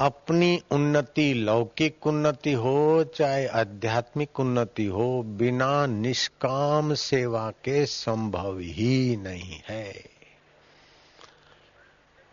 अपनी 0.00 0.62
उन्नति, 0.70 1.34
लौकिक 1.34 2.06
उन्नति 2.06 2.52
हो, 2.52 3.04
चाहे 3.14 3.46
आध्यात्मिक 3.46 4.40
उन्नति 4.40 4.86
हो, 4.86 5.22
बिना 5.22 5.86
निष्काम 5.86 6.94
सेवा 6.94 7.50
के 7.50 7.86
संभव 7.86 8.58
ही 8.58 9.16
नहीं 9.16 9.60
है। 9.68 10.04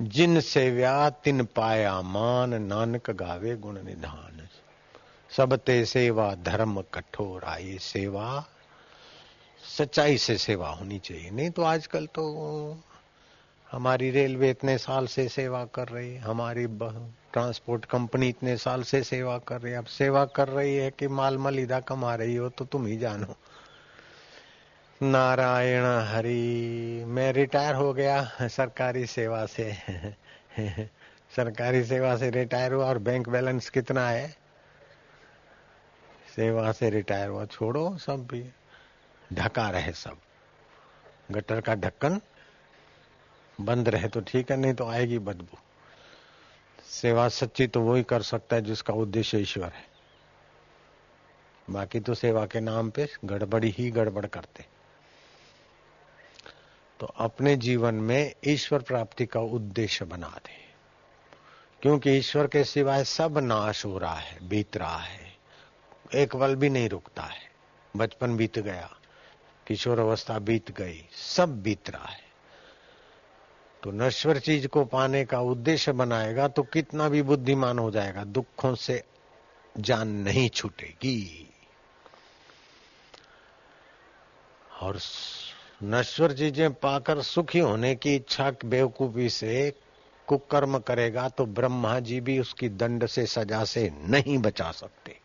जिन 0.01 0.39
सेव्या, 0.39 1.09
तिन 1.09 1.43
पाया 1.43 2.01
मान, 2.01 2.61
नानक 2.61 3.11
गावे 3.11 3.55
गुण 3.55 3.83
निधान। 3.83 4.47
सबते 5.37 5.85
सेवा, 5.85 6.35
धर्म 6.35 6.81
कठोर 6.93 7.43
आई 7.43 7.77
सेवा। 7.81 8.45
सच्चाई 9.77 10.17
से 10.17 10.37
सेवा 10.37 10.69
होनी 10.69 10.99
चाहिए, 10.99 11.31
नहीं 11.31 11.49
तो 11.49 11.61
आजकल 11.61 12.05
तो 12.05 12.23
हमारी 13.71 14.11
रेलवे 14.11 14.49
इतने 14.49 14.77
साल 14.77 15.07
से 15.07 15.29
सेवा 15.29 15.65
कर 15.65 15.87
रही 15.87 16.13
है, 16.13 16.19
हमारी 16.19 16.67
ट्रांसपोर्ट 17.33 17.85
कंपनी 17.85 18.29
इतने 18.29 18.57
साल 18.57 18.83
से 18.83 19.03
सेवा 19.03 19.37
कर 19.37 19.61
रही 19.61 19.73
है। 19.73 19.79
अब 19.79 19.85
सेवा 19.85 20.25
कर 20.25 20.47
रही 20.47 20.75
है 20.75 20.91
कि 20.91 21.07
माल 21.07 21.37
मलिदा 21.37 21.79
कमा 21.79 22.15
रही 22.15 22.35
हो 22.35 22.49
तो 22.49 22.65
तुम 22.65 22.85
ही 22.85 22.97
जानो। 22.97 23.35
नारायण 25.03 25.83
हरि, 26.07 27.03
मैं 27.07 27.33
रिटायर 27.33 27.75
हो 27.75 27.93
गया 27.93 28.31
सरकारी 28.41 29.05
सेवा 29.05 29.45
से। 29.45 29.75
सरकारी 31.35 31.83
सेवा 31.83 32.17
से 32.17 32.29
रिटायर 32.29 32.73
हुआ 32.73 32.85
और 32.85 32.97
बैंक 32.97 33.29
बैलेंस 33.29 33.69
कितना 33.69 34.09
है? 34.09 34.35
सेवा 36.35 36.71
से 36.71 36.89
रिटायर 36.89 37.29
हुआ, 37.29 37.45
छोड़ो, 37.45 37.97
सब 37.97 38.27
भी। 38.27 38.49
ढका 39.33 39.69
रहे 39.69 39.91
सब। 39.91 40.17
गटर 41.31 41.61
का 41.61 41.75
ढक्कन 41.75 42.21
बंद 43.61 43.89
रहे 43.89 44.07
तो 44.07 44.21
ठीक 44.21 44.51
है, 44.51 44.57
नहीं 44.57 44.73
तो 44.73 44.87
आएगी 44.87 45.19
बदबू। 45.19 45.57
सेवा 46.89 47.29
सच्ची 47.29 47.67
तो 47.67 47.81
वही 47.81 48.03
कर 48.03 48.21
सकता 48.21 48.55
है 48.55 48.61
जिसका 48.61 48.93
उद्देश्य 48.93 49.39
ईश्वर 49.39 49.69
है। 49.69 49.87
बाकी 51.69 51.99
तो 51.99 52.13
सेवा 52.13 52.45
के 52.45 52.59
नाम 52.59 52.89
पे 52.89 53.09
गड़बड़ी 53.25 53.69
ही 53.69 53.91
गड़बड़ 53.91 54.25
करते। 54.25 54.65
तो 56.99 57.05
अपने 57.05 57.55
जीवन 57.55 57.95
में 57.95 58.33
ईश्वर 58.45 58.81
प्राप्ति 58.81 59.25
का 59.25 59.39
उद्देश्य 59.39 60.05
बना 60.05 60.27
दे। 60.27 60.67
क्योंकि 61.81 62.11
ईश्वर 62.11 62.47
के 62.47 62.63
सिवाय 62.63 63.03
सब 63.03 63.37
नाश 63.37 63.85
हो 63.85 63.97
रहा 63.97 64.15
है, 64.15 64.49
बीत 64.49 64.77
रहा 64.77 64.97
है। 64.97 65.37
एक 66.15 66.35
पल 66.35 66.55
भी 66.55 66.69
नहीं 66.69 66.89
रुकता 66.89 67.23
है। 67.23 67.51
बचपन 67.97 68.37
बीत 68.37 68.59
गया 68.59 68.89
किशोर 69.67 69.99
अवस्था 69.99 70.39
बीत 70.39 70.71
गई, 70.71 71.07
सब 71.11 71.61
बीत 71.61 71.89
रहा 71.89 72.05
है। 72.05 72.26
तो 73.83 73.91
नश्वर 73.91 74.39
चीज़ 74.39 74.67
को 74.67 74.83
पाने 74.85 75.23
का 75.25 75.39
उद्देश्य 75.41 75.91
बनाएगा 75.91 76.47
तो 76.47 76.63
कितना 76.63 77.09
भी 77.09 77.21
बुद्धिमान 77.21 77.79
हो 77.79 77.89
जाएगा, 77.91 78.23
दुखों 78.23 78.73
से 78.75 79.03
जान 79.75 80.07
नहीं 80.07 80.49
छूटेगी। 80.49 81.49
और 84.81 84.99
नश्वर 85.83 86.33
चीज़ें 86.33 86.73
पाकर 86.73 87.21
सुखी 87.21 87.59
होने 87.59 87.95
की 87.95 88.15
इच्छा 88.15 88.51
बेवकूफ़ी 88.65 89.29
से 89.29 89.73
कुकर्म 90.27 90.77
करेगा 90.79 91.27
तो 91.29 91.45
ब्रह्मा 91.45 91.99
जी 91.99 92.19
भी 92.21 92.39
उसकी 92.39 92.69
दंड 92.69 93.05
से 93.05 93.25
सजा 93.25 93.63
से 93.65 93.89
नहीं 94.01 94.37
बचा 94.37 94.71
सकते। 94.71 95.19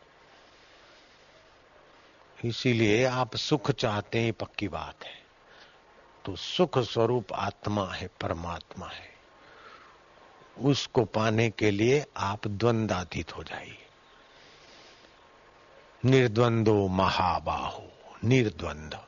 इसीलिए 2.44 3.04
आप 3.04 3.36
सुख 3.36 3.70
चाहते 3.70 4.18
हैं 4.18 4.32
पक्की 4.32 4.68
बात 4.68 5.04
है। 5.04 5.21
तो 6.24 6.36
सुख 6.36 6.78
स्वरूप 6.78 7.32
आत्मा 7.32 7.86
है, 7.86 8.10
परमात्मा 8.20 8.86
है। 8.86 9.12
उसको 10.58 11.04
पाने 11.04 11.50
के 11.50 11.70
लिए 11.70 12.06
आप 12.16 12.46
द्वंद्वातीत 12.48 13.36
हो 13.36 13.44
जाइए। 13.44 13.86
निर्द्वंदो 16.04 16.88
महाबाहो, 16.88 17.88
निर्द्वंद। 18.24 18.98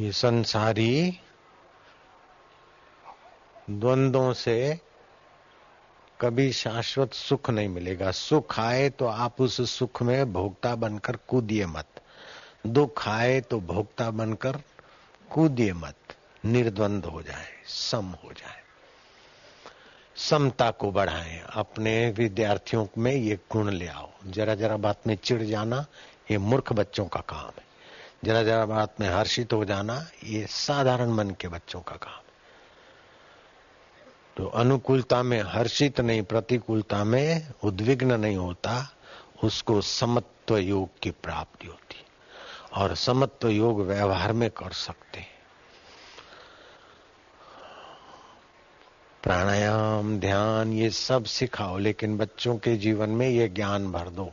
ये 0.00 0.12
संसारी 0.12 1.20
द्वंद्वों 3.70 4.32
से 4.32 4.80
कभी 6.20 6.52
शाश्वत 6.52 7.12
सुख 7.12 7.50
नहीं 7.50 7.68
मिलेगा। 7.68 8.10
सुख 8.10 8.60
आए 8.60 8.90
तो 8.90 9.06
आप 9.06 9.40
उस 9.40 9.70
सुख 9.70 10.02
में 10.02 10.32
भोक्ता 10.32 10.74
बनकर 10.74 11.16
कूदिए 11.16 11.66
मत। 11.66 12.03
दुख 12.66 13.08
आए 13.08 13.40
तो 13.40 13.60
भोक्ता 13.60 14.10
बनकर 14.10 14.58
कूदिए 15.30 15.72
मत, 15.72 15.96
निर्द्वंद 16.44 17.04
हो 17.04 17.22
जाए, 17.22 17.46
सम 17.66 18.06
हो 18.24 18.32
जाए। 18.32 18.62
समता 20.16 20.70
को 20.70 20.92
बढ़ाएँ, 20.92 21.42
अपने 21.54 22.10
विद्यार्थियों 22.10 22.86
में 22.98 23.12
ये 23.12 23.38
गुण 23.52 23.70
ले 23.70 23.86
आओ। 23.86 24.10
जरा 24.26 24.54
जरा 24.54 24.76
बात 24.76 25.06
में 25.06 25.16
चिढ़ 25.16 25.42
जाना, 25.42 25.86
ये 26.30 26.38
मूर्ख 26.38 26.72
बच्चों 26.72 27.06
का 27.06 27.20
काम 27.20 27.46
है। 27.46 27.64
जरा 28.24 28.42
जरा 28.42 28.66
बात 28.66 29.00
में 29.00 29.08
हर्षित 29.08 29.52
हो 29.52 29.64
जाना, 29.64 30.06
ये 30.24 30.46
साधारण 30.46 31.10
मन 31.10 31.30
के 31.30 31.48
बच्चों 31.48 31.80
का 31.80 31.96
काम 31.96 32.12
है। 32.12 32.24
तो 34.36 34.46
अनुकूलता 34.46 35.22
में 35.22 35.42
हर्षित 35.42 36.00
नहीं, 36.00 36.22
प्रतिकूलता 36.22 37.04
में 37.04 37.46
उद्विग्न 37.64 38.20
नहीं 38.20 38.36
होता, 38.36 38.88
उसको 39.44 39.80
समत्व 39.80 40.56
योग 40.56 40.88
की 41.02 41.10
प्राप्ति 41.10 41.66
होती 41.66 41.96
और 42.74 42.94
समत्व 42.94 43.48
योग 43.48 43.80
व्यवहार 43.80 44.32
में 44.32 44.50
कर 44.50 44.72
सकते 44.72 45.18
हैं। 45.18 45.34
प्राणायाम, 49.22 50.18
ध्यान, 50.18 50.72
ये 50.72 50.90
सब 50.90 51.24
सिखाओ, 51.24 51.78
लेकिन 51.78 52.18
बच्चों 52.18 52.56
के 52.56 52.76
जीवन 52.76 53.10
में 53.10 53.28
ये 53.28 53.48
ज्ञान 53.48 53.92
भर 53.92 54.08
दो। 54.08 54.32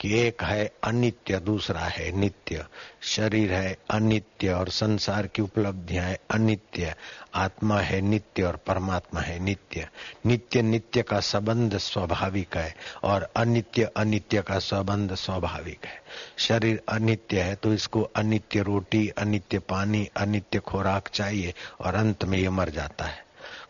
कि 0.00 0.20
एक 0.20 0.42
है, 0.42 0.72
अनित्य 0.84 1.38
दूसरा 1.38 1.80
है 1.80 2.10
नित्य। 2.12 2.64
शरीर 3.02 3.52
है 3.52 3.76
अनित्य 3.90 4.52
और 4.52 4.68
संसार 4.68 5.26
की 5.26 5.42
उपलब्धियाँ 5.42 6.04
है 6.04 6.18
अनित्य। 6.30 6.94
आत्मा 7.34 7.78
है 7.80 8.00
नित्य 8.00 8.42
और 8.42 8.56
परमात्मा 8.56 9.20
है 9.20 9.38
नित्य। 9.38 9.88
नित्य 10.26 10.62
नित्य 10.62 11.02
का 11.02 11.20
संबंध 11.20 11.76
स्वाभाविक 11.78 12.56
है 12.56 12.74
और 13.04 13.28
अनित्य 13.36 13.90
अनित्य 13.96 14.42
का 14.42 14.58
संबंध 14.58 15.14
स्वाभाविक 15.14 15.84
है। 15.84 16.02
शरीर 16.38 16.80
अनित्य 16.88 17.40
है 17.40 17.54
तो 17.54 17.72
इसको 17.72 18.02
अनित्य 18.02 18.62
रोटी, 18.62 19.08
अनित्य 19.08 19.58
पानी, 19.58 20.08
अनित्य 20.16 20.58
खुराक 20.58 21.08
चाहिए 21.08 21.54
और 21.80 21.94
अंत 21.94 22.24
में 22.24 22.38
ये 22.38 22.50
मर 22.50 22.70
जाता 22.70 23.04
है। 23.04 23.24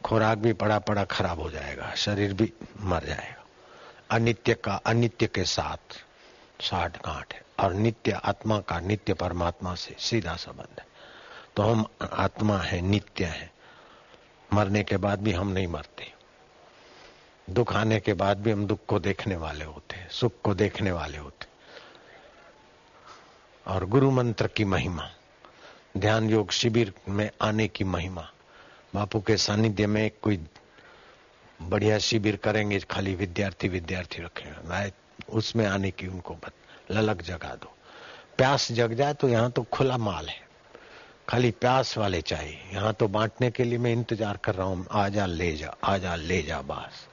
खुराक 0.05 0.39
भी 0.39 0.53
पड़ा 0.53 0.79
पड़ा 0.79 1.05
खराब 1.05 1.41
हो 1.41 1.51
जाएगा, 1.51 1.93
शरीर 1.97 2.35
भी 2.35 2.53
मर 2.81 3.05
जाएगा। 3.05 3.45
अनित्य 4.11 4.55
का 4.55 4.75
अनित्य 4.77 5.27
के 5.27 5.45
साथ। 5.45 5.99
साठ 6.61 6.97
गांठ 6.97 7.35
है। 7.35 7.43
और 7.61 7.75
नित्य 7.75 8.13
आत्मा 8.13 8.61
का 8.61 8.81
नित्य 8.81 9.15
परमात्मा 9.15 9.75
से 9.75 9.97
सीधा 9.99 10.37
संबंध 10.37 10.81
है। 10.81 10.87
तो 11.57 11.63
हम 11.63 11.87
आत्मा 12.13 12.59
है, 12.59 12.81
नित्य 12.81 13.25
है। 13.25 13.53
मरने 14.55 14.83
के 14.83 14.97
बाद 14.97 15.23
भी 15.23 15.33
हम 15.33 15.49
नहीं 15.49 15.67
मरते। 15.67 16.13
दुख 17.51 17.73
आने 17.73 18.01
के 18.01 18.13
बाद 18.13 18.39
भी 18.39 18.51
हम 18.51 18.67
दुख 18.67 18.79
को 18.89 18.99
देखने 18.99 19.37
वाले 19.37 19.65
होते 19.65 19.97
हैं, 19.97 20.11
सुख 20.11 20.33
को 20.45 20.55
देखने 20.55 20.93
वाले 20.93 21.19
होते 21.19 21.47
और 23.67 23.85
गुरु 23.85 24.11
मंत्र 24.11 24.47
की 24.47 24.65
महिमा, 24.65 25.11
ध्यान 25.97 26.31
योग 26.31 26.51
शिविर 26.51 26.95
में 27.09 27.31
आने 27.43 27.69
की 27.69 27.85
महिमा। 27.85 28.31
बापू 28.95 29.21
के 29.21 29.37
सानिध्य 29.37 29.87
में 29.87 30.11
कोई 30.23 30.47
बढ़िया 31.63 31.99
शिविर 31.99 32.37
करेंगे, 32.37 32.79
खाली 32.79 33.15
विद्यार्थी 33.15 33.69
विद्यार्थी 33.69 34.23
रखेंगे 34.23 34.69
उसमें 35.29 35.67
आने 35.67 35.91
की 35.91 36.07
उनको 36.07 36.37
ललक 36.91 37.23
जगा 37.23 37.55
दो। 37.55 37.75
प्यास 38.39 38.71
जग 38.73 38.93
जाए 38.95 39.15
तो 39.15 39.29
यहाँ 39.29 39.51
तो 39.51 39.63
खुला 39.73 39.97
माल 39.99 40.29
है। 40.29 40.49
खाली 41.29 41.51
प्यास 41.53 41.97
वाले 41.99 42.21
चाहिए। 42.23 42.61
यहाँ 42.73 42.93
तो 42.93 43.09
बांटने 43.09 43.51
के 43.51 43.65
लिए 43.65 43.79
मैं 43.79 43.93
इंतज़ार 43.93 44.37
कर 44.37 44.55
रहा 44.55 44.67
हूँ। 44.67 44.87
आजा 44.93 45.27
ले 45.27 45.55
जा 45.57 45.75
आजा 45.85 46.15
ले 46.17 46.43
जा, 46.43 46.61
बास। 46.63 47.07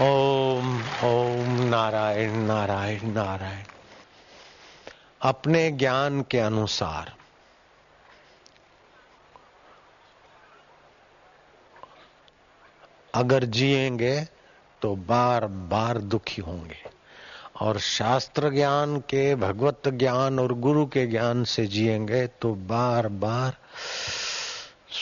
ओम 0.00 0.76
ओम 1.04 1.62
नारायण 1.68 2.36
नारायण 2.38 3.12
नारायण। 3.12 3.64
अपने 5.22 5.70
ज्ञान 5.72 6.20
के 6.22 6.38
अनुसार 6.38 7.14
अगर 13.14 13.44
जिएँगे 13.46 14.16
तो 14.82 14.96
बार 14.96 15.46
बार 15.46 15.98
दुखी 15.98 16.42
होंगे। 16.42 16.96
और 17.60 17.78
शास्त्र 17.78 18.50
ज्ञान 18.50 18.98
के, 18.98 19.34
भगवत 19.34 19.82
ज्ञान 19.88 20.38
और 20.38 20.52
गुरु 20.52 20.86
के 20.86 21.06
ज्ञान 21.06 21.44
से 21.44 21.66
जिएँगे 21.66 22.26
तो 22.26 22.54
बार 22.54 23.08
बार 23.08 23.56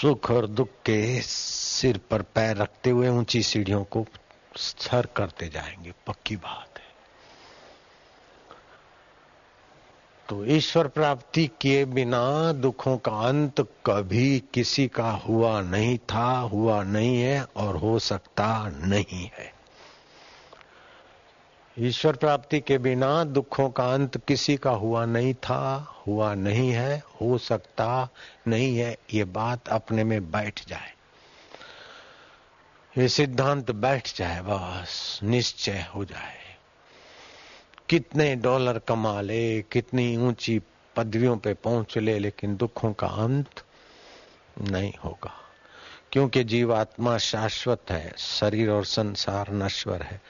सुख 0.03 0.31
और 0.31 0.47
दुख 0.47 0.69
के 0.69 1.21
सिर 1.23 2.00
पर 2.11 2.23
पैर 2.23 2.56
रखते 2.56 2.91
हुए 2.91 3.09
ऊँची 3.09 3.43
सीढ़ियों 3.43 3.85
को 3.85 4.06
सर 4.56 5.06
करते 5.17 5.49
जाएँगे। 5.49 5.93
पक्की 6.06 6.37
बात 6.37 6.79
है। 6.79 6.85
तो 10.29 10.44
ईश्वर 10.44 10.88
प्राप्ति 10.88 11.50
किए 11.61 11.85
बिना 11.85 12.53
दुखों 12.53 12.97
का 12.97 13.12
अंत 13.12 13.61
कभी 13.87 14.43
किसी 14.55 14.88
का 14.88 15.11
हुआ 15.11 15.61
नहीं 15.61 15.99
था, 15.99 16.38
हुआ 16.38 16.82
नहीं 16.82 17.21
है 17.21 17.44
और 17.56 17.76
हो 17.76 17.99
सकता 17.99 18.69
नहीं 18.69 19.31
है। 19.35 19.54
ईश्वर 21.79 22.17
प्राप्ति 22.17 22.61
के 22.61 22.79
बिना 22.79 23.25
दुखों 23.25 23.71
का 23.71 23.94
अंत 23.94 24.25
किसी 24.25 24.56
का 24.56 24.71
हुआ 24.71 25.05
नहीं 25.05 25.35
था, 25.35 25.94
हुआ 26.06 26.35
नहीं 26.35 26.71
है, 26.71 27.03
हो 27.21 27.38
सकता 27.38 28.09
नहीं 28.49 28.79
है, 28.79 28.99
ये 29.15 29.25
बात 29.25 29.69
अपने 29.69 30.05
में 30.05 30.31
बैठ 30.31 30.69
जाए। 30.69 30.94
ये 32.99 33.09
सिद्धांत 33.09 33.71
बैठ 33.71 34.17
जाए, 34.17 34.41
बस 34.41 35.21
निश्चय 35.23 35.87
हो 35.94 36.05
जाए। 36.05 36.56
कितने 37.88 38.37
डॉलर 38.37 38.79
कमा 38.79 39.21
ले, 39.21 39.62
कितनी 39.62 40.17
ऊँची 40.17 40.62
पदवियों 40.97 41.37
पे 41.37 41.55
पहुँच 41.55 41.99
ले, 41.99 42.19
लेकिन 42.19 42.56
दुखों 42.56 42.93
का 42.93 43.06
अंत 43.06 43.62
नहीं 44.61 44.93
होगा। 45.05 45.41
क्योंकि 46.12 46.44
जीवात्मा 46.44 47.19
शाश्वत 47.19 47.82
है, 47.91 48.15
शरीर 48.19 48.71
और 48.71 48.85
संसार 48.85 49.53
नश्वर 49.53 50.03
है। 50.03 50.21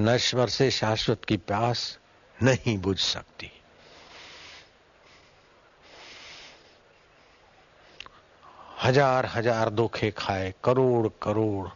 नश्वर 0.00 0.48
से 0.48 0.70
शाश्वत 0.70 1.24
की 1.24 1.36
प्यास 1.36 1.98
नहीं 2.42 2.76
बुझ 2.78 2.98
सकती। 2.98 3.50
हज़ार 8.82 9.26
हज़ार 9.26 9.70
धोखे 9.70 10.10
खाए, 10.10 10.52
करोड़ 10.64 11.08
करोड़, 11.22 11.68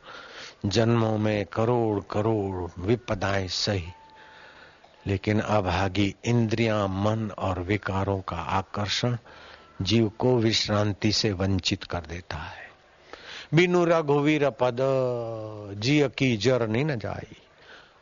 जन्मों 0.67 1.17
में 1.19 1.45
करोड़ 1.47 2.01
करोड़ 2.11 2.81
विपदाएँ 2.81 3.49
सही, 3.49 3.89
लेकिन 5.07 5.41
अभागी 5.41 6.15
इंद्रियाँ, 6.25 6.87
मन 6.89 7.31
और 7.31 7.61
विकारों 7.61 8.21
का 8.21 8.37
आकर्षण 8.37 9.17
जीव 9.83 10.11
को 10.19 10.37
विश्रांति 10.39 11.13
से 11.13 11.33
वंचित 11.33 11.85
कर 11.85 12.01
देता 12.01 12.37
है। 12.37 12.71
बिनु 13.55 13.85
रघुवीर 13.85 14.51
पद 14.51 14.77
जी 15.79 16.03
की 16.19 16.37
जर 16.37 16.69
नहीं 16.69 16.85
न 16.85 16.99
जाई। 16.99 17.37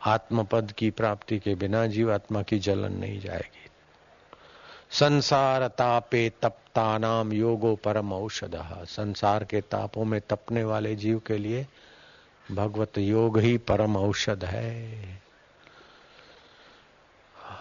आत्मपद 0.07 0.73
की 0.73 0.91
प्राप्ति 0.91 1.39
के 1.39 1.55
बिना 1.55 1.87
जीवात्मा 1.87 2.43
की 2.43 2.59
जलन 2.59 2.93
नहीं 2.93 3.21
जाएगी। 3.21 3.69
संसार 4.91 5.69
तापे 5.69 6.33
तपता 6.43 6.99
नाम 6.99 7.33
योगो 7.33 7.77
परम 7.77 8.13
औषध। 8.13 8.85
संसार 8.85 9.45
के 9.45 9.61
तापों 9.61 10.05
में 10.05 10.21
तपने 10.21 10.65
वाले 10.65 10.97
जीव 10.97 11.19
के 11.19 11.39
लिए 11.39 11.67
भगवत 12.53 12.99
योग 12.99 13.39
ही 13.39 13.59
परम 13.59 13.97
औषध 13.97 14.45
है। 14.45 14.75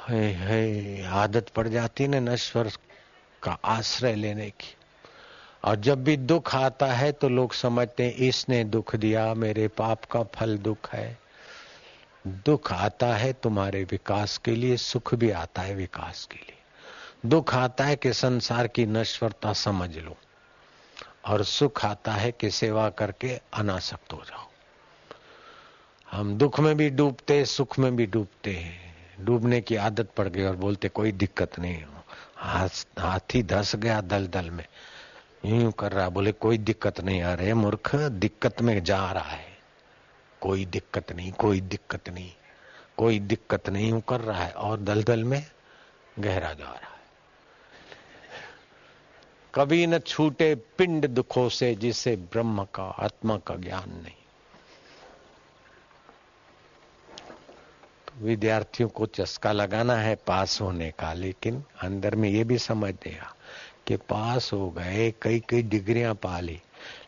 है, 0.09 0.33
है 0.33 1.05
आदत 1.05 1.49
पड़ 1.49 1.67
जाती 1.67 2.03
है 2.03 2.09
ना 2.09 2.19
नश्वर 2.19 2.71
का 3.43 3.51
आश्रय 3.51 4.15
लेने 4.15 4.49
की। 4.49 4.75
और 5.63 5.75
जब 5.75 6.03
भी 6.03 6.17
दुख 6.17 6.55
आता 6.55 6.87
है 6.87 7.11
तो 7.11 7.29
लोग 7.29 7.53
समझते 7.53 8.05
हैं 8.05 8.13
इसने 8.13 8.63
दुख 8.63 8.95
दिया 8.95 9.33
मेरे 9.33 9.67
पाप 9.67 10.05
का 10.05 10.23
फल 10.23 10.57
दुख 10.57 10.93
है। 10.93 11.18
दुख 12.27 12.71
आता 12.73 13.07
है 13.07 13.31
तुम्हारे 13.33 13.83
विकास 13.83 14.37
के 14.37 14.51
लिए, 14.51 14.77
सुख 14.77 15.13
भी 15.15 15.29
आता 15.31 15.61
है 15.61 15.75
विकास 15.75 16.27
के 16.31 16.37
लिए। 16.37 16.57
दुख 17.25 17.53
आता 17.55 17.83
है 17.83 17.95
कि 17.95 18.13
संसार 18.13 18.67
की 18.67 18.85
नश्वरता 18.85 19.53
समझ 19.53 19.97
लो, 19.97 20.17
और 21.25 21.43
सुख 21.43 21.85
आता 21.85 22.11
है 22.11 22.31
कि 22.31 22.49
सेवा 22.51 22.89
करके 22.89 23.39
अनासक्त 23.53 24.13
हो 24.13 24.21
जाओ। 24.27 24.47
हम 26.07 26.37
दुख 26.37 26.59
में 26.59 26.75
भी 26.77 26.89
डूबते, 26.89 27.43
सुख 27.45 27.79
में 27.79 27.95
भी 27.95 28.05
डूबते 28.05 28.51
हैं। 28.51 28.95
डूबने 29.19 29.61
की 29.61 29.75
आदत 29.75 30.09
पड़ 30.17 30.27
गई 30.27 30.43
और 30.43 30.55
बोलते, 30.55 30.89
कोई 30.89 31.11
दिक्कत 31.11 31.59
नहीं 31.59 31.83
हाथी 32.99 33.43
धस 33.43 33.75
गया 33.75 33.99
दल 34.01 34.27
दल 34.27 34.49
में। 34.49 34.65
यूँ 35.45 35.71
कर 35.71 35.91
रहा 35.91 36.09
बोले, 36.09 36.31
कोई 36.31 36.57
दिक्कत 36.57 36.99
नहीं 37.01 37.21
आ 37.21 37.33
रहे 37.33 37.53
मूर्ख, 37.53 37.95
दिक्कत 37.95 38.61
में 38.61 38.83
जा 38.83 39.11
रहा 39.11 39.23
है। 39.23 39.48
कोई 40.41 40.65
दिक्कत 40.65 41.11
नहीं, 41.11 41.31
कोई 41.31 41.61
दिक्कत 41.61 42.09
नहीं, 42.09 42.31
कोई 42.97 43.19
दिक्कत 43.19 43.69
नहीं 43.69 43.89
यूँ 43.89 44.01
कर 44.01 44.21
रहा 44.21 44.43
है 44.43 44.51
और 44.51 44.79
दलदल 44.79 45.23
में 45.23 45.43
गहरा 46.19 46.53
जा 46.53 46.65
रहा 46.65 46.73
है। 46.73 46.97
कभी 49.55 49.87
न 49.87 49.99
छूटे 49.99 50.55
पिंड 50.77 51.07
दुखों 51.07 51.49
से 51.49 51.75
जिसे 51.75 52.15
ब्रह्म 52.15 52.63
का, 52.63 52.83
आत्मा 52.83 53.37
का 53.37 53.55
ज्ञान 53.55 53.89
नहीं। 53.89 54.13
तो 58.07 58.25
विद्यार्थियों 58.25 58.89
को 58.89 59.05
चस्का 59.05 59.51
लगाना 59.51 59.95
है 59.95 60.15
पास 60.27 60.61
होने 60.61 60.91
का, 60.91 61.13
लेकिन 61.13 61.63
अंदर 61.81 62.15
में 62.15 62.29
ये 62.29 62.43
भी 62.43 62.57
समझ 62.57 62.93
देगा 62.93 63.35
कि 63.87 63.97
पास 63.97 64.53
हो 64.53 64.69
गए 64.69 65.13
कई 65.21 65.39
कई 65.39 65.61
डिग्रियाँ 65.63 66.15
पा 66.15 66.39
ली। 66.39 66.61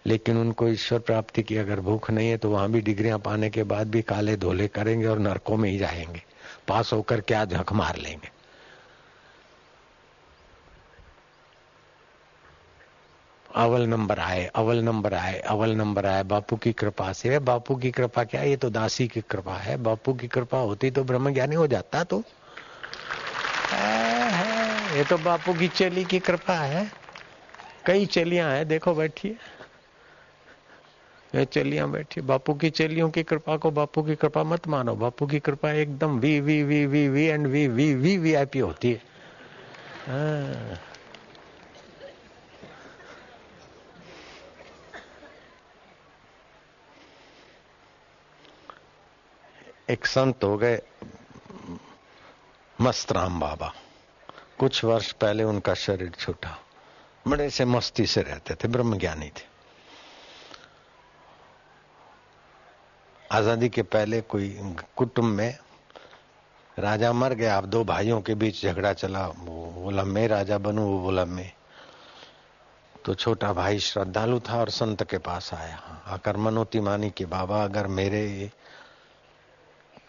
लेकिन 0.06 0.38
उनको 0.38 0.68
ईश्वर 0.68 1.00
प्राप्ति 1.00 1.44
की 1.44 1.57
अगर 1.57 1.80
भूख 1.80 2.09
नहीं 2.12 2.30
है 2.30 2.38
तो 2.38 2.50
वहाँ 2.50 2.69
भी 2.69 2.81
डिग्रियाँ 2.81 3.19
पाने 3.19 3.50
के 3.50 3.63
बाद 3.63 3.88
भी 3.88 4.01
काले 4.01 4.36
धोले 4.36 4.68
करेंगे 4.68 5.07
और 5.07 5.19
नरकों 5.19 5.57
में 5.57 5.69
ही 5.69 5.77
जाएँगे। 5.77 6.24
पास 6.68 6.94
होकर 6.94 7.21
क्या 7.21 7.45
झक 7.45 7.74
मार 7.74 7.95
लेंगे? 7.95 8.30
अवल 13.56 13.81
नंबर 13.81 14.19
आए, 14.19 14.45
अवल 14.45 14.77
नंबर 14.77 15.13
आए, 15.13 15.39
अवल 15.39 15.71
नंबर 15.71 16.06
आए। 16.06 16.24
बापू 16.24 16.56
की 16.56 16.71
कृपा 16.74 17.13
से। 17.13 17.39
बापू 17.39 17.75
की 17.75 17.92
कृपा 17.92 18.24
क्या? 18.24 18.44
ये 18.44 18.57
तो 18.57 18.69
दासी 18.69 19.07
की 19.07 19.21
कृपा 19.21 19.56
है। 19.56 19.77
बापू 19.77 20.13
की 20.13 20.27
कृपा 20.27 20.57
होती 20.57 20.92
तो 20.92 21.03
ब्रह्म 21.03 21.33
ज्ञानी 21.33 21.56
हो 21.56 21.68
जाता 21.68 22.03
तो। 22.03 22.24
ये 24.95 25.03
तो 25.03 25.18
बापू 25.18 25.53
की 25.53 25.68
चेली 25.68 26.03
की 26.06 26.19
कृपा 26.19 26.53
है। 26.53 26.92
कई 27.86 28.06
चेलियाँ 28.06 28.51
हैं, 28.51 28.68
देखो 28.68 28.94
बैठिए। 28.94 29.36
ये 31.36 31.45
चेलियाँ 31.45 31.89
बैठी। 31.92 32.22
बापू 32.22 32.54
की 32.54 32.69
चेलियों 32.69 33.10
की 33.10 33.24
कृपा 33.24 33.57
को 33.57 33.72
बापू 33.72 34.04
की 34.04 34.16
कृपा 34.16 34.44
मत 34.44 34.68
मानो। 34.68 34.95
बापू 34.95 35.28
की 35.28 35.39
कृपा 35.39 35.72
एकदम 35.72 36.19
V 36.19 36.39
V 36.39 36.63
V 36.63 36.86
V 36.86 37.07
V 37.07 37.25
and 37.25 37.48
V 37.48 37.68
V 37.68 37.94
V 37.95 38.18
V 38.18 38.33
I 38.33 38.45
P 38.45 38.60
होती 38.60 38.92
है। 38.92 39.01
हाँ। 40.07 40.80
एक 49.89 50.06
संत 50.06 50.44
हो 50.44 50.57
गए 50.57 50.81
मस्त 52.81 53.12
राम 53.12 53.39
बाबा। 53.39 53.74
कुछ 54.60 54.84
वर्ष 54.84 55.12
पहले 55.12 55.44
उनका 55.44 55.74
शरीर 55.74 56.10
छूटा। 56.10 56.57
बड़े 57.27 57.50
से 57.50 57.66
मस्ती 57.66 58.06
से 58.06 58.22
रहते 58.22 58.56
थे 58.56 58.68
ब्रह्म 58.68 58.98
ज्ञानी 58.98 59.30
थे। 59.30 59.50
आज़ादी 63.31 63.69
के 63.69 63.81
पहले 63.81 64.21
कोई 64.21 64.75
कुटुंब 64.97 65.25
में 65.25 65.57
राजा 66.79 67.13
मर 67.13 67.33
गया, 67.33 67.57
अब 67.57 67.65
दो 67.65 67.83
भाइयों 67.83 68.21
के 68.21 68.35
बीच 68.35 68.63
झगड़ा 68.63 68.93
चला, 68.93 69.27
वो 69.27 69.71
बोला, 69.71 70.03
मैं 70.03 70.27
राजा 70.27 70.57
बनू, 70.57 70.81
वो 70.81 71.00
बोला, 71.00 71.25
मैं. 71.25 71.53
तो 73.05 73.13
छोटा 73.13 73.53
भाई 73.53 73.79
श्रद्धालु 73.79 74.39
था 74.39 74.59
और 74.59 74.69
संत 74.69 75.03
के 75.03 75.17
पास 75.17 75.53
आया। 75.53 76.03
आकर 76.07 76.38
मनोती 76.38 76.79
मानी 76.79 77.09
कि, 77.09 77.25
बाबा, 77.25 77.63
अगर 77.63 77.88
मेरे 77.88 78.51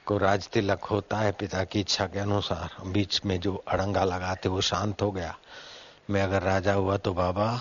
को 0.06 0.18
राज 0.18 0.48
तिलक 0.48 0.84
होता 0.84 1.16
है, 1.16 1.32
पिता 1.32 1.64
की 1.64 1.80
इच्छा 1.80 2.06
के 2.06 2.18
अनुसार, 2.18 2.88
बीच 2.88 3.24
में 3.24 3.40
जो 3.40 3.64
अड़ंगा 3.68 4.04
लगाते, 4.04 4.48
वो 4.48 4.60
शांत 4.60 5.02
हो 5.02 5.10
गया। 5.10 5.38
मैं 6.10 6.22
अगर 6.22 6.42
राजा 6.42 6.72
हुआ 6.72 6.96
तो 6.96 7.14
बाबा, 7.14 7.60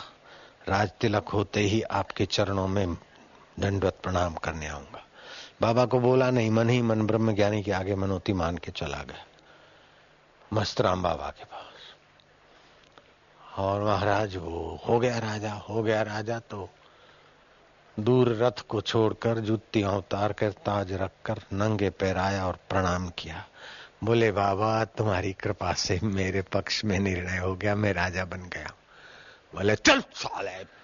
राज 0.70 0.90
तिलक 0.90 1.30
होते 1.30 1.60
ही 1.60 1.82
आपके 1.82 2.26
चरणों 2.26 2.68
में 2.68 2.94
दंडवत 3.60 3.98
प्रणाम 4.04 4.34
करने 4.34 4.68
आऊँगा। 4.68 5.06
बाबा 5.62 5.86
को 5.86 6.00
बोला, 6.00 6.32
नहीं, 6.32 6.52
मन 6.52 6.70
ही 6.70 6.82
मन 6.82 7.08
ब्रह्म 7.08 7.36
ज्ञानी 7.36 7.64
के 7.64 7.72
आगे 7.72 7.96
मनोती 7.96 8.34
मान 8.34 8.58
के 8.58 8.72
चला 8.72 8.98
गया। 8.98 9.26
मस्तराम 10.54 11.04
बाबा 11.04 11.30
के 11.30 11.44
पास। 11.44 11.96
और 13.58 13.84
महाराज, 13.84 14.36
वो 14.36 14.82
हो 14.88 15.00
गया 15.00 15.18
राजा, 15.18 15.54
हो 15.54 15.84
गया 15.84 16.02
राजा 16.02 16.40
तो 16.40 16.70
दूर 18.00 18.30
रथ 18.30 18.62
को 18.70 18.82
छोड़कर 18.82 19.40
जुतियाँ 19.40 19.92
उतार 19.92 20.34
कर 20.34 20.52
ताज 20.52 20.94
रखकर 20.94 21.42
नंगे 21.54 21.90
पैर 21.90 22.18
आया 22.18 22.48
और 22.48 22.58
प्रणाम 22.70 23.10
किया। 23.10 23.46
बोले, 24.04 24.32
बाबा, 24.32 24.86
तुम्हारी 24.86 25.34
कृपा 25.34 25.74
से 25.74 26.00
मेरे 26.04 26.42
पक्ष 26.42 26.86
में 26.86 27.00
निर्णय 27.00 27.38
हो 27.38 27.56
गया, 27.56 27.76
मैं 27.76 27.94
राजा 27.94 28.26
बन 28.26 28.42
गया 28.42 28.74
बोले, 29.56 29.76
चल 29.76 30.02
साले 30.02 30.81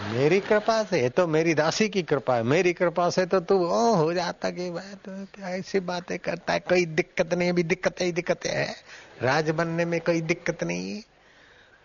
मेरी 0.00 0.38
कृपा 0.40 0.82
से 0.82 1.08
तो 1.08 1.26
मेरी 1.26 1.54
दासी 1.54 1.88
की 1.88 2.02
कृपा 2.02 2.36
है। 2.36 2.42
मेरी 2.42 2.72
कृपा 2.72 3.08
से 3.10 3.24
तो 3.26 3.40
तू 3.40 3.56
ओ 3.66 3.94
हो 3.94 4.12
जाता 4.12 4.50
कि 4.50 4.70
भाई 4.70 4.94
तो 5.04 5.12
क्या 5.34 5.48
ऐसी 5.48 5.80
बातें 5.80 6.18
करता 6.18 6.52
है? 6.52 6.60
कोई 6.60 6.84
दिक्कत 6.86 7.34
नहीं, 7.34 7.50
अभी 7.50 7.62
दिक्कत 7.62 8.00
ही 8.00 8.12
दिक्कत 8.12 8.46
है। 8.46 8.74
राज 9.22 9.50
बनने 9.50 9.84
में 9.84 10.00
कोई 10.00 10.20
दिक्कत 10.20 10.64
नहीं 10.64 11.02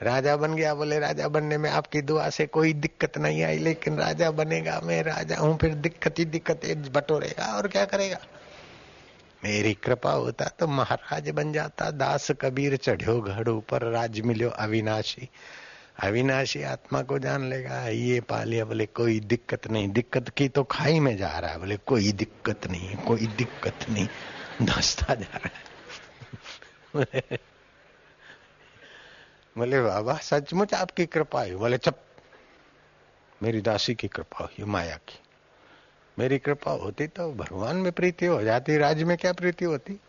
राजा 0.01 0.35
बन 0.37 0.55
गया, 0.55 0.73
बोले, 0.73 0.99
राजा 0.99 1.27
बनने 1.27 1.57
में 1.57 1.69
आपकी 1.69 2.01
दुआ 2.01 2.29
से 2.29 2.45
कोई 2.45 2.73
दिक्कत 2.73 3.17
नहीं 3.17 3.43
आई, 3.43 3.57
लेकिन 3.57 3.97
राजा 3.97 4.31
बनेगा, 4.31 4.79
मैं 4.83 5.01
राजा 5.03 5.35
हूँ, 5.35 5.57
फिर 5.57 5.73
दिक्कत 5.73 6.19
ही 6.19 6.25
दिक्कत 6.25 6.65
बटोरेगा 6.95 7.45
और 7.57 7.67
क्या 7.67 7.85
करेगा? 7.85 8.17
मेरी 9.43 9.73
कृपा 9.73 10.11
होता 10.11 10.45
तो 10.59 10.67
महाराज 10.67 11.29
बन 11.29 11.53
जाता, 11.53 11.91
दास 11.91 12.31
कबीर 12.31 12.75
चढ़ो 12.77 13.19
घड़ 13.21 13.47
ऊपर 13.49 13.91
राज 13.91 14.19
मिलो 14.19 14.49
अविनाशी। 14.49 15.29
अविनाशी 15.99 16.61
आत्मा 16.63 17.01
को 17.01 17.19
जान 17.19 17.49
लेगा, 17.49 17.87
ये 17.87 18.19
पा 18.21 18.43
लिया 18.43 18.65
बोले, 18.65 18.85
कोई 18.85 19.19
दिक्कत 19.19 19.67
नहीं, 19.67 19.87
दिक्कत 19.89 20.29
की 20.29 20.47
तो 20.49 20.63
खाई 20.63 20.99
में 20.99 21.17
जा 21.17 21.39
रहा 21.39 21.51
है। 21.51 21.59
बोले, 21.59 21.77
कोई 21.77 22.11
दिक्कत 22.11 22.67
नहीं, 22.67 22.95
कोई 22.95 23.27
दिक्कत 23.27 23.89
नहीं 23.89 24.07
धसता 24.61 25.15
जा 25.15 25.37
रहा 25.37 25.49
है। 26.99 27.39
बोले 29.57 29.81
बाबा, 29.81 30.17
सचमुच 30.17 30.73
आपकी 30.73 31.05
कृपा 31.05 31.41
हुई 31.41 31.55
बोले, 31.55 31.77
चप, 31.77 32.01
मेरी 33.43 33.61
दासी 33.61 33.95
की 33.95 34.07
कृपा 34.07 34.45
हुई, 34.45 34.65
माया 34.65 34.95
की। 34.95 35.19
मेरी 36.19 36.37
कृपा 36.39 36.71
होती 36.71 37.07
तो 37.07 37.31
भगवान 37.33 37.75
में 37.75 37.91
प्रीति 37.91 38.25
हो 38.25 38.41
जाती, 38.43 38.77
राज्य 38.77 39.05
में 39.05 39.17
क्या 39.17 39.33
प्रीति 39.33 39.65
होती? 39.65 39.99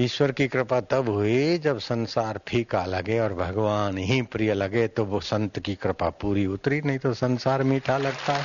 ईश्वर 0.00 0.32
की 0.32 0.48
कृपा 0.48 0.80
तब 0.80 1.08
हुई 1.08 1.58
जब 1.58 1.78
संसार 1.78 2.40
फीका 2.48 2.84
लगे 2.84 3.18
और 3.18 3.34
भगवान 3.34 3.98
ही 3.98 4.22
प्रिय 4.22 4.54
लगे 4.54 4.88
तो 4.88 5.04
वो 5.04 5.20
संत 5.20 5.58
की 5.58 5.74
कृपा 5.74 6.10
पूरी 6.10 6.46
उतरी, 6.46 6.80
नहीं 6.80 6.98
तो 6.98 7.14
संसार 7.14 7.62
मीठा 7.62 7.98
लगता। 7.98 8.32
है 8.32 8.44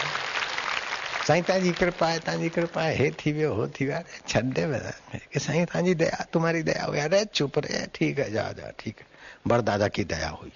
साईं, 1.28 1.44
ताजी 1.44 1.72
कृपा 1.72 2.08
है, 2.08 2.20
ताजी 2.20 2.50
कृपा 2.50 2.82
है। 2.82 2.96
हे 2.96 3.12
थी 3.12 3.32
वियो, 3.32 3.54
हो 3.54 3.68
थी 3.68 3.88
अरे 3.88 4.04
छे 4.28 4.42
कि 5.34 5.40
साईं, 5.40 5.66
ताजी 5.66 5.96
दया, 5.96 6.26
तुम्हारी 6.34 6.64
दया 6.64 6.86
हुई। 6.86 7.00
अरे 7.00 7.26
चुप 7.26 7.60
रहे, 7.60 7.86
ठीक 7.94 8.20
है, 8.20 8.32
जा 8.32 8.52
जा, 8.52 8.72
ठीक 8.80 8.96
है। 9.00 9.06
बड़दादा 9.48 9.88
की 9.88 10.04
दया 10.04 10.30
हुई। 10.30 10.52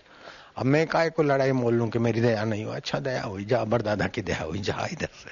अब 0.58 0.66
मैं 0.66 0.88
काय 0.88 1.10
को 1.10 1.24
लड़ाई 1.24 1.52
मोल 1.52 1.74
लू 1.74 1.88
कि 1.88 2.00
मेरी 2.00 2.22
दया 2.22 2.44
नहीं 2.44 2.66
हुई? 2.66 2.76
अच्छा 2.76 3.00
दया 3.00 3.24
हुई, 3.24 3.46
जा 3.46 3.64
बड़दादा 3.64 4.08
की 4.08 4.22
दया 4.22 4.44
हुई, 4.44 4.60
जा 4.60 4.88
इधर 4.92 5.10
से। 5.24 5.32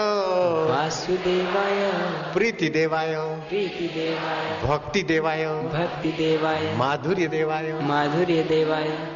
वासुदेवाय। 0.70 1.92
प्रीति 2.34 2.70
देवाय 2.70 3.40
प्रीति 3.50 3.88
देवाय 3.88 4.62
भक्ति 4.64 5.04
देवाय 5.04 5.46
भक्ति 5.46 6.12
देवाय 6.12 6.76
माधुर्य 6.76 7.28
देवाय 7.28 7.74
माधुर्य 7.74 8.44
देवाय 8.44 9.10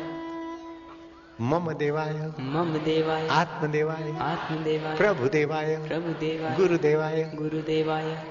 मम 1.41 1.73
देवाय 1.73 2.31
मम 2.39 2.77
देवाय 2.77 3.27
आत्मदेवाय। 3.27 4.19
आत्मदेवाय। 4.19 4.95
प्रभु 4.95 5.29
देवाय 5.29 5.75
प्रभु 5.75 6.09
देवाय 6.09 6.55
गुरुदेवाय। 6.55 7.31
गुरुदेवाय। 7.35 8.23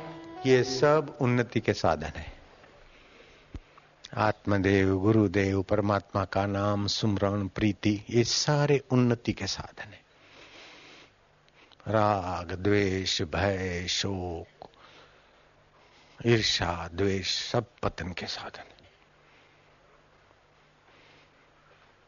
ये 0.46 0.64
सब 0.64 1.16
उन्नति 1.20 1.60
के 1.60 1.72
साधन 1.72 2.04
है। 2.04 2.41
आत्मदेव, 4.16 4.98
गुरुदेव, 4.98 5.62
परमात्मा 5.62 6.24
का 6.24 6.46
नाम, 6.46 6.86
सुमरण, 6.86 7.48
प्रीति, 7.48 8.04
ये 8.10 8.24
सारे 8.24 8.78
उन्नति 8.78 9.32
के 9.32 9.46
साधन 9.46 9.84
है। 9.84 10.02
राग, 11.88 12.52
द्वेष, 12.52 13.22
भय, 13.22 13.86
शोक 13.88 14.68
ईर्षा 16.26 16.88
द्वेष, 16.92 17.50
सब 17.50 17.66
पतन 17.82 18.12
के 18.12 18.26
साधन 18.26 18.62
है। 18.62 18.90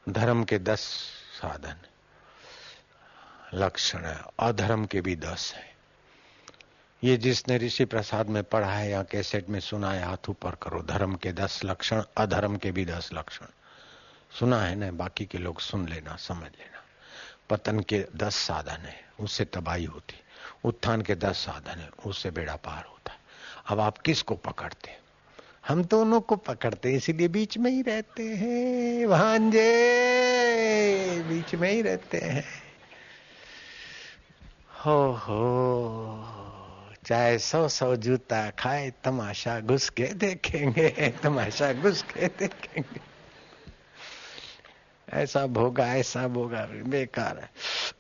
धर्म 0.08 0.44
के 0.44 0.58
दस 0.58 0.80
साधन, 1.42 1.76
लक्षण 3.54 4.04
है, 4.04 4.22
अधर्म 4.40 4.86
के 4.86 5.00
भी 5.00 5.16
दस 5.16 5.52
है। 5.54 5.73
ये 7.04 7.16
जिसने 7.16 7.58
ऋषि 7.58 7.84
प्रसाद 7.84 8.28
में 8.28 8.44
पढ़ा 8.44 8.72
है 8.72 8.90
या 8.90 9.02
कैसेट 9.02 9.48
में 9.48 9.60
सुना 9.60 9.92
है, 9.92 10.04
हाथ 10.04 10.28
ऊपर 10.28 10.50
करो। 10.50 10.82
धर्म 10.82 11.14
के 11.14 11.32
दस 11.32 11.60
लक्षण, 11.64 12.02
अधर्म 12.16 12.56
के 12.56 12.70
भी 12.70 12.84
दस 12.84 13.10
लक्षण। 13.14 13.46
सुना 14.38 14.62
है 14.62 14.76
ना, 14.76 14.90
बाकी 14.90 15.26
के 15.26 15.38
लोग 15.38 15.60
सुन 15.60 15.88
लेना, 15.88 16.16
समझ 16.16 16.42
लेना। 16.42 16.84
पतन 17.50 17.80
के 17.80 18.06
दस 18.16 18.36
साधन 18.36 18.86
है, 18.86 19.04
उससे 19.20 19.44
तबाही 19.44 19.84
होती। 19.84 20.14
उत्थान 20.64 21.02
के 21.02 21.14
दस 21.14 21.36
साधन 21.36 21.78
है, 21.80 21.90
उससे 22.06 22.30
बेड़ा 22.30 22.56
पार 22.56 22.84
होता 22.84 23.12
है। 23.12 23.18
अब 23.66 23.80
आप 23.80 23.98
किसको 23.98 24.34
पकड़ते 24.34 24.96
हम 25.68 25.84
दोनों 25.84 26.20
को 26.20 26.36
पकड़ते 26.36 26.92
इसीलिए 26.92 27.28
बीच 27.28 27.58
में 27.58 27.70
ही 27.70 27.82
रहते 27.82 28.22
हैं। 28.22 29.08
भांजे, 29.08 29.62
बीच 31.28 31.54
में 31.54 31.72
ही 31.72 31.82
रहते 31.82 32.18
हैं। 32.18 32.44
हो 34.84 35.12
हो। 35.12 36.43
चाहे 37.06 37.38
सौ 37.38 37.68
सौ 37.68 37.96
जूता 37.96 38.50
खाए, 38.50 38.92
तमाशा 39.04 39.60
घुस 39.60 39.90
के 39.90 40.04
देखेंगे, 40.04 41.14
तमाशा 41.22 41.72
घुस 41.72 42.02
के 42.02 42.28
देखेंगे। 42.28 43.00
ऐसा 45.22 45.46
भोगा 45.46 45.86
ऐसा 45.86 46.28
भोगा, 46.28 46.66
बेकार 46.66 47.38
है। 47.38 47.50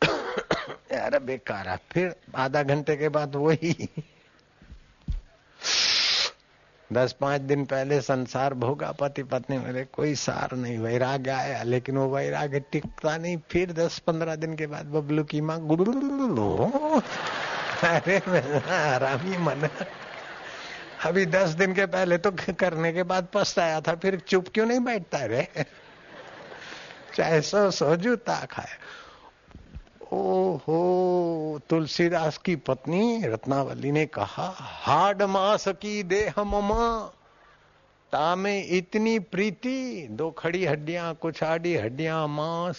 यार, 0.98 1.18
बेकार 1.18 1.68
है। 1.68 1.78
फिर 1.92 2.16
आधा 2.36 2.62
घंटे 2.62 2.96
के 2.96 3.08
बाद 3.08 3.36
वही। 3.36 3.88
दस 6.92 7.12
पाँच 7.20 7.40
दिन 7.40 7.64
पहले 7.64 8.00
संसार 8.00 8.54
भोगा 8.54 8.92
पति 8.92 9.22
पत्नी 9.22 9.58
मेरे, 9.58 9.84
कोई 9.84 10.14
सार 10.14 10.56
नहीं, 10.56 10.78
वैराग्य 10.78 11.30
आया, 11.30 11.62
लेकिन 11.62 11.96
वो 11.96 12.16
वैराग्य 12.16 12.60
टिकता 12.60 13.16
नहीं। 13.16 13.36
फिर 13.50 13.72
दस 13.72 13.98
पंद्रह 13.98 14.36
दिन 14.36 14.56
के 14.56 14.66
बाद 14.66 14.86
बबलू 14.86 15.24
की 15.24 15.40
माँ 15.40 15.60
गुड़ू 15.60 17.02
अरे 17.84 18.18
आरामी 18.74 19.36
मन 19.36 19.68
अभी 21.04 21.26
दस 21.26 21.50
दिन 21.50 21.74
के 21.74 21.86
पहले 21.86 22.18
तो 22.18 22.30
करने 22.30 22.92
के 22.92 23.02
बाद 23.02 23.26
पछताया 23.34 23.80
था, 23.80 23.94
फिर 23.94 24.18
चुप 24.18 24.48
क्यों 24.54 24.66
नहीं 24.66 24.80
बैठता 24.80 25.24
रे? 25.24 25.48
चाहे 27.16 27.40
सो 27.42 27.70
सो, 27.70 27.96
जूता 27.96 28.36
खाए। 28.50 28.76
ओहो, 30.12 31.60
तुलसीदास 31.68 32.38
की 32.38 32.56
पत्नी 32.56 33.26
रत्नावली 33.26 33.92
ने 33.92 34.06
कहा, 34.06 34.54
हाड 34.58 35.22
मास 35.22 35.68
की 35.68 36.02
देह 36.02 36.42
ममा, 36.42 37.12
तामे 38.12 38.60
इतनी 38.60 39.18
प्रीति, 39.18 40.08
दो 40.10 40.30
खड़ी 40.30 40.64
हड्डियाँ, 40.64 41.14
कुछ 41.14 41.42
आड़ी 41.42 41.76
हड्डियाँ 41.76 42.26
मांस, 42.28 42.78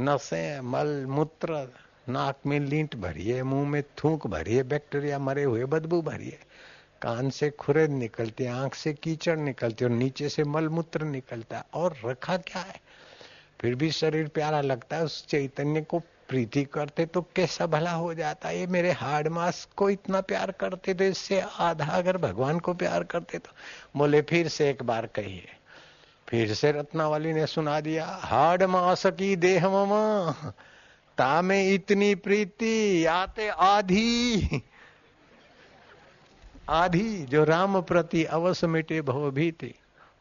नसें 0.00 0.60
मल 0.60 1.04
मूत्र 1.08 1.68
नाक 2.08 2.38
में 2.46 2.58
लींट 2.60 2.94
भरी 2.96 3.28
है 3.28 3.42
मुँह 3.42 3.68
में 3.68 3.82
थूक 3.82 4.26
भरी 4.26 4.54
है 4.54 4.62
बैक्टीरिया 4.62 5.18
मरे 5.18 5.42
हुए, 5.42 5.64
बदबू 5.64 6.02
भरी 6.02 6.28
है 6.28 6.46
कान 7.02 7.30
से 7.30 7.50
खुरेद 7.50 7.90
निकलती 7.90 8.44
है 8.44 8.50
आँख 8.50 8.74
से 8.74 8.92
कीचड़ 8.92 9.36
निकलती 9.38 9.84
है 9.84 9.90
और 9.90 9.96
नीचे 9.96 10.28
से 10.28 10.44
मलमूत्र 10.44 11.04
निकलता 11.04 11.56
है। 11.56 11.64
और 11.74 11.96
रखा 12.04 12.36
क्या 12.36 12.62
है? 12.62 12.80
फिर 13.60 13.74
भी 13.74 13.90
शरीर 13.90 14.28
प्यारा 14.28 14.60
लगता 14.60 14.96
है, 14.96 15.04
उस 15.04 15.26
चैतन्य 15.26 15.80
को 15.80 15.98
प्रीति 16.28 16.64
करते 16.64 17.06
तो 17.06 17.22
कैसा 17.36 17.66
भला 17.66 17.92
हो 17.92 18.14
जाता? 18.14 18.50
ये 18.50 18.66
मेरे 18.66 18.92
हार्ड 18.92 19.28
मास 19.28 19.68
को 19.76 19.90
इतना 19.90 20.20
प्यार 20.20 20.50
करते 20.50 20.94
तो 20.94 21.04
इससे 21.04 21.40
आधा 21.40 21.92
अगर 21.92 22.16
भगवान 22.16 22.58
को 22.58 22.74
प्यार 22.74 23.04
करते 23.04 23.38
तो। 23.38 23.50
बोले, 23.96 24.22
फिर 24.22 24.48
से 24.48 24.70
एक 24.70 24.82
बार 24.82 25.06
कहिए। 25.06 25.48
फिर 26.28 26.54
से 26.54 26.72
रत्नावली 26.72 27.32
ने 27.32 27.46
सुना 27.46 27.80
दिया, 27.80 28.06
हार्ड 28.06 28.62
मास 28.62 29.06
की 29.06 29.36
देह 29.36 29.68
ममा। 29.68 30.52
तामे 31.18 31.74
इतनी 31.74 32.14
प्रीति, 32.14 33.04
आते 33.04 33.48
आधी। 33.48 34.62
आधी, 36.68 37.24
जो 37.24 37.44
राम 37.44 37.80
प्रति 37.80 38.24
अवश्य 38.24 38.66
मिटे 38.66 39.00
भव 39.02 39.30
भी 39.30 39.52
थी 39.52 39.74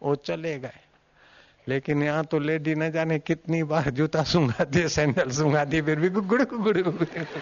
वो 0.04 0.16
चले 0.16 0.60
गए। 0.60 0.80
लेकिन 1.68 2.04
यहाँ 2.04 2.24
तो 2.26 2.40
लेडी 2.40 2.76
न 2.76 2.92
जाने 2.92 3.20
कितनी 3.20 3.64
बार 3.64 3.90
जूता 3.90 4.24
दिए 4.64 4.88
सैंडल 4.88 5.32
सुंगाती 5.32 5.82
फिर 5.82 6.00
भी 6.00 6.10
गुड़ 6.10 6.24
गुड़ 6.24 6.82
गुड़ 6.82 6.82
तो 6.82 7.38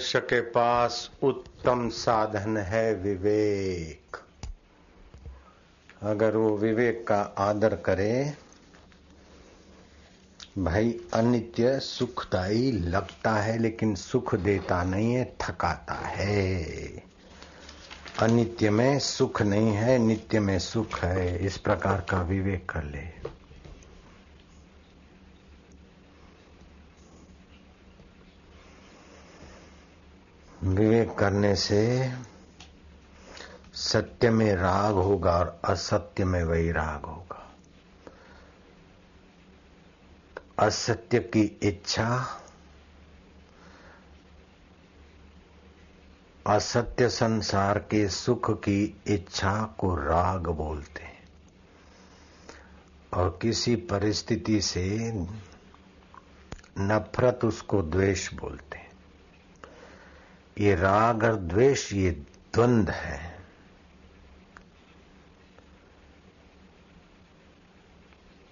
मनुष्य 0.00 0.20
के 0.20 0.40
पास 0.40 1.10
उत्तम 1.22 1.88
साधन 1.88 2.56
है 2.56 2.94
विवेक। 2.94 4.16
अगर 6.02 6.36
वो 6.36 6.56
विवेक 6.56 7.06
का 7.08 7.34
आदर 7.38 7.76
करे, 7.76 8.34
भाई 10.58 11.00
अनित्य 11.14 11.80
सुखदाई 11.80 12.72
लगता 12.72 13.32
है, 13.32 13.58
लेकिन 13.58 13.94
सुख 13.94 14.34
देता 14.34 14.84
नहीं 14.84 15.14
है, 15.14 15.36
थकाता 15.40 15.94
है। 15.94 16.62
अनित्य 18.20 18.70
में 18.70 18.98
सुख 18.98 19.42
नहीं 19.42 19.72
है, 19.72 19.98
नित्य 19.98 20.40
में 20.40 20.58
सुख 20.58 20.98
है। 21.04 21.46
इस 21.46 21.56
प्रकार 21.56 22.06
का 22.10 22.22
विवेक 22.22 22.70
कर 22.70 22.84
ले। 22.84 23.39
विवेक 30.74 31.14
करने 31.18 31.56
से 31.56 32.12
सत्य 33.74 34.30
में 34.30 34.54
राग 34.54 34.94
होगा 34.94 35.38
और 35.38 35.60
असत्य 35.64 36.24
में 36.24 36.44
वही 36.44 36.72
राग 36.72 37.04
होगा। 37.04 37.52
असत्य 40.58 41.18
की 41.18 41.58
इच्छा, 41.62 42.40
असत्य 46.46 47.08
संसार 47.08 47.78
के 47.78 48.08
सुख 48.08 48.60
की 48.60 49.02
इच्छा 49.06 49.76
को 49.78 49.94
राग 49.94 50.46
बोलते 50.46 51.02
हैं। 51.02 51.28
और 53.14 53.38
किसी 53.42 53.76
परिस्थिति 53.76 54.60
से 54.60 54.86
नफरत 56.78 57.40
उसको 57.44 57.82
द्वेष 57.82 58.34
बोलते 58.34 58.78
हैं। 58.78 58.79
ये 60.58 60.74
राग 60.74 61.22
और 61.22 61.36
द्वेष, 61.36 61.92
ये 61.92 62.10
द्वंद 62.54 62.90
है। 62.90 63.40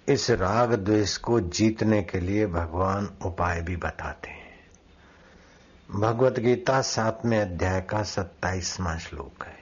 इस 0.07 0.31
राग 0.31 0.73
द्वेष 0.73 1.17
को 1.17 1.39
जीतने 1.39 2.03
के 2.03 2.19
लिए 2.19 2.47
भगवान 2.47 3.17
उपाय 3.25 3.61
भी 3.61 3.75
बताते 3.75 4.29
हैं। 4.29 4.69
भगवत 5.91 6.39
गीता 6.39 6.81
सातवें 6.81 7.39
अध्याय 7.39 7.81
का 7.81 8.03
सत्ताईसवां 8.03 8.99
श्लोक 8.99 9.43
है। 9.43 9.59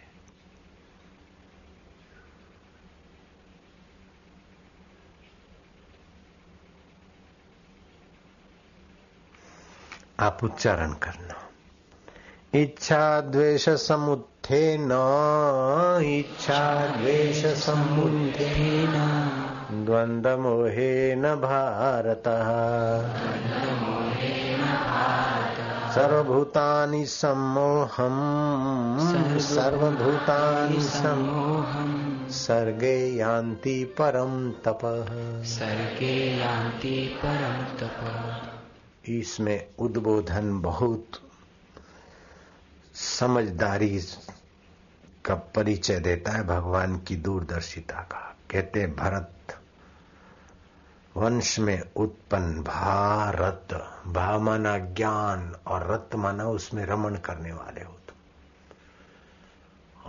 आप 10.20 10.44
उच्चारण 10.44 10.94
करना। 10.94 11.47
इच्छा 12.58 13.22
द्वेष 13.22 13.70
समुत्थे 13.70 14.78
न 14.80 14.90
इच्छा 16.04 16.86
द्वेष 16.86 17.46
समुत्थे 17.46 18.88
द्वन्द्वमोहेन 19.86 21.22
भारतः। 21.22 22.48
सर्वभूतानि 25.92 27.06
सम्मोहम्। 27.06 29.40
सर्वभूतानि 29.40 30.82
सम्मोहम्। 30.82 32.30
सर्गे 32.30 33.16
यान्ति 33.16 33.96
परम 34.02 34.52
तपः। 34.52 35.44
सर्गे 35.44 36.38
यान्ति 36.38 37.20
परम 37.26 37.80
तप। 37.80 38.42
इसमें 39.10 39.66
उद्बोधन 39.80 40.62
बहुत 40.62 41.04
समझदारी 42.98 44.01
का 45.26 45.36
परिचय 45.36 46.00
देता 46.00 46.32
है 46.32 46.43
भगवान 46.43 47.00
की 47.00 47.15
दूरदर्शिता 47.15 47.95
का। 47.95 48.36
कहते 48.52 48.88
भरत, 48.88 49.60
वंश 51.17 51.60
में 51.60 51.84
उत्पन्न 51.95 52.63
भारत 52.63 53.67
भा 54.08 54.38
माना 54.38 54.78
ज्ञान 54.78 55.56
और 55.67 55.91
रत 55.91 56.15
माना 56.15 56.45
उसमें 56.45 56.86
रमण 56.86 57.15
करने 57.15 57.52
वाले 57.52 57.82
हो 57.82 57.93
तुम। 57.93 58.15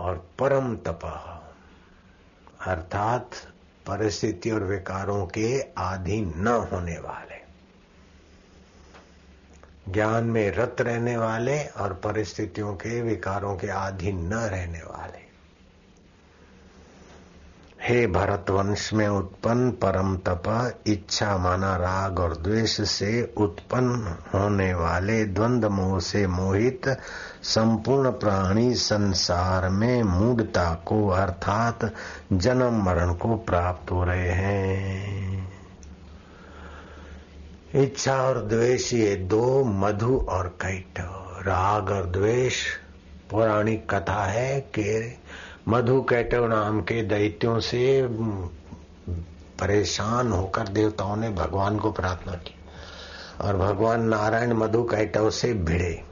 और 0.05 0.29
परम 0.39 0.75
तप, 0.75 0.99
अर्थात 2.61 3.31
परिस्थिति 3.87 4.51
और 4.51 4.63
विकारों 4.63 5.27
के 5.27 5.61
आधीन 5.77 6.33
न 6.35 6.47
होने 6.47 6.99
वाले। 6.99 7.38
ज्ञान 9.91 10.23
में 10.23 10.51
रत 10.51 10.75
रहने 10.81 11.17
वाले 11.17 11.63
और 11.63 11.93
परिस्थितियों 11.93 12.73
के 12.73 13.01
विकारों 13.01 13.55
के 13.55 13.67
अधीन 13.67 14.27
न 14.27 14.33
रहने 14.33 14.79
वाले। 14.79 15.29
हे 17.81 18.07
भरत 18.07 18.49
वंश 18.49 18.93
में 18.93 19.07
उत्पन्न 19.07 19.71
परम 19.71 20.17
तप, 20.17 20.73
इच्छा 20.87 21.37
माना 21.37 21.75
राग 21.75 22.19
और 22.19 22.37
द्वेष 22.37 22.81
से 22.81 23.33
उत्पन्न 23.37 24.17
होने 24.33 24.73
वाले 24.73 25.25
द्वंद 25.25 25.65
मोह 25.65 25.99
से 25.99 26.27
मोहित, 26.27 26.97
संपूर्ण 27.43 28.09
प्राणी 28.09 28.73
संसार 28.73 29.69
में 29.69 30.03
मूढ़ता 30.03 30.73
को 30.73 31.07
अर्थात 31.07 31.93
जन्म 32.33 32.83
मरण 32.83 33.13
को 33.13 33.35
प्राप्त 33.35 33.91
हो 33.91 34.03
रहे 34.03 34.29
हैं। 34.29 35.28
इच्छा 37.75 38.21
और 38.21 38.45
द्वेष, 38.45 38.93
ये 38.93 39.15
दो 39.15 39.63
मधु 39.63 40.25
और 40.29 40.47
कैट। 40.47 40.99
राग 41.47 41.89
और 41.89 42.05
द्वेष, 42.05 42.63
पौराणिक 43.31 43.93
कथा 43.93 44.25
है 44.25 44.61
कि 44.61 45.17
मधु 45.67 46.01
कैटव 46.01 46.47
नाम 46.47 46.81
के 46.81 47.03
दैत्यों 47.03 47.59
से 47.59 48.07
परेशान 49.59 50.31
होकर 50.31 50.67
देवताओं 50.67 51.15
ने 51.15 51.29
भगवान 51.29 51.77
को 51.77 51.91
प्रार्थना 51.91 52.33
की। 52.33 52.55
और 53.41 53.57
भगवान 53.57 54.01
नारायण 54.01 54.53
मधु 54.53 54.83
कैटव 54.83 55.29
से 55.29 55.53
भिड़े। 55.53 56.03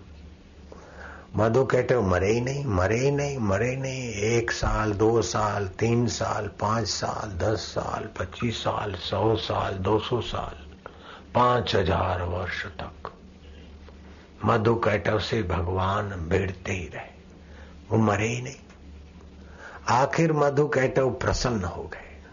मधु 1.36 1.66
कैटव 1.66 2.02
मरे 2.02 2.32
ही 2.32 2.42
नहीं, 2.42 2.66
मरे 2.66 3.00
ही 3.00 3.12
नहीं, 3.12 3.38
मरे 3.38 3.70
ही 3.70 3.78
नहीं। 3.78 4.10
एक 4.10 4.52
साल, 4.52 4.92
दो 4.92 5.22
साल, 5.22 5.68
तीन 5.68 6.08
साल, 6.08 6.50
पाँच 6.60 6.88
साल, 6.88 7.38
दस 7.38 7.60
साल, 7.60 8.10
पच्चीस 8.20 8.64
साल, 8.64 8.94
सौ 8.94 9.36
साल, 9.36 9.74
दो 9.74 10.00
सौ 10.00 10.22
साल। 10.22 10.67
पाँच 11.38 11.76
हज़ार 11.76 12.22
वर्ष 12.22 12.66
तक। 12.66 13.14
मधु 14.46 14.76
कैटव 14.76 15.20
से 15.20 15.44
भगवान 15.44 16.10
भिड़ते 16.10 16.72
ही 16.72 16.88
रहे। 16.88 17.22
वो 17.92 17.98
मरे 17.98 18.28
ही 18.28 18.42
नहीं। 18.42 18.56
आखिर 19.90 20.34
मधु 20.34 20.68
कैटव 20.68 21.10
प्रसन्न 21.10 21.64
हो 21.64 21.84
गए। 21.84 22.24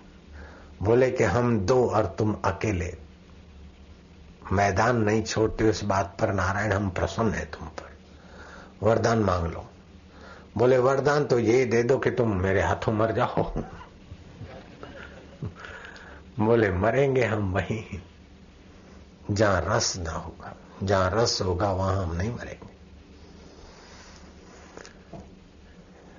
बोले 0.83 1.11
कि 1.11 1.25
हम 1.25 1.61
दो 1.61 1.89
और 1.89 2.07
तुम 2.07 2.37
अकेले। 2.45 2.97
मैदान 4.53 4.97
नहीं 4.97 5.23
छोड़ते 5.23 5.71
उस 5.71 5.85
बात 5.85 6.17
पर 6.21 6.33
नारायण, 6.33 6.73
हम 6.73 6.91
प्रसन्न 6.91 7.31
है 7.31 7.45
तुम 7.45 7.69
पर। 7.69 7.97
वरदान 8.83 9.19
मांग 9.19 9.47
लो। 9.47 9.67
बोले, 10.59 10.79
वरदान 10.79 11.25
तो 11.25 11.39
ये 11.39 11.65
दे 11.65 11.83
दो 11.83 11.99
कि 11.99 12.11
तुम 12.11 12.37
मेरे 12.37 12.63
हाथों 12.63 12.93
मर 12.93 13.13
जाओ। 13.13 13.53
बोले, 16.41 16.71
मरेंगे 16.71 17.25
हम 17.25 17.53
वहीं। 17.53 18.03
जहाँ 19.31 19.65
रस 19.69 19.97
ना 19.97 20.13
होगा, 20.13 20.57
जहाँ 20.83 21.11
रस 21.15 21.43
होगा 21.43 21.73
वहाँ 21.73 22.07
हम 22.07 22.17
नहीं 22.17 22.31
मरेंगे। 22.31 22.75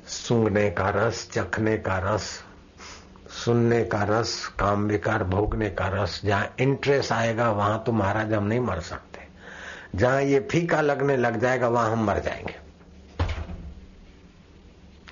सूंघने 0.08 0.70
का 0.72 0.90
रस, 0.90 1.30
चखने 1.32 1.78
का 1.78 1.98
रस, 1.98 2.44
सुनने 3.46 3.84
का 3.86 4.04
रस 4.04 4.48
काम 4.60 4.86
विकार 4.86 5.24
भोगने 5.24 5.70
का 5.70 5.88
रस, 5.88 6.22
जहाँ 6.26 6.56
इंटरेस्ट 6.60 7.12
आएगा 7.12 7.52
वहाँ 7.52 7.84
तो 7.86 7.92
महाराज 7.92 8.34
हम 8.34 8.44
नहीं 8.44 8.60
मर 8.60 8.80
सकते। 8.80 9.20
जहाँ 9.96 10.22
ये 10.22 10.48
फीका 10.52 10.82
लगने 10.82 11.18
लग 11.18 11.40
जाएगा 11.40 11.68
वहाँ 11.68 11.92
हम 11.92 12.04
मर 12.04 12.20
जाएँगे। 12.20 12.56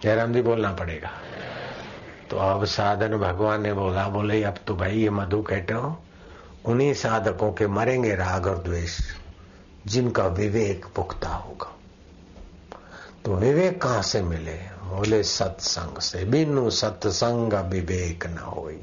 जयराम 0.02 0.34
जी 0.34 0.42
बोलना 0.42 0.74
पड़ेगा। 0.74 1.12
तो 2.30 2.38
अब 2.38 2.66
साधन 2.66 3.18
भगवान 3.18 3.62
ने 3.62 3.74
बोला, 3.74 4.08
बोले, 4.08 4.44
अब 4.44 4.56
तो 4.68 4.76
भाई 4.76 4.98
ये 4.98 5.10
मधु 5.10 5.42
कहते 5.42 5.74
हो 5.74 6.04
उन्हीं 6.66 6.94
साधकों 6.94 7.54
के 7.54 7.68
मरेंगे 7.68 8.16
राग 8.16 8.46
और 8.46 8.64
द्वेष, 8.64 9.00
जिनका 9.88 10.28
विवेक 10.28 10.86
पुख्ता 10.96 11.30
होगा। 11.30 11.76
तो 13.26 13.36
विवेक 13.36 13.82
कहाँ 13.82 14.02
से 14.02 14.22
मिले? 14.22 14.54
बोले, 14.54 15.24
सत्संग 15.24 15.98
से। 15.98 16.26
बिनु 16.26 16.70
सत्संग 16.70 17.54
विवेक 17.54 18.28
न 18.28 18.38
हो 18.38 18.74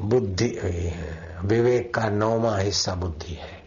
बुद्धि 0.00 0.58
है। 0.62 1.38
विवेक 1.44 1.94
का 1.94 2.08
नौवा 2.08 2.58
हिस्सा 2.58 2.94
बुद्धि 2.94 3.34
है। 3.34 3.62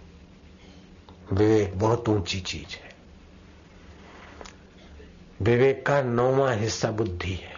विवेक 1.34 1.80
बहुत 1.80 2.10
ऊँची 2.10 2.40
चीज़ 2.40 2.76
है। 2.76 2.96
विवेक 5.42 5.86
का 5.86 6.02
नौवा 6.02 6.52
हिस्सा 6.52 6.92
बुद्धि 6.92 7.34
है। 7.34 7.54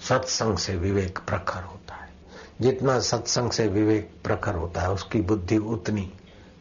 सत्संग 0.00 0.58
से 0.58 0.76
विवेक 0.76 1.18
प्रखर 1.18 1.62
होता 1.62 1.83
जितना 2.60 3.00
सत्संग 3.00 3.50
से 3.50 3.66
विवेक 3.66 4.14
प्रखर 4.24 4.54
होता 4.54 4.80
है, 4.80 4.90
उसकी 4.90 5.20
बुद्धि 5.20 5.56
उतनी 5.56 6.12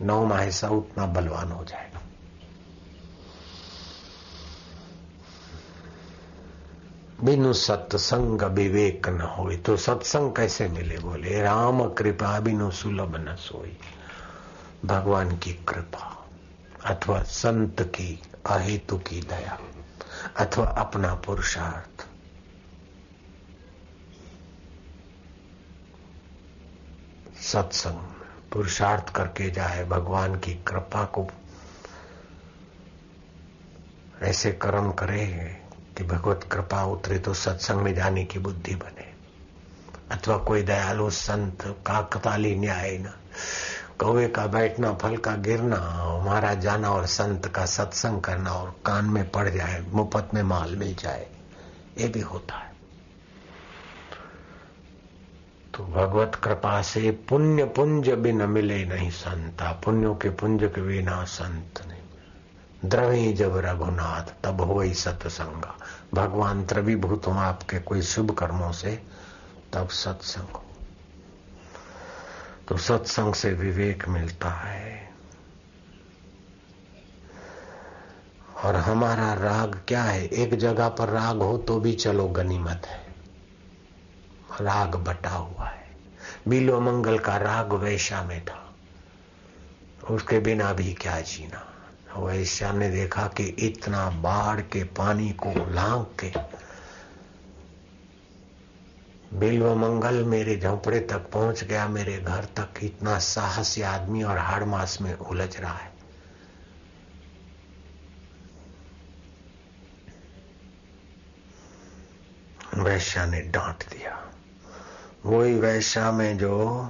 नौ 0.01 0.25
माहसा 0.25 0.69
उतना 0.69 1.05
बलवान 1.05 1.51
हो 1.51 1.65
जाएगा। 1.65 2.01
बिनु 7.23 7.53
सत्संग 7.53 8.41
विवेक 8.41 9.09
न 9.09 9.21
हो 9.21 9.53
तो 9.55 9.77
सत्संग 9.77 10.31
कैसे 10.31 10.67
मिले? 10.67 10.97
बोले, 10.97 11.41
राम 11.41 11.89
कृपा 11.89 12.39
बिनु 12.39 12.71
सुलभ 12.71 13.29
न 13.29 13.35
सोई। 13.35 13.77
भगवान 14.85 15.37
की 15.37 15.53
कृपा 15.53 16.27
अथवा 16.85 17.23
संत 17.23 17.81
की 17.81 18.21
अहेतु 18.49 18.97
की 18.97 19.21
दया 19.21 19.59
अथवा 20.37 20.65
अपना 20.65 21.15
पुरुषार्थ। 21.15 22.07
सत्संग, 27.43 27.99
पुरुषार्थ 28.51 29.09
करके 29.09 29.49
जाए 29.51 29.83
भगवान 29.85 30.35
की 30.35 30.53
कृपा 30.67 31.03
को। 31.05 31.27
ऐसे 34.21 34.51
कर्म 34.51 34.91
करे 34.91 35.25
कि 35.97 36.03
भगवत 36.03 36.47
कृपा 36.51 36.83
उतरे 36.83 37.19
तो 37.19 37.33
सत्संग 37.33 37.81
में 37.81 37.93
जाने 37.95 38.23
की 38.25 38.39
बुद्धि 38.39 38.75
बने। 38.75 39.11
अथवा 40.11 40.37
कोई 40.37 40.63
दयालु 40.63 41.09
संत 41.09 41.63
काकताली 41.87 42.55
न्याय 42.55 42.97
न 42.97 43.13
कौवे 43.99 44.27
का 44.27 44.45
बैठना, 44.47 44.93
फल 44.93 45.17
का 45.17 45.35
गिरना 45.35 45.77
हमारा 45.77 46.53
जाना 46.53 46.91
और 46.91 47.05
संत 47.05 47.47
का 47.47 47.65
सत्संग 47.65 48.21
करना 48.21 48.51
और 48.51 48.69
कान 48.85 49.05
में 49.05 49.29
पड़ 49.31 49.49
जाए, 49.49 49.79
मुफ़्त 49.87 50.33
में 50.33 50.43
माल 50.43 50.75
मिल 50.75 50.95
जाए, 50.95 51.27
ये 51.97 52.07
भी 52.07 52.19
होता 52.19 52.55
है। 52.55 52.72
तो 55.77 55.83
भगवत 55.83 56.35
कृपा 56.35 56.81
से 56.81 57.11
पुण्य 57.11 57.65
पुंज 57.65 58.09
बिन 58.09 58.41
मिले 58.41 58.85
नहीं 58.85 59.09
संता, 59.09 59.71
पुण्यों 59.71 60.15
के 60.15 60.29
पुंज 60.29 60.63
के 60.63 60.81
बिना 60.81 61.23
संत 61.23 61.81
नहीं 61.87 61.99
द्रवी 62.89 63.33
जब 63.33 63.57
रघुनाथ, 63.57 64.43
तब 64.43 64.61
हो 64.61 64.93
सत्संगा। 64.93 65.75
भगवान 66.13 66.65
त्रिभूत 66.65 67.27
हो 67.27 67.31
आपके 67.31 67.79
कोई 67.79 68.01
शुभ 68.01 68.31
कर्मों 68.31 68.71
से, 68.71 69.03
तब 69.73 69.89
सत्संग। 69.89 70.53
हो 70.53 70.63
तो 72.67 72.77
सत्संग 72.77 73.33
से 73.33 73.53
विवेक 73.53 74.07
मिलता 74.09 74.49
है। 74.49 75.09
और 78.63 78.75
हमारा 78.75 79.33
राग 79.33 79.81
क्या 79.87 80.03
है? 80.03 80.25
एक 80.27 80.55
जगह 80.55 80.89
पर 80.89 81.09
राग 81.09 81.37
हो 81.37 81.57
तो 81.57 81.79
भी 81.79 81.93
चलो 81.93 82.27
गनीमत 82.27 82.81
है। 82.85 83.02
राग 84.61 84.95
बटा 84.95 85.29
हुआ 85.29 85.65
है। 85.65 85.95
बिलो 86.47 86.79
मंगल 86.79 87.19
का 87.19 87.37
राग 87.37 87.73
वैशा 87.73 88.23
में 88.23 88.45
था। 88.45 88.75
उसके 90.09 90.39
बिना 90.39 90.73
भी 90.73 90.93
क्या 90.93 91.21
जीना। 91.21 91.69
वैश्या 92.17 92.71
ने 92.71 92.89
देखा 92.89 93.27
कि 93.27 93.43
इतना 93.43 94.09
बाढ़ 94.09 94.61
के 94.61 94.83
पानी 94.83 95.29
को 95.29 95.53
लांग 95.71 96.05
के 96.05 96.63
बिल्व 99.37 99.75
मंगल 99.75 100.23
मेरे 100.23 100.57
झोंपड़े 100.57 100.99
तक 100.99 101.17
पहुँच 101.17 101.63
गया। 101.63 101.87
मेरे 101.87 102.17
घर 102.17 102.45
तक 102.45 102.69
इतना 102.83 103.19
साहसी 103.19 103.81
आदमी 103.81 104.23
और 104.23 104.37
हाड़ 104.37 104.63
मास 104.63 105.01
में 105.01 105.13
उलझ 105.13 105.57
रहा 105.57 105.73
है। 105.73 105.93
वैश्या 112.75 113.25
ने 113.25 113.41
डांट 113.41 113.89
दिया। 113.89 114.22
वही 115.25 115.59
वैश्या 115.59 116.11
में 116.11 116.37
जो 116.37 116.81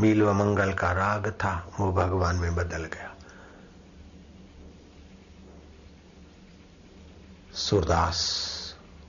बिल्व 0.00 0.32
मंगल 0.32 0.72
का 0.72 0.92
राग 0.92 1.30
था, 1.30 1.72
वो 1.80 1.92
भगवान 1.92 2.36
में 2.36 2.54
बदल 2.54 2.84
गया। 2.84 3.14
सूरदास, 7.54 8.46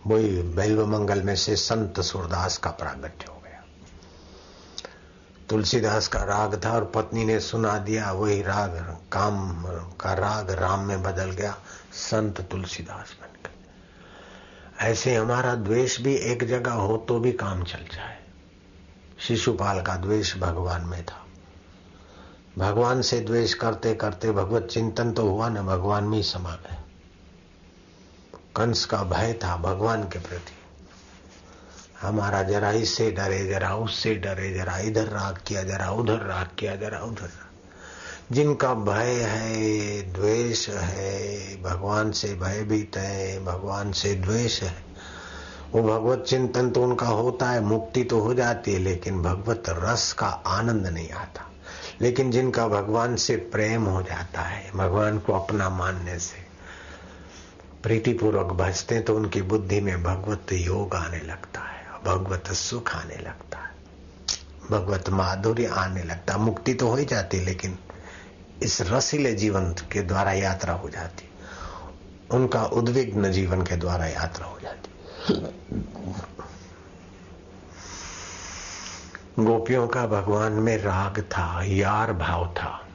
वही 0.07 0.41
बैल्व 0.41 0.85
मंगल 0.85 1.21
में 1.21 1.35
से 1.35 1.55
संत 1.55 1.99
सूरदास 1.99 2.57
का 2.57 2.69
प्रागट्य 2.69 3.25
हो 3.29 3.41
गया। 3.43 3.63
तुलसीदास 5.49 6.07
का 6.07 6.23
राग 6.23 6.65
था 6.65 6.71
और 6.71 6.91
पत्नी 6.95 7.25
ने 7.25 7.39
सुना 7.39 7.77
दिया, 7.77 8.11
वही 8.11 8.41
राग, 8.41 8.97
काम 9.11 9.63
का 10.01 10.13
राग 10.13 10.51
राम 10.51 10.79
में 10.79 11.03
बदल 11.03 11.31
गया, 11.31 11.57
संत 11.93 12.41
तुलसीदास 12.41 13.15
बन 13.21 13.27
गए। 13.27 14.89
ऐसे 14.91 15.15
हमारा 15.15 15.55
द्वेष 15.55 16.01
भी 16.01 16.15
एक 16.15 16.43
जगह 16.43 16.71
हो 16.71 16.97
तो 16.97 17.19
भी 17.19 17.31
काम 17.31 17.63
चल 17.63 17.85
जाए। 17.95 18.20
शिशुपाल 19.27 19.81
का 19.81 19.95
द्वेष 19.95 20.37
भगवान 20.37 20.81
में 20.81 21.05
था। 21.05 21.25
भगवान 22.57 23.01
से 23.01 23.19
द्वेष 23.19 23.53
करते 23.53 23.93
करते 23.95 24.31
भगवत 24.31 24.67
चिंतन 24.71 25.11
तो 25.11 25.29
हुआ 25.29 25.49
ना, 25.49 25.61
भगवान 25.61 26.03
में 26.03 26.17
ही 26.17 26.23
समा 26.23 26.55
गया 26.55 26.83
कंस 28.55 28.85
का 28.85 29.03
भय 29.03 29.33
था 29.33 29.57
भगवान 29.57 30.03
के 30.03 30.19
प्रति। 30.19 30.53
हमारा 32.01 32.43
जरा 32.43 32.71
इससे 32.71 33.11
डरे, 33.11 33.45
जरा 33.47 33.75
उससे 33.75 34.15
डरे, 34.15 34.53
जरा 34.53 34.77
इधर 34.77 35.07
राग 35.07 35.39
किया, 35.47 35.63
जरा 35.63 35.89
उधर 35.91 36.19
राग 36.19 36.49
किया, 36.59 36.75
जरा 36.75 36.99
उधर 36.99 37.29
जिनका 38.31 38.73
भय 38.73 39.21
है, 39.21 40.01
द्वेष 40.13 40.69
है, 40.69 41.61
भगवान 41.61 42.11
से 42.11 42.33
भयभीत 42.35 42.97
है, 42.97 43.45
भगवान 43.45 43.91
से 43.91 44.15
द्वेष 44.15 44.63
है 44.63 44.90
वो 45.71 45.83
भगवत 45.83 46.25
चिंतन 46.27 46.69
तो 46.69 46.83
उनका 46.83 47.07
होता 47.07 47.49
है, 47.49 47.61
मुक्ति 47.61 48.03
तो 48.03 48.19
हो 48.19 48.33
जाती 48.33 48.73
है, 48.73 48.79
लेकिन 48.79 49.21
भगवत 49.21 49.63
रस 49.69 50.13
का 50.13 50.27
आनंद 50.27 50.87
नहीं 50.87 51.09
आता। 51.09 51.51
लेकिन 52.01 52.31
जिनका 52.31 52.67
भगवान 52.67 53.15
से 53.15 53.35
प्रेम 53.35 53.83
हो 53.83 54.01
जाता 54.01 54.41
है, 54.41 54.71
भगवान 54.71 55.19
को 55.19 55.33
अपना 55.33 55.69
मानने 55.69 56.19
से 56.19 56.45
प्रीतिपूर्वक 57.83 58.51
भजते 58.53 58.99
तो 58.99 59.15
उनकी 59.15 59.41
बुद्धि 59.41 59.81
में 59.81 60.03
भगवत 60.03 60.51
योग 60.51 60.95
आने 60.95 61.19
लगता 61.19 61.61
है 61.61 61.81
भगवत 62.05 62.47
सुख 62.47 62.95
आने 62.95 63.15
लगता 63.15 63.57
है। 63.57 63.71
भगवत 64.71 65.09
माधुर्य 65.09 65.65
आने 65.65 66.03
लगता 66.03 66.33
है। 66.33 66.39
मुक्ति 66.39 66.73
तो 66.73 66.87
हो 66.87 66.95
ही 66.95 67.05
जाती 67.05 67.39
लेकिन 67.39 67.77
इस 68.63 68.81
रसीले 68.81 69.33
जीवन 69.33 69.71
के 69.91 70.01
द्वारा 70.01 70.31
यात्रा 70.31 70.73
हो 70.73 70.89
जाती 70.89 71.29
उनका 72.31 72.63
उद्विग्न 72.63 73.31
जीवन 73.31 73.61
के 73.61 73.75
द्वारा 73.75 74.05
यात्रा 74.05 74.45
हो 74.45 74.59
जाती 74.63 74.90
गोपियों 79.39 79.87
का 79.87 80.07
भगवान 80.07 80.51
में 80.51 80.77
राग 80.77 81.21
था, 81.21 81.63
यार 81.63 82.13
भाव 82.13 82.55
था। 82.57 82.87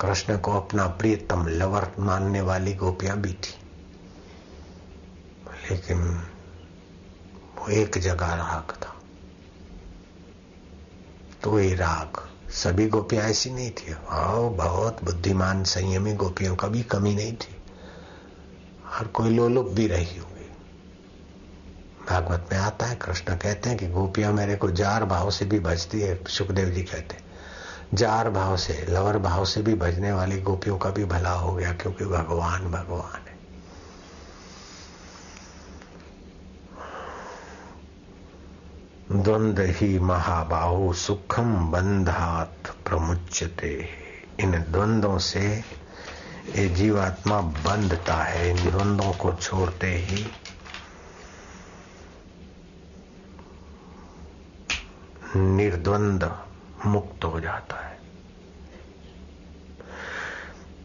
कृष्ण 0.00 0.38
को 0.38 0.52
अपना 0.52 0.86
प्रियतम 0.86 1.46
लवर 1.46 1.92
मानने 1.98 2.40
वाली 2.40 2.74
गोपियाँ 2.74 3.16
भी 3.16 3.32
थी। 3.32 3.58
लेकिन 5.70 6.26
वो 7.58 7.68
एक 7.68 7.98
जगह 7.98 8.34
राग 8.34 8.76
था। 8.82 8.96
तो 11.42 11.60
ये 11.60 11.74
राग 11.74 12.28
सभी 12.50 12.88
गोपियाँ 12.88 13.24
ऐसी 13.24 13.50
नहीं 13.50 13.70
थी। 13.70 13.92
हाँ 13.92 14.50
बहुत 14.50 15.04
बुद्धिमान 15.04 15.64
संयमी 15.64 16.14
गोपियों 16.14 16.56
का 16.56 16.68
भी 16.68 16.82
कमी 16.82 17.14
नहीं 17.14 17.36
थी। 17.36 17.55
हर 18.96 19.06
कोई 19.06 19.30
लोलुप 19.30 19.66
भी 19.66 19.86
रही 19.86 20.18
होगी। 20.18 20.50
भागवत 22.08 22.48
में 22.52 22.58
आता 22.58 22.86
है, 22.86 22.96
कृष्ण 22.96 23.36
कहते 23.36 23.68
हैं 23.68 23.78
कि 23.78 23.86
गोपियाँ 23.86 24.32
मेरे 24.32 24.56
को 24.56 24.70
जार 24.70 25.04
भाव 25.04 25.30
से 25.30 25.44
भी 25.44 25.60
भजती 25.60 26.00
है, 26.00 26.24
सुखदेव 26.28 26.68
जी 26.70 26.82
कहते 26.82 27.14
हैं। 27.14 27.24
जार 27.94 28.30
भाव 28.30 28.56
से, 28.56 28.86
लवर 28.88 29.18
भाव 29.18 29.44
से 29.44 29.62
भी 29.62 29.74
भजने 29.74 30.12
वाली 30.12 30.40
गोपियों 30.40 30.78
का 30.78 30.90
भी 30.90 31.04
भला 31.04 31.30
हो 31.30 31.54
गया, 31.54 31.72
क्योंकि 31.72 32.04
भगवान 32.04 32.62
भगवान 32.70 33.20
है। 33.28 33.36
द्वंद 39.22 39.60
ही 39.60 39.98
महाबाहु 39.98 40.92
सुखम 40.92 41.70
बंधात 41.70 42.74
प्रमुचते 42.86 43.88
इन 44.40 44.50
द्वंद्वों 44.50 45.18
से 45.18 45.64
ये 46.54 46.68
जीवात्मा 46.68 47.40
बंधता 47.40 48.14
है, 48.14 48.50
इन 48.50 48.70
द्वंद्वों 48.70 49.12
को 49.12 49.34
छोड़ते 49.34 49.86
ही। 49.86 50.26
निर्द्वंद 55.36 56.44
मुक्त 56.86 57.24
हो 57.24 57.40
जाता 57.40 57.86
है। 57.86 57.98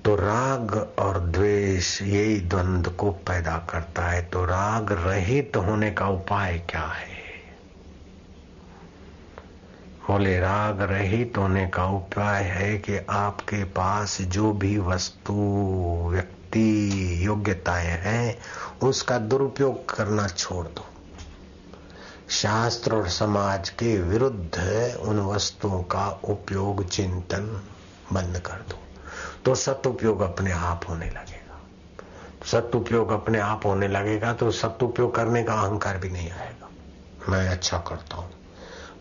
तो 0.06 0.16
राग 0.16 0.96
और 1.00 1.20
द्वेष, 1.20 2.02
यही 2.02 2.40
द्वंद 2.40 2.90
को 2.90 3.12
पैदा 3.12 3.58
करता 3.58 4.08
है। 4.08 4.22
तो 4.22 4.46
राग 4.46 4.92
रहित 4.92 5.54
तो 5.54 5.62
होने 5.62 5.92
का 5.92 6.08
उपाय 6.08 6.60
क्या 6.70 6.86
है? 6.86 7.11
बोले 10.08 10.40
राग 10.40 10.82
रहित 10.82 11.34
होने 11.38 11.68
का 11.68 11.86
उपाय 11.86 12.44
है 12.44 12.78
कि 12.78 12.98
आपके 13.10 13.64
पास 13.64 14.22
जो 14.22 14.52
भी 14.52 14.78
वस्तु, 14.78 15.34
व्यक्ति, 16.12 17.18
योग्यताएँ 17.26 17.88
हैं, 17.88 18.40
उसका 18.84 19.18
दुरुपयोग 19.18 19.96
करना 19.96 20.28
छोड़ 20.28 20.68
दो। 20.68 20.86
शास्त्र 22.30 22.96
और 22.96 23.10
समाज 23.10 23.70
के 23.70 24.02
विरुद्ध 24.02 24.60
उन 25.02 25.20
वस्तुओं 25.20 25.84
का 25.84 26.20
उपयोग, 26.24 26.90
चिंतन 26.90 27.62
बंद 28.14 28.38
कर 28.38 28.66
दो। 28.70 28.80
तो 29.46 29.56
सदुपयोग 29.56 30.22
अपने 30.22 30.52
आप 30.52 30.82
होने 30.90 31.06
लगेगा। 31.06 31.62
सदुपयोग 32.46 33.12
अपने 33.12 33.40
आप 33.40 33.66
होने 33.66 33.88
लगेगा 33.88 34.34
तो 34.34 34.52
सदुपयोग 34.52 35.16
करने 35.16 35.44
का 35.44 35.54
अहंकार 35.54 35.98
भी 35.98 36.10
नहीं 36.10 36.32
आएगा। 36.32 36.70
मैं 37.30 37.48
अच्छा 37.48 37.78
करता 37.78 38.16
हूँ। 38.16 38.41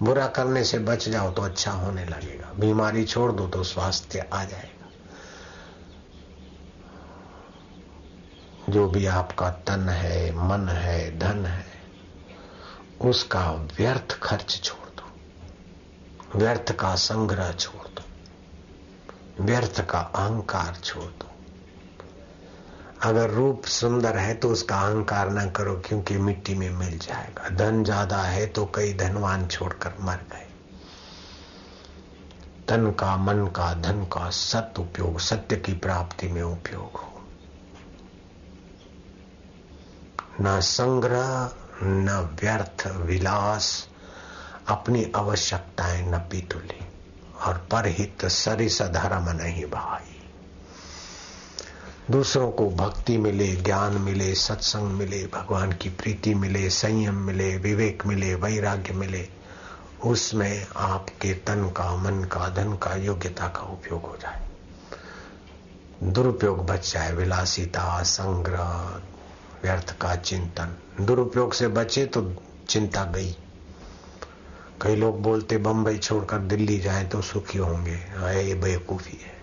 बुरा 0.02 0.26
करने 0.26 0.64
से 0.64 0.78
बच 0.78 1.08
जाओ 1.08 1.32
तो 1.32 1.42
अच्छा 1.42 1.72
होने 1.72 2.04
लगेगा। 2.04 2.52
बीमारी 2.58 3.04
छोड़ 3.04 3.32
दो 3.32 3.46
तो 3.46 3.64
स्वास्थ्य 3.64 4.28
आ 4.32 4.44
जाएगा। 4.44 4.90
जो 8.68 8.88
भी 8.88 9.06
आपका 9.06 9.50
तन 9.50 9.88
है, 9.88 10.32
मन 10.32 10.68
है, 10.68 11.18
धन 11.18 11.46
है, 11.46 11.66
उसका 13.00 13.50
व्यर्थ 13.50 14.18
खर्च 14.22 14.60
छोड़ 14.64 14.88
दो। 14.88 15.10
व्यर्थ 16.38 16.72
का 16.72 16.94
संग्रह 16.94 17.52
छोड़ 17.52 17.88
दो। 17.88 18.02
व्यर्थ 19.44 19.90
का 19.90 19.98
अहंकार 19.98 20.76
छोड़ 20.84 21.04
दो। 21.04 21.29
अगर 23.02 23.30
रूप 23.30 23.64
सुंदर 23.64 24.16
है 24.16 24.34
तो 24.34 24.48
उसका 24.48 24.80
अहंकार 24.80 25.30
न 25.30 25.50
करो, 25.50 25.74
क्योंकि 25.74 26.16
मिट्टी 26.16 26.54
में 26.54 26.70
मिल 26.70 26.98
जाएगा। 26.98 27.48
धन 27.48 27.84
ज़्यादा 27.84 28.22
है 28.22 28.46
तो 28.46 28.64
कई 28.74 28.92
धनवान 28.94 29.46
छोड़कर 29.46 29.94
मर 30.00 30.16
गए। 30.32 30.46
तन 32.68 32.90
का 32.90 33.16
मन 33.16 33.46
का, 33.46 33.74
धन 33.74 34.04
का 34.04 34.30
सत्य 34.30 34.82
उपयोग, 34.82 35.20
सत्य 35.20 35.56
की 35.56 35.72
प्राप्ति 35.72 36.28
में 36.28 36.42
उपयोग 36.42 37.00
हो। 37.00 37.20
न 40.40 40.60
संग्रह, 40.60 41.50
न 41.82 42.36
व्यर्थ 42.42 42.86
विलास, 42.86 43.88
अपनी 44.68 45.12
आवश्यकताएँ 45.16 46.06
न 46.06 46.18
पीतुली। 46.18 46.86
और 47.46 47.68
परहित 47.72 48.24
सरिस 48.24 48.82
धर्म 48.82 49.30
नहीं 49.30 49.64
भाई। 49.64 50.09
दूसरों 52.10 52.50
को 52.50 52.70
भक्ति 52.70 53.18
मिले, 53.18 53.56
ज्ञान 53.56 53.92
मिले, 53.92 54.34
सत्संग 54.34 54.82
मिले, 54.82 55.26
भगवान 55.26 55.72
की 55.72 55.88
प्रीति 55.88 56.34
मिले, 56.34 56.70
संयम 56.70 57.14
मिले, 57.14 57.56
विवेक 57.56 58.06
मिले, 58.06 58.34
वैराग्य 58.34 58.92
मिले, 58.92 59.28
उसमें 60.04 60.66
आपके 60.76 61.34
तन 61.34 61.68
का, 61.68 61.96
मन 61.96 62.24
का, 62.24 62.48
धन 62.48 62.72
का, 62.72 62.94
योग्यता 62.94 63.48
का 63.48 63.60
उपयोग 63.60 64.02
हो 64.02 64.16
जाए। 64.20 64.48
दुरुपयोग 66.02 66.66
बच 66.66 66.92
जाए, 66.92 67.12
विलासिता, 67.12 68.02
संग्रह, 68.02 69.00
व्यर्थ 69.62 69.98
का 69.98 70.16
चिंतन। 70.16 70.76
दुरुपयोग 71.00 71.52
से 71.52 71.68
बचे 71.68 72.06
तो 72.06 72.34
चिंता 72.68 73.04
गई। 73.04 73.36
कई 74.82 74.96
लोग 74.96 75.22
बोलते, 75.22 75.56
बंबई 75.56 75.98
छोड़कर 75.98 76.38
दिल्ली 76.38 76.78
जाए 76.78 77.04
तो 77.04 77.22
सुखी 77.22 77.58
होंगे। 77.58 77.96
ये 78.46 78.54
बेवकूफ़ी 78.54 79.18
है। 79.22 79.39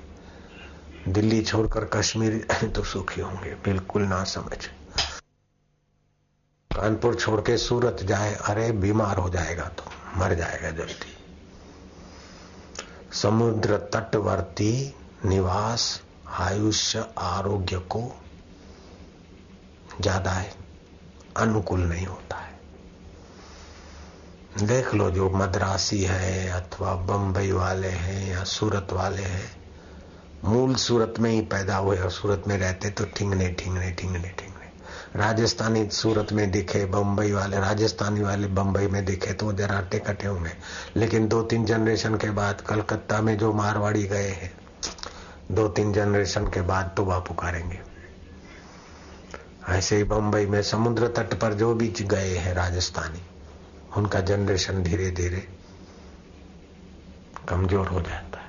दिल्ली 1.08 1.42
छोड़कर 1.42 1.86
कश्मीर 1.86 2.48
तो 2.76 2.84
सुखी 2.84 3.22
होंगे। 3.22 3.56
बिल्कुल 3.56 4.02
ना 4.02 4.24
समझ। 4.24 4.66
कानपुर 6.76 7.16
छोड़ 7.16 7.42
के 7.42 7.58
सूरत 7.58 7.98
जाए, 8.04 8.34
अरे 8.34 8.72
बीमार 8.72 9.18
हो 9.18 9.30
जाएगा 9.30 9.64
तो 9.64 9.84
मर 10.18 10.34
जाएगा 10.34 10.72
जल्दी। 10.72 11.18
समुद्र 13.14 13.78
तटवर्ती 13.78 14.96
निवास, 15.26 16.02
आयुष्य, 16.28 17.06
आरोग्य 17.18 17.78
को 17.78 18.16
ज़्यादा 20.02 20.32
है, 20.32 20.56
अनुकूल 21.38 21.80
नहीं 21.80 22.06
होता 22.06 22.38
है। 22.38 22.60
देख 24.68 24.94
लो 24.94 25.12
जो 25.12 25.30
मद्रासी 25.30 26.04
है, 26.04 26.50
अथवा 26.50 26.94
बंबई 26.94 27.52
वाले 27.52 27.90
हैं, 27.90 28.32
या 28.32 28.44
सूरत 28.44 28.88
वाले 28.92 29.22
हैं 29.22 29.57
मूल 30.46 30.76
सूरत 30.76 31.14
में 31.20 31.30
ही 31.32 31.42
पैदा 31.48 31.76
हुए 31.78 31.98
और 31.98 32.12
सूरत 32.12 32.44
में 32.48 32.58
रहते 32.58 32.90
तो 32.90 33.06
ठिंगने 33.16 33.48
ठिंगने 33.50 33.92
ठिंगने 33.92 34.30
ठिंगने। 34.30 34.56
राजस्थानी 35.16 35.88
सूरत 35.90 36.32
में 36.34 36.50
दिखे 36.52 36.86
बंबई 36.86 37.32
वाले, 37.32 37.60
राजस्थानी 37.60 38.22
वाले 38.22 38.48
बंबई 38.50 38.88
में 38.88 39.04
दिखे 39.06 39.34
तो 39.34 39.52
जरा 39.54 39.82
कटे 39.82 40.28
होंगे। 40.28 40.52
लेकिन 40.96 41.28
दो 41.28 41.42
तीन 41.44 41.66
जनरेशन 41.66 42.16
के 42.16 42.30
बाद 42.32 42.62
कलकत्ता 42.62 43.22
में 43.22 43.38
जो 43.38 43.52
मारवाड़ी 43.54 44.04
गए 44.04 44.30
हैं 44.32 44.52
दो 45.52 45.68
तीन 45.68 45.94
जनरेशन 45.94 46.48
के 46.48 46.62
बाद 46.64 46.94
तो 46.98 47.04
वह 47.04 47.20
पुकारेंगे। 47.20 47.80
ऐसे 49.70 49.98
ही 49.98 50.04
बंबई 50.06 50.46
में 50.46 50.62
समुद्र 50.64 51.08
तट 51.08 51.34
पर 51.34 51.54
जो 51.54 51.74
भी 51.76 51.88
गए 52.02 52.36
हैं 52.38 52.54
राजस्थानी, 52.54 53.22
उनका 53.98 54.20
जनरेशन 54.22 54.84
धीरे 54.84 55.10
धीरे 55.12 55.48
कमज़ोर 57.50 57.88
हो 57.88 58.02
जाता 58.02 58.40
है। 58.40 58.47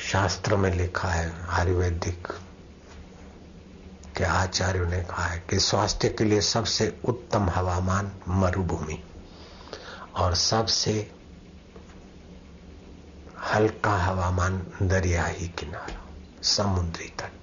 शास्त्र 0.00 0.56
में 0.56 0.74
लिखा 0.74 1.08
है, 1.08 1.46
आयुर्वेदिक, 1.48 2.28
के 4.16 4.24
आचार्यों 4.24 4.86
ने 4.86 5.00
कहा 5.00 5.24
है 5.24 5.44
कि 5.50 5.58
स्वास्थ्य 5.58 6.08
के 6.08 6.24
लिए 6.24 6.40
सबसे 6.40 7.00
उत्तम 7.04 7.50
हवामान 7.50 8.12
मरुभूमि 8.28 9.02
और 10.16 10.34
सबसे 10.34 11.12
हल्का 13.54 13.96
हवामान 13.96 14.66
दरिया 14.82 15.24
ही 15.24 15.48
किनारा, 15.48 16.00
समुद्री 16.42 17.08
तट। 17.08 17.39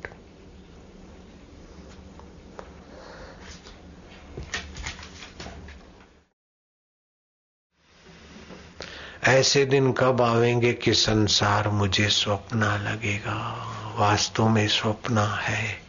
ऐसे 9.27 9.65
दिन 9.65 9.91
कब 9.91 10.21
आवेंगे 10.21 10.73
कि 10.73 10.93
संसार 10.93 11.69
मुझे 11.69 12.09
स्वप्न 12.09 12.63
लगेगा? 12.63 13.67
वास्तव 13.97 14.49
में 14.49 14.67
स्वप्न 14.67 15.17
है। 15.17 15.81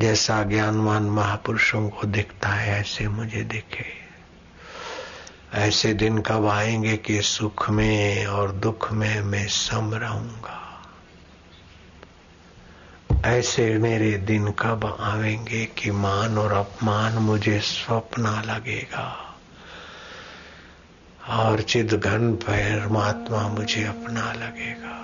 जैसा 0.00 0.42
ज्ञानवान 0.42 1.02
महापुरुषों 1.02 1.88
को 1.88 2.06
दिखता 2.06 2.48
है, 2.48 2.80
ऐसे 2.80 3.08
मुझे 3.08 3.42
दिखे। 3.42 3.86
ऐसे 5.54 5.94
दिन 5.94 6.18
कब 6.18 6.46
आएँगे 6.46 6.96
कि 6.96 7.22
सुख 7.22 7.70
में 7.70 8.26
और 8.26 8.52
दुख 8.52 8.92
में 8.92 9.20
मैं 9.20 9.46
सम 9.46 9.94
रहूँगा? 9.94 10.82
ऐसे 13.24 13.78
मेरे 13.78 14.12
दिन 14.12 14.50
कब 14.50 14.96
आवेंगे 15.00 15.64
कि 15.64 15.90
मान 15.90 16.38
और 16.38 16.52
अपमान 16.52 17.12
मुझे 17.12 17.60
स्वप्न 17.60 18.22
लगेगा? 18.22 19.35
और 21.28 21.62
चिद 21.62 21.92
घन 21.92 22.32
परमात्मा 22.32 23.48
मुझे 23.48 23.84
अपना 23.84 24.32
लगेगा। 24.32 24.96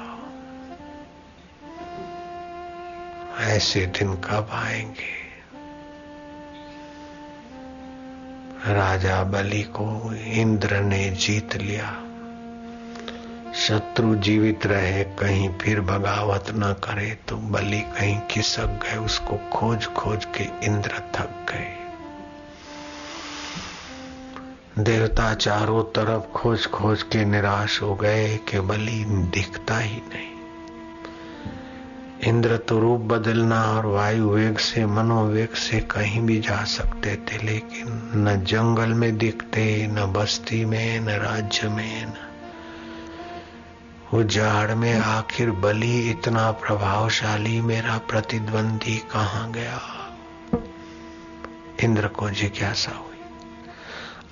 ऐसे 3.44 3.87
दिन 3.87 4.14
कब 4.14 4.48
आएँगे? 4.52 5.22
राजा 8.72 9.24
बलि 9.24 9.62
को 9.62 10.14
इंद्र 10.14 10.80
ने 10.80 11.11
जीत 11.11 11.56
लिया। 11.56 12.04
शत्रु 13.52 14.14
जीवित 14.14 14.66
रहे, 14.66 15.04
कहीं 15.04 15.50
फिर 15.58 15.80
बगावत 15.80 16.44
न 16.50 16.72
करे 16.72 17.18
तो 17.28 17.37
बलि 17.37 17.80
कहीं 17.80 18.20
खिसक 18.30 18.66
गए, 18.66 18.96
उसको 18.96 19.37
खोज 19.37 19.87
खोज 19.87 20.24
के 20.24 20.66
इंद्र 20.66 20.90
थक 20.90 21.46
गए। 21.50 21.81
देवता 24.78 25.35
चारों 25.35 25.82
तरफ़ 25.82 26.32
खोज 26.32 26.66
खोज 26.66 27.02
के 27.02 27.24
निराश 27.24 27.82
हो 27.82 27.94
गए 27.94 28.37
कि 28.37 28.61
बलि 28.61 29.04
दिखता 29.08 29.78
ही 29.78 29.96
नहीं। 29.96 30.32
इंद्र 32.24 32.56
तो 32.56 32.80
रूप 32.80 33.00
बदलना 33.00 33.62
और 33.62 33.87
वायु 33.87 34.30
वेग 34.30 34.58
से, 34.58 34.87
मनोवेग 34.87 35.48
से 35.48 35.80
कहीं 35.80 36.20
भी 36.20 36.40
जा 36.40 36.64
सकते 36.64 37.16
थे, 37.16 37.42
लेकिन 37.42 38.12
न 38.14 38.44
जंगल 38.44 38.88
में 38.88 39.18
दिखते, 39.18 39.87
न 39.87 40.06
बस्ती 40.06 40.64
में, 40.64 41.00
न 41.00 41.08
राज्य 41.08 41.68
में, 41.68 42.06
न। 42.06 42.14
उजाड़ 44.14 44.74
में 44.74 45.00
आखिर 45.00 45.50
बलि 45.50 46.11
इतना 46.11 46.50
प्रभावशाली 46.50 47.61
मेरा 47.61 47.98
प्रतिद्वंदी 47.98 48.98
कहाँ 48.98 49.52
गया? 49.52 49.80
इंद्र 51.85 52.08
को 52.08 52.30
जिज्ञासा 52.30 52.92
हुई। 52.92 53.12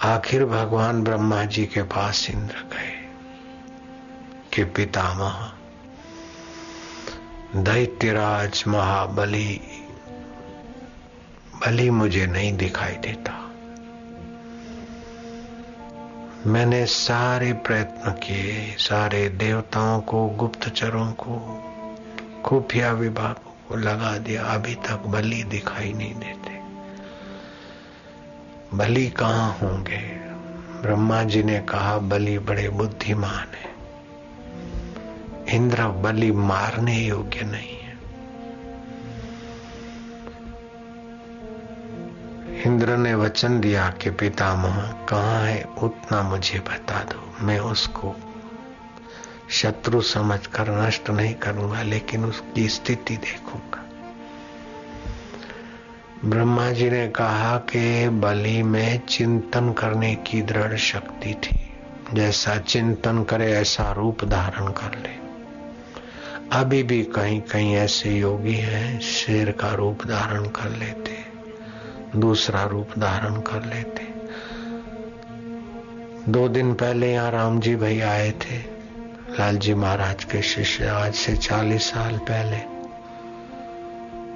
आखिर 0.02 0.44
भगवान 0.44 1.04
ब्रह्मा 1.04 1.44
जी 1.44 1.66
के 1.66 1.82
पास 1.82 2.30
इंद्र 2.30 2.54
गए 2.54 3.08
कि 4.54 4.64
पितामह, 4.64 5.52
दैत्यराज 7.56 8.64
महाबली, 8.68 9.60
बलि 11.54 11.90
मुझे 11.90 12.26
नहीं 12.26 12.56
दिखाई 12.56 12.92
देता। 12.92 13.46
मैंने 16.46 16.86
सारे 16.86 17.52
प्रयत्न 17.52 18.10
किए, 18.10 18.76
सारे 18.78 19.28
देवताओं 19.28 20.00
को, 20.00 20.26
गुप्तचरों 20.26 21.12
को, 21.12 21.64
खुफिया 22.44 22.92
विभागों 22.92 23.52
को 23.68 23.76
लगा 23.76 24.18
दिया। 24.18 24.44
अभी 24.44 24.74
तक 24.74 25.02
बलि 25.06 25.44
दिखाई 25.44 25.92
नहीं 25.92 26.14
देते। 26.14 26.39
बलि 28.74 29.10
कहाँ 29.10 29.58
होंगे? 29.62 29.98
ब्रह्मा 30.82 31.24
जी 31.24 31.42
ने 31.42 31.60
कहा, 31.60 31.98
बलि 31.98 32.38
बड़े 32.38 32.68
बुद्धिमान 32.68 33.46
है। 33.54 33.70
इंद्र 35.56 35.88
बलि 35.88 36.32
मारने 36.32 36.98
योग्य 36.98 37.40
नहीं 37.40 37.78
है। 37.78 37.98
इंद्र 42.62 42.96
ने 42.96 43.14
वचन 43.14 43.60
दिया 43.60 43.90
कि, 43.90 44.10
पितामह, 44.10 44.92
कहाँ 45.08 45.40
है? 45.40 45.64
उतना 45.64 46.22
मुझे 46.22 46.58
बता 46.58 47.04
दो। 47.04 47.44
मैं 47.44 47.58
उसको 47.58 48.16
शत्रु 49.50 50.00
समझकर 50.00 50.86
नष्ट 50.86 51.10
नहीं 51.10 51.34
करूँगा, 51.34 51.82
लेकिन 51.82 52.24
उसकी 52.24 52.68
स्थिति 52.68 53.16
देखूँगा। 53.16 53.79
ब्रह्मा 56.24 56.70
जी 56.70 56.90
ने 56.90 57.08
कहा 57.08 57.56
कि 57.56 58.08
बलि 58.08 58.62
में 58.62 59.00
चिंतन 59.08 59.72
करने 59.72 60.14
की 60.14 60.42
दृढ़ 60.42 60.76
शक्ति 60.76 61.34
थी। 61.34 61.72
जैसा 62.14 62.56
चिंतन 62.56 63.24
करे, 63.24 63.52
ऐसा 63.52 63.92
रूप 63.92 64.24
धारण 64.24 64.66
कर 64.66 64.98
ले। 64.98 65.20
अभी 66.52 66.82
भी 66.82 67.02
कहीं 67.02 67.40
कहीं 67.40 67.74
ऐसे 67.74 68.10
योगी 68.10 68.54
हैं, 68.54 69.00
शेर 69.00 69.50
का 69.50 69.74
रूप 69.74 70.06
धारण 70.06 70.44
कर 70.44 70.76
लेते, 70.78 71.16
दूसरा 72.18 72.64
रूप 72.64 72.88
धारण 72.98 73.34
कर 73.34 73.64
लेते। 73.74 74.08
दो 76.32 76.48
दिन 76.48 76.74
पहले 76.74 77.12
यहाँ 77.12 77.30
राम 77.30 77.60
जी 77.60 77.76
भाई 77.76 78.00
आए 78.00 78.30
थे। 78.30 78.58
लालजी 79.38 79.74
महाराज 79.74 80.24
के 80.24 80.42
शिष्य 80.42 80.86
आज 80.86 81.14
से 81.14 81.36
चालीस 81.36 81.82
साल 81.82 82.18
पहले। 82.18 82.79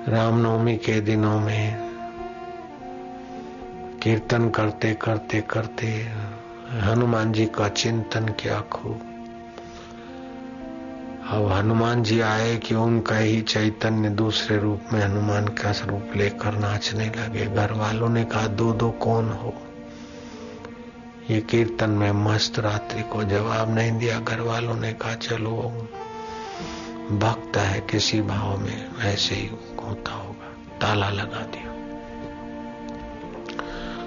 रामनवमी 0.08 0.76
के 0.76 1.00
दिनों 1.00 1.40
में 1.40 1.78
कीर्तन 4.02 4.50
करते 4.50 4.94
करते 4.94 5.40
करते 5.40 5.86
हनुमान 6.70 7.32
जी 7.32 7.46
का 7.46 7.68
चिंतन 7.68 8.26
किया 8.26 8.60
खूब। 8.60 9.00
अब 11.28 11.52
हनुमान 11.52 12.02
जी 12.02 12.20
आए 12.20 12.56
कि 12.56 12.74
उनका 12.74 13.16
ही 13.16 13.42
चैतन्य 13.42 14.08
दूसरे 14.08 14.58
रूप 14.58 14.80
में 14.92 15.00
हनुमान 15.00 15.48
का 15.48 15.72
स्वरूप 15.72 16.10
लेकर 16.16 16.52
नाचने 16.52 17.06
लगे। 17.06 17.46
घर 17.46 17.72
वालों 17.72 18.08
ने 18.08 18.24
कहा, 18.24 18.46
दो 18.46 18.72
दो, 18.72 18.90
कौन 18.90 19.28
हो? 19.28 19.54
ये 21.30 21.40
कीर्तन 21.40 21.90
में 21.90 22.12
मस्त 22.12 22.58
रात्रि 22.58 23.02
को 23.02 23.24
जवाब 23.24 23.74
नहीं 23.74 23.98
दिया। 23.98 24.20
घर 24.20 24.40
वालों 24.40 24.76
ने 24.76 24.92
कहा, 24.92 25.14
चलो, 25.14 25.88
भक्त 27.12 27.56
है 27.56 27.80
किसी 27.80 28.22
भाव 28.22 28.58
में, 28.58 28.90
ऐसे 28.98 29.34
ही 29.34 29.50
होता 29.84 30.12
होगा, 30.12 30.78
ताला 30.80 31.10
लगा 31.10 31.40
दिया। 31.46 31.72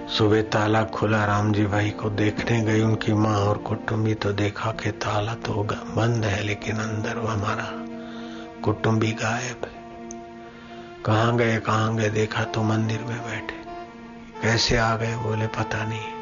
सुबह 0.08 0.42
ताला 0.42 0.84
खुला 0.84 1.26
राम 1.26 1.54
जी 1.54 1.66
भाई 1.66 1.90
को 1.90 2.10
देखने 2.10 2.62
गई 2.62 2.82
उनकी 2.82 3.14
माँ 3.14 3.36
और 3.36 3.58
कुटुंबी 3.58 4.14
तो 4.14 4.32
देखा 4.34 4.72
कि 4.72 4.92
ताला 4.92 5.34
तो 5.36 5.64
बंद 5.98 6.26
है, 6.26 6.44
लेकिन 6.44 6.78
अंदर 6.78 7.18
वो 7.18 7.28
हमारा 7.28 7.70
कुटुंबी 8.62 9.12
गायब 9.12 9.66
है। 9.66 9.76
कहा 11.06 11.32
गए 11.32 11.58
कहा 11.58 11.88
गए, 11.88 12.10
देखा 12.10 12.44
तो 12.44 12.64
मंदिर 12.64 13.04
में 13.04 13.20
बैठे। 13.20 13.58
कैसे 14.42 14.78
आ 14.78 14.96
गए, 14.96 15.16
बोले, 15.16 15.48
पता 15.48 15.84
नहीं। 15.84 16.17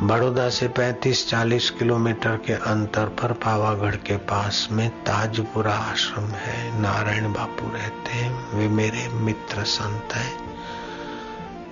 बड़ौदा 0.00 0.48
से 0.48 0.68
35-40 0.68 1.68
किलोमीटर 1.70 2.36
के 2.36 2.52
अंतर 2.52 3.06
पर 3.08 3.32
पावागढ़ 3.32 3.96
के 3.96 4.16
पास 4.16 4.68
में 4.70 4.88
ताजपुरा 4.90 5.74
आश्रम 5.74 6.24
है। 6.24 6.80
नारायण 6.80 7.32
बापू 7.32 7.66
रहते 7.72 8.10
हैं, 8.10 8.52
वे 8.54 8.68
मेरे 8.68 9.08
मित्र 9.08 9.62
संत 9.62 10.14
हैं। 10.14 10.32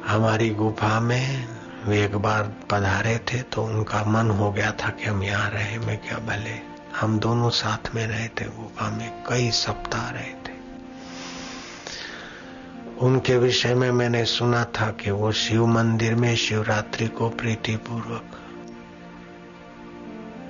हमारी 0.07 0.51
गुफा 0.51 1.01
में 1.01 1.49
वे 1.87 2.05
एक 2.05 2.17
बार 2.17 2.53
पधारे 2.71 3.19
थे 3.19 3.43
तो 3.43 3.63
उनका 3.63 4.05
मन 4.05 4.31
हो 4.31 4.53
गया 4.53 4.71
था 4.73 4.89
कि 4.89 5.05
हम 5.05 5.23
यहाँ 5.23 5.51
रहे, 5.51 5.79
मैं 5.79 5.99
क्या 5.99 6.19
भले। 6.19 6.59
हम 7.01 7.19
दोनों 7.19 7.51
साथ 7.51 7.95
में 7.95 8.07
रहे 8.07 8.29
थे, 8.29 8.45
गुफा 8.45 8.91
में 8.91 9.23
कई 9.29 9.51
सप्ताह 9.51 10.11
रहे 10.11 10.33
थे। 10.45 10.52
उनके 13.03 13.37
विषय 13.37 13.75
में 13.75 13.91
मैंने 13.91 14.25
सुना 14.25 14.65
था 14.65 14.91
कि 15.01 15.11
वो 15.11 15.31
शिव 15.33 15.67
मंदिर 15.67 16.15
में 16.15 16.35
शिवरात्रि 16.37 17.09
को 17.09 17.29
प्रीति 17.31 17.77
पूर्वक 17.77 18.39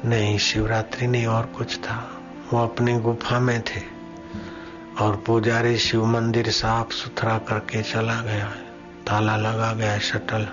नहीं, 0.04 0.38
शिवरात्रि 0.38 1.06
नहीं, 1.06 1.26
और 1.26 1.46
कुछ 1.56 1.76
था। 1.78 1.96
वो 2.52 2.62
अपनी 2.62 2.98
गुफा 3.00 3.38
में 3.40 3.60
थे 3.60 3.80
और 5.00 5.16
पुजारी 5.16 5.76
शिव 5.78 6.04
मंदिर 6.06 6.50
साफ़ 6.50 6.92
सुथरा 6.92 7.38
करके 7.38 7.82
चला 7.82 8.20
गया 8.22 8.48
ताला 9.06 9.36
लगा 9.36 9.72
गया 9.72 9.98
शटल। 9.98 10.46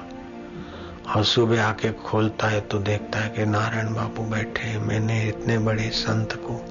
और 1.10 1.24
सुबह 1.26 1.64
आके 1.64 1.92
खोलता 2.02 2.48
है 2.48 2.62
तो 2.62 2.80
देखता 2.80 3.20
है 3.20 3.30
कि 3.30 3.46
नारायण 3.46 3.94
बापू 3.94 4.24
बैठे 4.24 4.78
मैंने 4.80 5.24
इतने 5.28 5.58
बड़े 5.58 5.90
संत 5.96 6.34
को, 6.46 6.62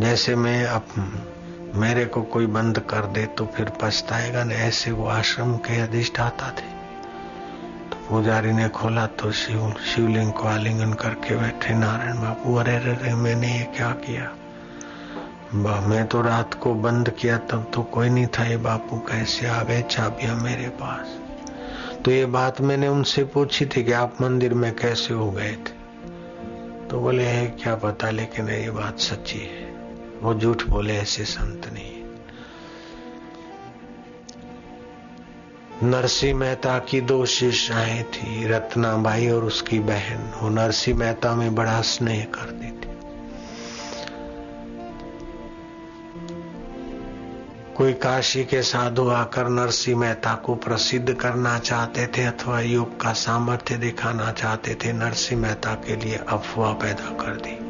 जैसे 0.00 0.34
मैं 0.36 0.64
अब 0.66 0.86
मेरे 1.74 2.04
को 2.04 2.22
कोई 2.22 2.46
बंद 2.46 2.78
कर 2.78 3.06
दे 3.06 3.26
तो 3.26 3.46
फिर 3.46 3.72
पछताएगा 3.82 4.44
न। 4.44 4.52
ऐसे 4.52 4.90
वो 4.90 5.06
आश्रम 5.06 5.56
के 5.56 5.80
अधिष्ठाता 5.80 6.50
थे। 6.50 6.78
तो 7.90 7.96
पुजारी 8.08 8.52
ने 8.52 8.68
खोला 8.68 9.06
तो 9.06 9.32
शिव 9.32 9.74
शिवलिंग 9.94 10.32
को 10.32 10.42
आलिंगन 10.48 10.92
करके 10.92 11.36
बैठे। 11.36 11.74
नारायण 11.74 12.16
बापू 12.16 12.54
अरे 12.54 12.76
अरे, 12.76 13.14
मैंने 13.14 13.58
ये 13.58 13.64
क्या 13.64 13.90
किया? 13.90 14.32
बा, 15.54 15.80
मैं 15.80 16.06
तो 16.06 16.22
रात 16.22 16.54
को 16.54 16.74
बंद 16.74 17.10
किया, 17.10 17.38
तब 17.38 17.70
तो 17.74 17.82
कोई 17.82 18.08
नहीं 18.08 18.26
था। 18.26 18.44
ये 18.44 18.56
बापू 18.56 18.96
कैसे 18.98 19.46
आ 19.48 19.62
गए 19.62 19.82
चाबियाँ 19.82 20.36
मेरे 20.36 20.68
पास? 20.68 21.18
तो 22.04 22.10
ये 22.10 22.26
बात 22.26 22.60
मैंने 22.60 22.88
उनसे 22.88 23.24
पूछी 23.24 23.66
थी 23.66 23.84
कि 23.84 23.92
आप 23.92 24.16
मंदिर 24.20 24.54
में 24.54 24.76
कैसे 24.76 25.14
हो 25.14 25.30
गए 25.30 25.52
थे? 25.52 25.78
तो 26.88 27.00
बोले, 27.00 27.24
है, 27.24 27.46
क्या 27.46 27.74
पता, 27.74 28.10
लेकिन 28.10 28.48
ये 28.48 28.70
बात 28.70 28.98
सच्ची 28.98 29.38
है। 29.38 29.57
वो 30.22 30.34
झूठ 30.34 30.62
बोले 30.64 30.96
ऐसे 30.96 31.24
संत 31.24 31.66
नहीं। 31.72 31.98
नरसिंह 35.82 36.38
मेहता 36.38 36.78
की 36.78 37.00
दो 37.00 37.26
शिष्याएँ 37.26 38.02
थी 38.02 38.46
रत्नाबाई 38.48 39.28
और 39.28 39.44
उसकी 39.44 39.78
बहन। 39.78 40.40
वो 40.42 40.48
नरसिंह 40.48 40.98
मेहता 40.98 41.34
में 41.34 41.54
बड़ा 41.54 41.80
स्नेह 41.80 42.24
करती 42.24 42.66
थी। 42.66 42.78
कोई 47.76 47.92
काशी 47.92 48.44
के 48.44 48.62
साधु 48.62 49.08
आकर 49.08 49.48
नरसिंह 49.48 49.98
मेहता 49.98 50.34
को 50.34 50.54
प्रसिद्ध 50.54 51.14
करना 51.14 51.58
चाहते 51.58 52.06
थे 52.06 52.24
अथवा 52.24 52.60
योग 52.60 53.00
का 53.00 53.12
सामर्थ्य 53.12 53.76
दिखाना 53.76 54.32
चाहते 54.32 54.74
थे 54.74 54.92
नरसिंह 54.92 55.40
मेहता 55.40 55.74
के 55.74 55.96
लिए 55.96 56.16
अफवाह 56.16 56.72
पैदा 56.72 57.10
कर 57.10 57.36
दी। 57.36 57.67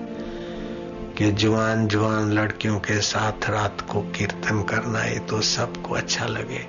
कि 1.18 1.30
जुआन 1.32 1.86
जुआन 1.86 2.32
लड़कियों 2.32 2.78
के 2.78 3.00
साथ 3.00 3.48
रात 3.50 3.80
को 3.80 4.00
कीर्तन 4.00 4.62
करना 4.62 5.04
ये 5.04 5.18
तो 5.18 5.40
सबको 5.40 5.94
अच्छा 5.94 6.26
लगे। 6.26 6.66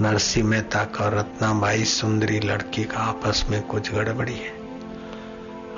नरसिंह 0.00 0.48
मेहता 0.48 0.84
का 0.84 1.08
रत्नाबाई 1.08 1.84
सुंदरी 1.84 2.40
लड़की 2.40 2.84
का 2.84 2.98
आपस 2.98 3.46
में 3.50 3.62
कुछ 3.62 3.92
गड़बड़ी 3.92 4.34
है। 4.34 4.52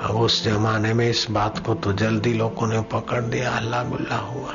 अब 0.01 0.15
उस 0.15 0.43
जमाने 0.45 0.93
में 0.93 1.09
इस 1.09 1.25
बात 1.31 1.59
को 1.59 1.75
तो 1.75 1.93
जल्दी 1.93 2.33
लोगों 2.33 2.67
ने 2.67 2.81
पकड़ 2.81 3.21
दिया 3.21 3.51
हल्ला 3.51 3.83
गुल्ला 3.83 4.17
हुआ। 4.17 4.53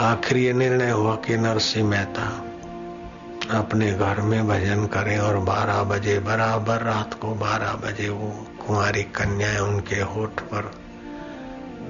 आखिर 0.00 0.38
ये 0.38 0.52
निर्णय 0.52 0.90
हुआ 0.90 1.14
कि 1.16 1.36
नरसिंह 1.36 1.88
मेहता 1.88 2.26
अपने 3.58 3.92
घर 3.92 4.20
में 4.20 4.48
भजन 4.48 4.86
करें 4.86 5.18
और 5.18 5.38
12 5.38 5.82
बजे, 5.82 6.18
बराबर 6.18 6.82
रात 6.82 7.14
को 7.14 7.34
12 7.34 7.72
बजे 7.74 8.08
वो 8.08 8.46
कुंवारी 8.66 9.02
कन्याएँ 9.02 9.58
उनके 9.58 10.00
होठ 10.00 10.40
पर 10.40 10.87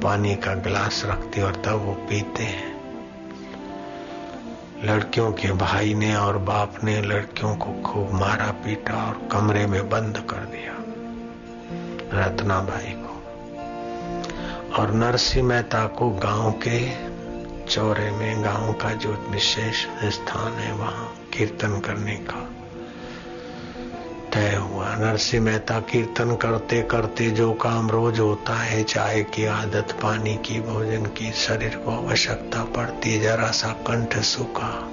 पानी 0.01 0.35
का 0.37 0.55
गिलास 0.55 1.03
रखती 1.07 1.41
और 1.41 1.63
तब 1.67 1.85
वो 1.85 1.93
पीते 1.93 2.43
हैं। 2.43 2.77
लड़कियों 4.85 5.33
के 5.33 5.53
भाई 5.53 5.95
ने 5.95 6.15
और 6.17 6.39
बाप 6.39 6.85
ने 6.85 7.01
लड़कियों 7.03 7.57
को 7.57 7.73
खूब 7.83 8.13
मारा 8.13 8.51
पीटा 8.65 8.95
और 8.95 9.29
कमरे 9.33 9.67
में 9.67 9.89
बंद 9.91 10.19
कर 10.31 10.37
दिया, 10.37 10.75
रत्ना 12.21 12.61
भाई 12.61 12.93
को। 12.97 13.15
और 14.75 14.93
नरसिंह 14.95 15.47
मेहता 15.47 15.87
को 15.87 16.11
गाँव 16.11 16.51
के 16.67 16.79
चौरे 17.67 18.11
में, 18.11 18.45
गाँव 18.45 18.73
का 18.73 18.93
जो 18.93 19.27
विशेष 19.31 19.87
स्थान 20.05 20.53
है, 20.53 20.73
वहाँ 20.73 21.15
कीर्तन 21.33 21.81
करने 21.81 22.17
का 22.17 22.48
तय 24.33 24.55
हुआ। 24.55 24.95
नरसिंह 24.95 25.45
मेहता 25.45 25.81
कीर्तन 25.81 26.37
करते 26.37 26.83
करते 26.83 27.31
जो 27.31 27.53
काम 27.53 27.91
रोज 27.91 28.21
होता 28.21 28.55
है, 28.55 28.85
चाय 28.85 29.23
की 29.23 29.45
आदत, 29.45 29.93
पानी 30.03 30.35
की, 30.35 30.61
भोजन 30.61 31.07
की, 31.07 31.33
शरीर 31.33 31.77
को 31.77 31.91
आवश्यकता 31.91 32.65
पड़ती, 32.65 33.21
जरा 33.21 33.51
सा 33.51 33.69
कंठ 33.69 34.19
सूखा। 34.19 34.91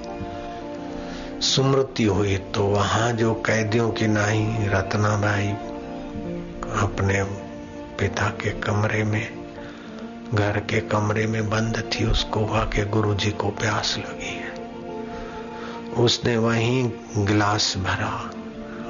सुमृति 1.40 2.04
हुई 2.04 2.38
तो 2.38 2.64
वहाँ 2.64 3.12
जो 3.12 3.34
कैदियों 3.34 3.90
की 3.90 4.08
नाई, 4.08 4.58
रत्नाबाई 4.60 5.48
अपने 6.82 7.24
पिता 8.00 8.28
के 8.28 8.50
कमरे 8.50 9.04
में, 9.04 9.46
घर 10.34 10.60
के 10.60 10.82
कमरे 10.82 11.28
में 11.28 11.50
बंद 11.50 11.92
थी, 11.92 12.06
उसको 12.06 12.40
हुआ 12.40 12.64
के 12.64 12.86
गुरु 12.86 13.16
जी 13.16 13.32
को 13.32 13.48
प्यास 13.48 13.96
लगी 13.98 14.36
है। 14.36 14.56
उसने 15.94 16.38
वहीं 16.38 16.92
गिलास 17.18 17.78
भरा। 17.78 18.32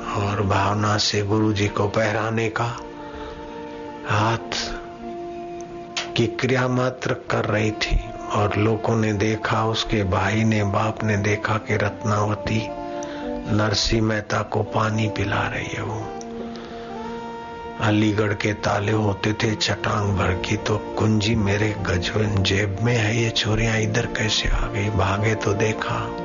और 0.05 0.41
भावना 0.41 0.97
से 0.97 1.21
गुरु 1.21 1.53
जी 1.53 1.67
को 1.67 1.87
पहराने 1.87 2.49
का 2.49 2.77
हाथ 4.07 4.75
की 6.15 6.27
क्रिया 6.27 6.67
मात्र 6.67 7.13
कर 7.13 7.45
रही 7.45 7.71
थी 7.71 7.99
और 8.35 8.55
लोगों 8.57 8.95
ने 8.95 9.13
देखा, 9.13 9.65
उसके 9.65 10.03
भाई 10.03 10.43
ने, 10.43 10.63
बाप 10.63 11.03
ने 11.03 11.17
देखा 11.17 11.53
कि 11.53 11.75
रत्नावती 11.75 12.67
नरसी 13.55 14.01
मेहता 14.01 14.41
को 14.41 14.63
पानी 14.63 15.07
पिला 15.07 15.47
रही 15.47 15.67
है 15.67 15.83
वो। 15.83 16.11
अलीगढ़ 17.81 18.33
के 18.33 18.53
ताले 18.53 18.91
होते 18.91 19.33
थे 19.33 19.55
चटांग 19.55 20.17
भर 20.17 20.33
की 20.33 20.57
तो 20.57 20.77
कुंजी 20.77 21.35
मेरे 21.35 21.75
गजवन 21.81 22.43
जेब 22.43 22.77
में 22.81 22.97
है, 22.97 23.23
ये 23.23 23.29
छोरियाँ 23.29 23.77
इधर 23.77 24.05
कैसे 24.05 24.49
आ 24.49 24.67
गई? 24.67 24.89
भागे 24.89 25.35
तो 25.35 25.53
देखा। 25.53 26.24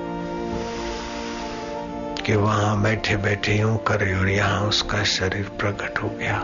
कि 2.30 2.36
वहाँ 2.36 2.82
बैठे 2.82 3.16
बैठे 3.16 3.54
यूँ 3.54 3.76
करे 3.76 4.14
और 4.14 4.28
यहाँ 4.28 4.60
उसका 4.60 5.04
शरीर 5.04 5.44
प्रकट 5.44 5.98
हो 5.98 6.08
गया। 6.08 6.42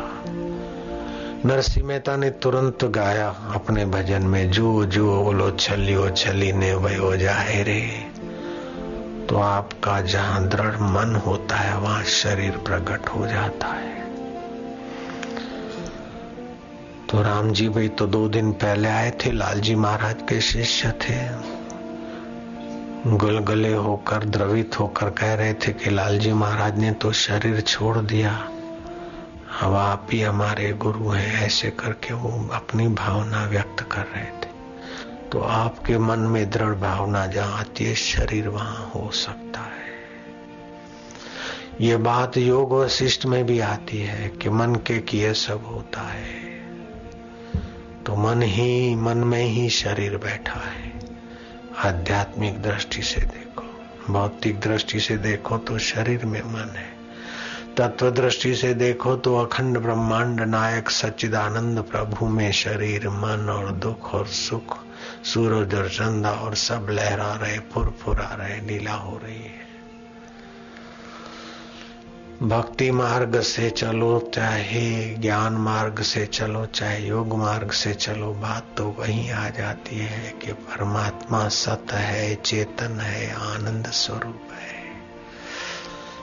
नरसिंह 1.45 1.87
मेहता 1.87 2.17
ने 2.17 2.31
तुरंत 2.31 2.85
गाया 2.85 3.29
अपने 3.55 3.87
भजन 3.87 4.23
में, 4.23 4.51
जो 4.51 4.85
जो, 4.85 5.23
बोलो 5.23 5.51
छलियो 5.51 6.11
छली 6.11 6.53
ने 6.53 6.75
वयो 6.75 7.17
जाए 7.17 7.63
रे। 7.63 8.07
तो 9.29 9.37
आपका 9.37 10.01
जहाँ 10.01 10.49
दृढ़ 10.49 10.77
मन 10.77 11.23
होता 11.27 11.57
है, 11.57 11.79
वहाँ 11.79 12.05
शरीर 12.05 12.51
प्रकट 12.51 13.09
हो 13.09 13.27
जाता 13.27 13.67
है। 13.67 14.05
तो 17.11 17.23
राम 17.23 17.53
जी 17.53 17.69
भाई 17.69 17.89
तो 17.89 18.07
दो 18.07 18.29
दिन 18.29 18.53
पहले 18.53 18.89
आए 18.89 19.11
थे, 19.11 19.33
लालजी 19.33 19.75
महाराज 19.75 20.17
के 20.29 20.41
शिष्य 20.41 20.91
थे। 20.91 21.56
गुलगले 23.07 23.73
होकर, 23.73 24.25
द्रवित 24.25 24.81
होकर 24.81 25.11
कह 25.11 25.35
रहे 25.35 25.55
थे 25.55 25.73
कि 25.73 25.91
लालजी 25.91 26.33
महाराज 26.33 26.79
ने 26.79 26.93
तो 26.93 27.13
शरीर 27.13 27.61
छोड़ 27.61 27.99
दिया। 27.99 28.49
अब 29.63 29.75
आप 29.75 30.09
ही 30.13 30.21
हमारे 30.21 30.73
गुरु 30.73 31.09
हैं, 31.09 31.43
ऐसे 31.43 31.71
करके 31.71 32.15
वो 32.15 32.51
अपनी 32.55 32.89
भावना 32.89 33.45
व्यक्त 33.45 33.89
कर 33.93 34.01
रहे 34.01 34.25
थे। 34.25 34.49
तो 35.33 35.41
आपके 35.41 35.99
मन 35.99 36.19
में 36.19 36.51
दृढ़ 36.51 36.75
भावना 36.75 37.27
जहाँ 37.27 37.59
आती 37.59 37.85
है, 37.85 37.95
शरीर 37.95 38.49
वहाँ 38.49 38.91
हो 38.95 39.11
सकता 39.11 39.61
है। 39.61 39.77
ये 41.81 41.97
बात 41.97 42.37
योग 42.37 42.73
वशिष्ठ 42.73 43.27
में 43.27 43.47
भी 43.47 43.61
आती 43.61 43.99
है 43.99 44.29
कि 44.29 44.51
मन 44.51 44.75
के 44.75 44.99
किए 44.99 45.35
सब 45.35 45.65
होता 45.67 46.01
है। 46.01 46.47
तो 48.07 48.17
मन 48.17 48.43
ही, 48.43 48.95
मन 48.95 49.19
में 49.19 49.45
ही 49.45 49.71
शरीर 49.71 50.17
बैठा 50.17 50.61
है। 50.61 50.96
आध्यात्मिक 51.85 52.63
दृष्टि 52.63 53.03
से 53.03 53.21
देखो। 53.21 53.63
भौतिक 54.13 54.61
दृष्टि 54.61 55.01
से 55.01 55.17
देखो 55.17 55.59
तो 55.59 55.79
शरीर 55.79 56.25
में 56.25 56.43
मन 56.43 56.75
है। 56.77 56.97
तत्व 57.77 58.11
दृष्टि 58.11 58.55
से 58.55 58.75
देखो 58.75 59.17
तो 59.17 59.37
अखंड 59.37 59.79
ब्रह्मांड 59.79 60.41
नायक 60.41 60.91
सच्चिदानंद 60.91 61.79
प्रभु 61.79 62.27
में 62.27 62.53
शरीर, 62.53 63.09
मन 63.09 63.51
और 63.51 63.73
दुख 63.73 64.15
और 64.15 64.27
सुख, 64.27 64.79
सूरज 65.25 65.75
और 65.75 65.89
चंदा 65.89 66.31
और 66.31 66.55
सब 66.55 66.87
लहरा 66.91 67.35
रहे 67.35 67.59
फुर 67.59 67.85
फुरफुरा 67.85 68.35
रहे 68.35 68.61
लीला 68.61 68.93
हो 68.93 69.21
रही 69.25 69.43
है। 69.43 69.66
भक्ति 72.43 72.91
मार्ग 72.91 73.41
से 73.41 73.71
चलो, 73.71 74.31
चाहे 74.35 75.15
ज्ञान 75.15 75.53
मार्ग 75.53 76.03
से 76.03 76.27
चलो, 76.27 76.67
चाहे 76.67 77.07
योग 77.07 77.37
मार्ग 77.39 77.71
से 77.71 77.95
चलो, 77.95 78.33
बात 78.33 78.67
तो 78.77 78.97
वही 78.99 79.31
आ 79.31 79.49
जाती 79.49 79.97
है 79.97 80.31
कि 80.31 80.53
परमात्मा 80.53 81.49
सत 81.49 81.87
है, 81.93 82.35
चेतन 82.35 83.01
है, 83.01 83.35
आनंद 83.35 83.87
स्वरूप 83.87 84.49
है। 84.53 84.77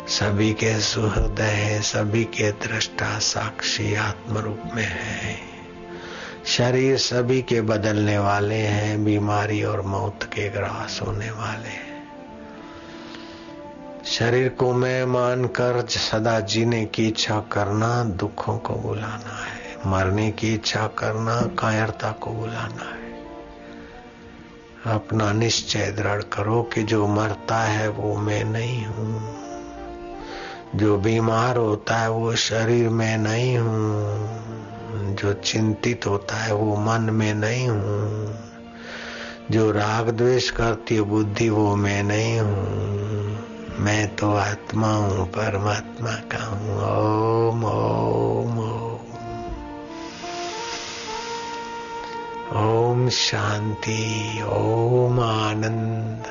सभी 0.07 0.53
के 0.53 0.80
सुहृदय 0.80 1.43
है, 1.43 1.82
सभी 1.82 2.24
के 2.24 2.51
दृष्टा 2.51 3.20
साक्षी 3.20 3.95
आत्म 3.95 4.38
रूप 4.38 4.61
में 4.76 4.88
है। 4.88 5.38
शरीर 6.45 6.97
सभी 6.97 7.41
के 7.41 7.61
बदलने 7.61 8.18
वाले 8.18 8.55
हैं, 8.55 9.05
बीमारी 9.05 9.64
और 9.64 9.82
मौत 9.82 10.24
के 10.24 10.49
ग्रास 10.49 10.99
होने 11.07 11.32
वाले 11.32 11.70
हैं। 11.70 11.92
शरीर 14.06 14.49
को 14.49 14.74
मैं 14.74 15.06
मानकर 15.06 15.86
सदा 15.89 16.39
जीने 16.39 16.86
की 16.86 17.08
इच्छा 17.08 17.39
करना, 17.39 18.04
दुखों 18.04 18.58
को 18.58 18.74
बुलाना 18.74 19.45
है, 19.45 19.78
मरने 19.88 20.32
की 20.32 20.54
इच्छा 20.54 20.88
करना, 20.88 21.41
कायरता 21.41 22.12
को 22.12 22.32
बुलाना 22.32 22.89
है। 22.89 23.04
अपना 24.95 25.32
निश्चय 25.32 25.91
दृढ़ 25.91 26.22
करो 26.22 26.64
कि 26.64 26.84
जो 26.84 27.08
मरता 27.08 27.58
है 27.58 27.89
वो 27.89 28.16
मैं 28.16 28.43
नहीं 28.43 28.86
हूँ। 28.86 29.36
जो 30.76 30.97
बीमार 30.97 31.58
होता 31.58 31.97
है 31.97 32.10
वो 32.10 32.36
शरीर 32.36 32.89
में 32.89 33.18
नहीं 33.18 33.58
हूँ। 33.58 34.43
जो 35.16 35.34
चिंतित 35.34 36.08
होता 36.08 36.36
है 36.36 36.54
वो 36.54 36.76
मन 36.78 37.01
में 37.01 37.34
नहीं 37.34 37.70
हूँ। 37.70 38.36
जो 39.51 39.72
राग 39.72 40.10
द्वेष 40.10 40.49
करती 40.49 40.95
है 40.95 41.01
बुद्धि 41.01 41.49
वो 41.49 41.76
मैं 41.76 42.04
नहीं 42.04 42.39
हूँ। 42.39 43.14
मैं 43.80 44.15
तो 44.15 44.36
आत्मा 44.36 44.88
हूँ, 44.88 45.28
परमात्मा 45.28 46.11
का 46.11 46.43
हूँ। 46.43 46.78
ओम 46.78 47.65
ओम 47.65 48.59
ओम। 48.59 49.03
ओम 52.55 53.09
शांति, 53.09 54.41
ओम 54.47 55.19
आनंद। 55.19 56.24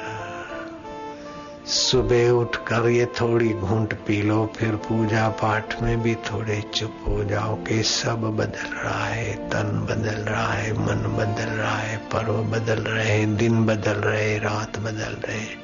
सुबह 1.66 2.30
उठकर 2.30 2.88
ये 2.88 3.06
थोड़ी 3.06 3.48
घूंट 3.48 3.94
पी 3.94 4.22
लो, 4.22 4.52
फिर 4.56 4.70
पूजा 4.70 5.28
पाठ 5.28 5.82
में 5.82 6.02
भी 6.02 6.14
थोड़े 6.14 6.64
चुप 6.74 6.96
हो 7.08 7.24
जाओ 7.24 7.54
कि 7.54 7.82
सब 7.82 8.20
बदल 8.20 8.84
रहा 8.84 9.04
है, 9.04 9.50
तन 9.50 9.86
बदल 9.90 10.32
रहा 10.32 10.52
है, 10.52 10.72
मन 10.72 11.16
बदल 11.16 11.50
रहा 11.50 11.76
है, 11.76 11.96
पर्व 11.96 12.32
बदल 12.32 12.82
रहे 12.82 13.26
दिन 13.26 13.66
बदल 13.66 13.92
रहे 13.92 14.38
रात 14.38 14.78
बदल 14.78 15.28
रहे 15.28 15.62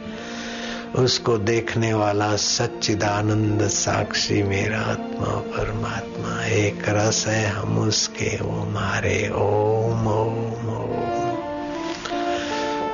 उसको 0.95 1.39
देखने 1.39 1.95
वाला 1.95 2.37
सच्चिदानंद 2.37 3.69
साक्षी 3.69 4.43
मेरा 4.43 4.81
आत्मा 4.81 5.27
परमात्मा, 5.27 6.45
एक 6.45 6.89
रस 6.89 7.27
है 7.27 7.49
हम 7.49 7.79
उसके, 7.79 8.39
वो 8.43 8.65
मारे 8.65 9.31
ओम 9.35 10.09
ओम 10.09 10.69
ओम। 10.69 10.89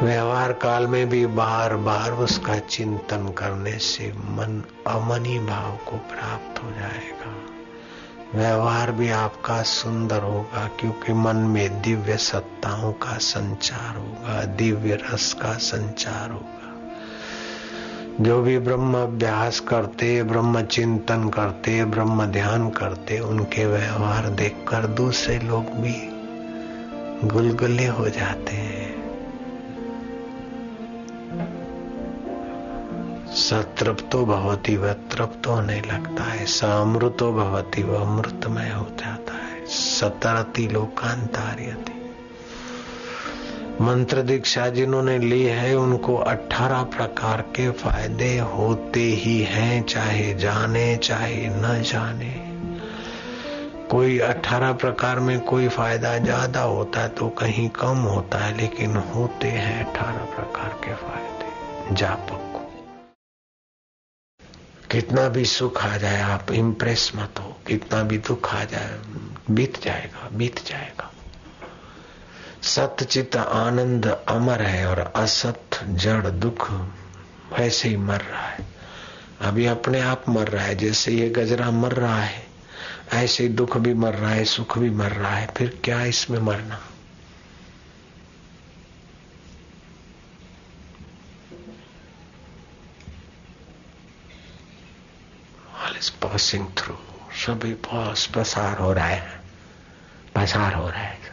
व्यवहार 0.07 0.53
काल 0.53 0.87
में 0.87 1.09
भी 1.09 1.27
बार 1.27 1.77
बार 1.77 2.13
उसका 2.13 2.59
चिंतन 2.59 3.29
करने 3.39 3.79
से 3.79 4.13
मन 4.17 4.63
अमनी 4.87 5.39
भाव 5.39 5.91
को 5.91 5.97
प्राप्त 5.97 6.63
हो 6.63 6.71
जाएगा। 6.71 7.37
व्यवहार 8.35 8.93
भी 8.93 9.11
आपका 9.11 9.63
सुंदर 9.63 10.23
होगा, 10.23 10.71
क्योंकि 10.81 11.13
मन 11.13 11.37
में 11.37 11.83
दिव्य 11.83 12.17
सत्ताओं 12.17 12.93
का 12.93 13.19
संचार 13.19 13.97
होगा, 13.97 14.45
दिव्य 14.45 14.95
रस 14.95 15.33
का 15.33 15.53
संचार 15.53 16.31
होगा। 16.31 16.64
जो 18.21 18.43
भी 18.43 18.59
ब्रह्म 18.59 19.03
अभ्यास 19.03 19.61
करते, 19.61 20.23
ब्रह्म 20.23 20.63
चिंतन 20.63 21.29
करते, 21.29 21.85
ब्रह्म 21.85 22.27
ध्यान 22.27 22.71
करते, 22.71 23.19
उनके 23.19 23.67
व्यवहार 23.67 24.29
देखकर 24.29 24.87
दूसरे 24.87 25.39
लोग 25.39 25.65
भी 25.65 26.11
गुलगुले 27.29 27.87
हो 27.87 28.09
जाते 28.09 28.53
हैं। 28.53 28.95
सतृप्तो 33.35 34.25
भवती 34.25 34.77
वह 34.77 34.93
तृप्त 34.93 35.47
होने 35.47 35.81
लगता 35.81 36.25
है, 36.25 36.47
समृतो 36.47 37.33
भवती 37.33 37.83
वह 37.83 38.01
अमृतमय 38.01 38.71
हो 38.71 38.87
जाता 38.91 39.35
है। 39.35 39.67
सतरती 39.67 40.69
लोकांतार्यति। 40.69 41.94
मंत्र 43.81 44.23
दीक्षा 44.23 44.69
जिन्होंने 44.69 45.19
ली 45.19 45.43
है, 45.43 45.75
उनको 45.75 46.17
अठारह 46.17 46.83
प्रकार 46.83 47.43
के 47.43 47.71
फ़ायदे 47.71 48.39
होते 48.39 49.01
ही 49.01 49.43
हैं, 49.43 49.83
चाहे 49.83 50.35
जाने, 50.35 50.97
चाहे 50.97 51.49
न 51.49 51.83
जाने। 51.83 52.55
कोई 53.91 54.19
अठारह 54.19 54.73
प्रकार 54.73 55.21
में 55.21 55.41
कोई 55.41 55.69
फ़ायदा 55.69 56.19
ज़्यादा 56.19 56.61
होता 56.61 57.01
है 57.01 57.09
तो 57.09 57.29
कहीं 57.29 57.69
कम 57.69 57.97
होता 57.97 58.39
है, 58.39 58.57
लेकिन 58.57 58.97
होते 58.97 59.49
हैं 59.49 59.87
अठारह 59.87 60.25
प्रकार 60.25 60.69
के 60.69 60.95
फ़ायदे। 60.95 61.95
जापक। 61.95 62.41
कितना 64.91 65.29
भी 65.29 65.45
सुख 65.45 65.85
आ 65.85 65.97
जाए, 65.97 66.21
आप 66.23 66.53
इम्प्रेस 66.53 67.13
मत 67.17 67.41
हो। 67.41 67.57
कितना 67.67 68.03
भी 68.03 68.19
दुख 68.19 68.55
आ 68.55 68.65
जाए, 68.65 69.01
बीत 69.51 69.85
जाएगा 69.85 70.29
बीत 70.33 70.67
जाएगा। 70.67 71.11
सत 72.65 72.97
चित 73.03 73.37
आनंद 73.37 74.07
अमर 74.29 74.63
है 74.63 74.87
और 74.87 74.99
असत 74.99 75.71
जड़ 75.85 76.27
दुख 76.27 76.89
ऐसे 77.53 77.89
ही 77.89 77.97
मर 77.97 78.21
रहा 78.21 78.47
है। 78.49 78.67
अभी 79.41 79.67
अपने 79.67 80.01
आप 80.01 80.29
मर 80.29 80.49
रहा 80.49 80.65
है, 80.65 80.75
जैसे 80.75 81.13
ये 81.13 81.29
गजरा 81.29 81.71
मर 81.71 81.93
रहा 81.93 82.23
है, 82.23 82.47
ऐसे 83.13 83.43
ही 83.43 83.49
दुख 83.49 83.77
भी 83.77 83.95
मर 83.95 84.15
रहा 84.15 84.31
है, 84.31 84.45
सुख 84.45 84.79
भी 84.79 84.91
मर 84.91 85.13
रहा 85.13 85.37
है, 85.37 85.47
फिर 85.47 85.81
क्या 85.85 86.05
इसमें 86.05 86.39
मरना? 86.39 86.81
पासिंग 96.23 96.67
थ्रू 96.79 96.95
सभी 97.33 97.73
पास 97.73 98.27
पसार 98.27 98.79
हो 98.79 98.93
रहा 98.93 99.07
है, 99.07 99.41
पसार 100.35 100.75
हो 100.75 100.89
रहा 100.89 101.01
है। 101.01 101.24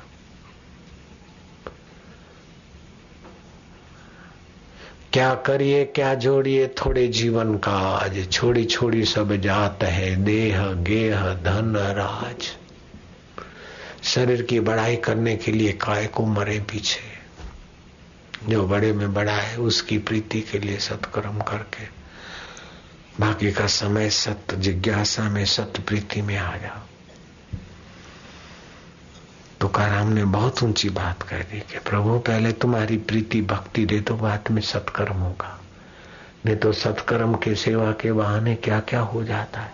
क्या 5.13 5.35
करिए, 5.35 5.85
क्या 5.85 6.15
जोड़िए, 6.15 6.67
थोड़े 6.67 7.07
जीवन 7.07 7.57
का 7.57 7.71
आज 7.71 8.31
छोड़ी 8.31 8.65
छोड़ी 8.65 9.05
सब 9.05 9.35
जात 9.35 9.79
है, 9.83 10.15
देह, 10.15 10.65
गेह, 10.65 11.21
धन, 11.21 11.75
राज। 11.77 12.49
शरीर 14.03 14.41
की 14.41 14.59
बड़ाई 14.59 14.95
करने 14.95 15.35
के 15.35 15.51
लिए 15.51 15.71
काय 15.71 16.07
को 16.07 16.25
मरे 16.25 16.59
पीछे? 16.59 17.21
जो 18.49 18.67
बड़े 18.67 18.93
में 18.93 19.13
बड़ा 19.13 19.33
है, 19.33 19.57
उसकी 19.57 19.97
प्रीति 19.97 20.41
के 20.41 20.59
लिए 20.59 20.77
सत्कर्म 20.77 21.39
करके। 21.39 21.83
बाकी 23.19 23.51
का 23.51 23.67
समय 23.67 24.09
सत्य 24.09 24.57
जिज्ञासा 24.57 25.29
में 25.29 25.45
सत्य 25.45 25.83
प्रीति 25.87 26.21
में 26.21 26.37
आ 26.37 26.57
जाओ। 26.57 26.90
तुकाराम 29.61 30.07
ने 30.07 30.25
बहुत 30.25 30.63
ऊँची 30.63 30.89
बात 30.89 31.23
कह 31.23 31.39
दी 31.39 31.59
कि 31.59 31.79
प्रभु, 31.79 32.19
पहले 32.19 32.51
तुम्हारी 32.51 32.97
प्रीति 32.97 33.41
भक्ति 33.41 33.85
दे 33.85 34.01
तो 34.01 34.15
बाद 34.15 34.43
में 34.51 34.61
सत्कर्म 34.61 35.13
होगा। 35.13 35.59
नहीं 36.45 36.55
तो 36.55 36.71
सत्कर्म 36.71 37.35
के 37.35 37.55
सेवा 37.55 37.91
के 37.91 38.11
बहाने 38.11 38.55
क्या 38.55 38.79
क्या 38.79 38.99
हो 38.99 39.23
जाता 39.23 39.61
है? 39.61 39.73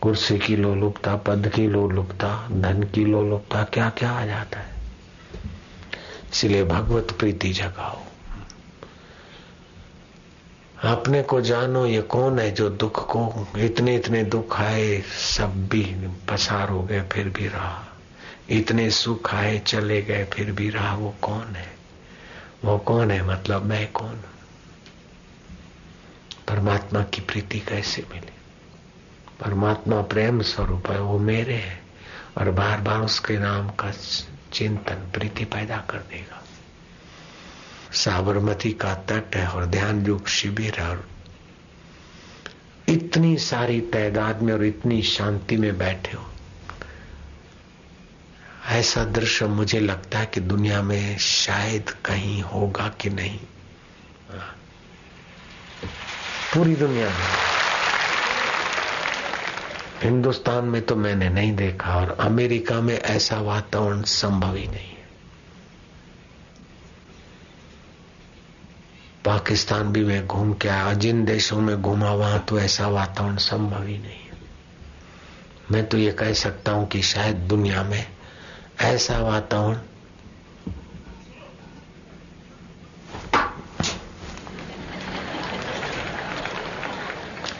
कुर्सी 0.00 0.38
की 0.38 0.56
लोलुपता 0.56 1.16
पद 1.16 1.52
की 1.54 1.66
लोलुपता 1.66 2.48
धन 2.52 2.82
की 2.82 3.04
लोलुपता 3.04 3.64
क्या 3.64 3.90
क्या 3.90 4.10
आ 4.10 4.26
जाता 4.26 4.58
है? 4.58 4.74
इसलिए 6.32 6.64
भगवत 6.64 7.16
प्रीति 7.18 7.52
जगाओ। 7.52 8.02
अपने 10.86 11.22
को 11.22 11.40
जानो 11.40 11.86
ये 11.86 12.02
कौन 12.02 12.38
है 12.38 12.50
जो 12.50 12.68
दुख 12.68 13.06
को 13.06 13.48
इतने 13.58 13.96
इतने 13.96 14.24
दुख 14.24 14.60
आए, 14.60 15.00
सब 15.02 15.68
भी 15.68 15.82
पसार 16.28 16.68
हो 16.68 16.82
गए, 16.82 17.00
फिर 17.12 17.28
भी 17.28 17.48
रहा। 17.48 17.84
इतने 18.50 18.90
सुख 18.90 19.34
आए, 19.34 19.58
चले 19.58 20.02
गए, 20.02 20.24
फिर 20.24 20.52
भी 20.52 20.70
रहा। 20.70 20.94
वो 20.94 21.14
कौन 21.22 21.46
है? 21.46 21.76
वो 22.64 22.78
कौन 22.78 23.10
है? 23.10 23.22
मतलब 23.22 23.64
मैं 23.64 23.92
कौन? 23.92 24.20
परमात्मा 26.48 27.02
की 27.02 27.20
प्रीति 27.20 27.60
कैसे 27.60 28.06
मिले? 28.10 28.36
परमात्मा 29.44 30.02
प्रेम 30.02 30.42
स्वरूप 30.42 30.86
है, 30.86 31.00
वो 31.00 31.18
मेरे 31.18 31.54
है। 31.54 31.82
और 32.38 32.50
बार 32.50 32.80
बार 32.80 33.00
उसके 33.00 33.38
नाम 33.38 33.68
का 33.68 33.92
चिंतन, 34.52 34.94
प्रीति 34.94 35.44
पैदा 35.44 35.76
कर 35.76 35.98
देगा। 35.98 36.42
साबरमती 37.96 38.72
का 38.72 38.94
तट 38.94 39.36
है 39.36 39.48
और 39.48 39.66
ध्यान 39.66 40.06
योग 40.06 40.28
शिविर 40.28 40.74
है 40.74 40.88
और 40.88 41.08
इतनी 42.88 43.36
सारी 43.36 43.80
तादाद 43.80 44.42
में 44.42 44.52
और 44.52 44.64
इतनी 44.64 45.02
शांति 45.02 45.56
में 45.56 45.78
बैठे 45.78 46.16
हो। 46.16 46.26
ऐसा 48.66 49.04
दृश्य 49.04 49.46
मुझे 49.46 49.80
लगता 49.80 50.18
है 50.18 50.26
कि 50.26 50.40
दुनिया 50.40 50.82
में 50.82 51.18
शायद 51.18 51.90
कहीं 51.90 52.42
होगा 52.42 52.88
कि 52.88 53.10
नहीं। 53.10 53.38
पूरी 56.54 56.76
दुनिया 56.76 57.08
में। 57.08 57.26
हिंदुस्तान 60.02 60.64
में 60.64 60.82
तो 60.82 60.96
मैंने 60.96 61.28
नहीं 61.28 61.56
देखा 61.56 61.96
और 61.96 62.16
अमेरिका 62.20 62.80
में 62.80 62.98
ऐसा 62.98 63.40
वातावरण 63.40 64.02
संभव 64.02 64.54
ही 64.54 64.66
नहीं। 64.66 64.95
पाकिस्तान 69.26 69.92
भी 69.92 70.04
मैं 70.04 70.26
घूम 70.26 70.52
के 70.52 70.68
आया, 70.68 70.92
जिन 70.92 71.24
देशों 71.24 71.60
में 71.60 71.82
घूमा, 71.82 72.12
वहाँ 72.12 72.38
तो 72.48 72.58
ऐसा 72.60 72.88
वातावरण 72.88 73.36
संभव 73.36 73.82
ही 73.82 73.98
नहीं 73.98 74.24
मैं 75.70 75.86
तो 75.88 75.98
ये 75.98 76.12
कह 76.12 76.32
सकता 76.32 76.72
हूँ 76.72 76.86
कि 76.88 77.02
शायद 77.02 77.36
दुनिया 77.48 77.82
में 77.82 78.06
ऐसा 78.80 79.18
वातावरण 79.18 79.80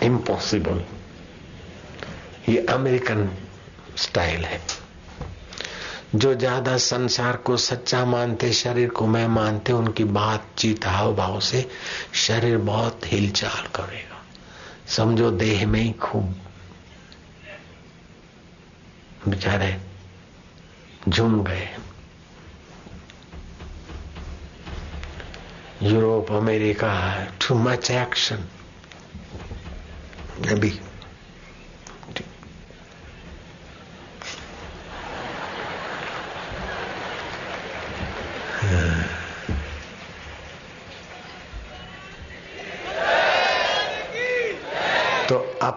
इम्पॉसिबल 0.02 0.84
ये 2.48 2.66
अमेरिकन 2.70 3.28
स्टाइल 3.96 4.44
है। 4.44 4.85
जो 6.14 6.34
ज़्यादा 6.34 6.76
संसार 6.78 7.36
को 7.36 7.56
सच्चा 7.56 8.04
मानते, 8.04 8.52
शरीर 8.52 8.88
को 8.88 9.06
मैं 9.06 9.26
मानते, 9.28 9.72
उनकी 9.72 10.04
बातचीत 10.04 10.86
हाव 10.86 11.14
भाव 11.16 11.40
से 11.40 11.68
शरीर 12.14 12.56
बहुत 12.58 13.12
हिलचाल 13.12 13.66
करेगा। 13.76 14.22
समझो 14.88 15.30
देह 15.30 15.66
में 15.66 15.80
ही 15.80 15.92
खूब 15.92 16.34
बेचारे 19.28 19.76
झूम 21.08 21.42
गए। 21.44 21.68
Europe, 25.82 26.32
America 26.32 26.92
too 27.40 27.54
much 27.54 27.90
action 27.90 28.48
अभी 30.50 30.78
तो 45.28 45.36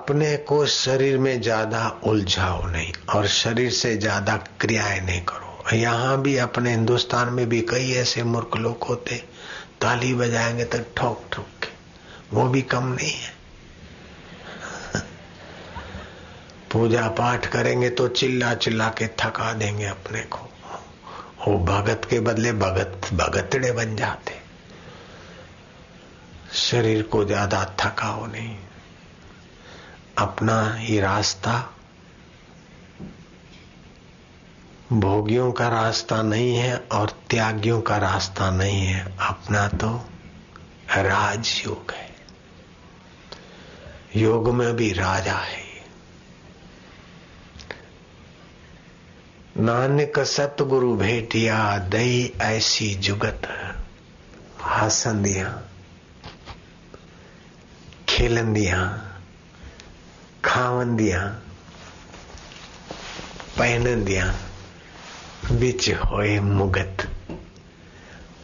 अपने 0.09 0.37
को 0.37 0.65
शरीर 0.65 1.17
में 1.17 1.41
ज़्यादा 1.41 1.99
उलझाओ 2.03 2.65
नहीं 2.67 2.93
और 3.15 3.27
शरीर 3.27 3.71
से 3.71 3.97
ज़्यादा 3.97 4.35
क्रियाएँ 4.37 5.01
नहीं 5.01 5.21
करो। 5.21 5.75
यहाँ 5.75 6.21
भी 6.21 6.37
अपने 6.37 6.71
हिंदुस्तान 6.71 7.29
में 7.29 7.49
भी 7.49 7.61
कई 7.61 7.91
ऐसे 7.93 8.23
मूर्ख 8.23 8.55
लोग 8.57 8.83
होते, 8.83 9.15
ताली 9.81 10.13
बजाएँगे 10.13 10.65
तो 10.65 10.77
ठोक 10.97 11.25
ठोक 11.33 11.45
के। 11.63 11.69
वो 12.33 12.47
भी 12.49 12.61
कम 12.61 12.87
नहीं 12.87 13.11
है। 13.11 13.33
पूजा 16.71 17.07
पाठ 17.07 17.45
करेंगे 17.45 17.89
तो 17.89 18.07
चिल्ला 18.07 18.53
चिल्ला 18.53 18.87
के 18.89 19.07
थका 19.07 19.53
देंगे 19.53 19.85
अपने 19.85 20.21
को। 20.21 20.49
वो 21.47 21.57
भगत 21.65 22.07
के 22.09 22.19
बदले 22.19 22.53
भगत, 22.53 23.09
भगतड़े 23.13 23.71
बन 23.71 23.95
जाते। 23.95 24.39
शरीर 26.53 27.03
को 27.03 27.23
ज़्यादा 27.25 27.63
थकाओ 27.79 28.25
नहीं। 28.25 28.57
अपना 30.19 30.73
ही 30.73 30.99
रास्ता। 30.99 31.75
भोगियों 34.93 35.51
का 35.51 35.67
रास्ता 35.67 36.21
नहीं 36.21 36.55
है 36.55 36.77
और 36.77 37.09
त्यागियों 37.29 37.81
का 37.81 37.97
रास्ता 37.97 38.51
नहीं 38.51 38.85
है। 38.85 39.17
अपना 39.21 39.67
तो 39.67 40.09
राजयोग 40.97 41.91
है। 41.91 42.15
योग 44.15 44.53
में 44.53 44.75
भी 44.75 44.93
राजा 44.93 45.35
है। 45.35 45.69
नानक 49.57 50.19
सतगुरु 50.19 50.95
भेटिया, 50.95 51.77
दई 51.77 52.33
ऐसी 52.41 52.95
जुगत। 52.95 53.41
खावन 60.45 60.95
दिया 60.95 61.39
पहन 63.57 64.03
दिया, 64.03 64.35
बिच 65.51 65.89
होए 65.89 66.39
मुगत, 66.39 66.97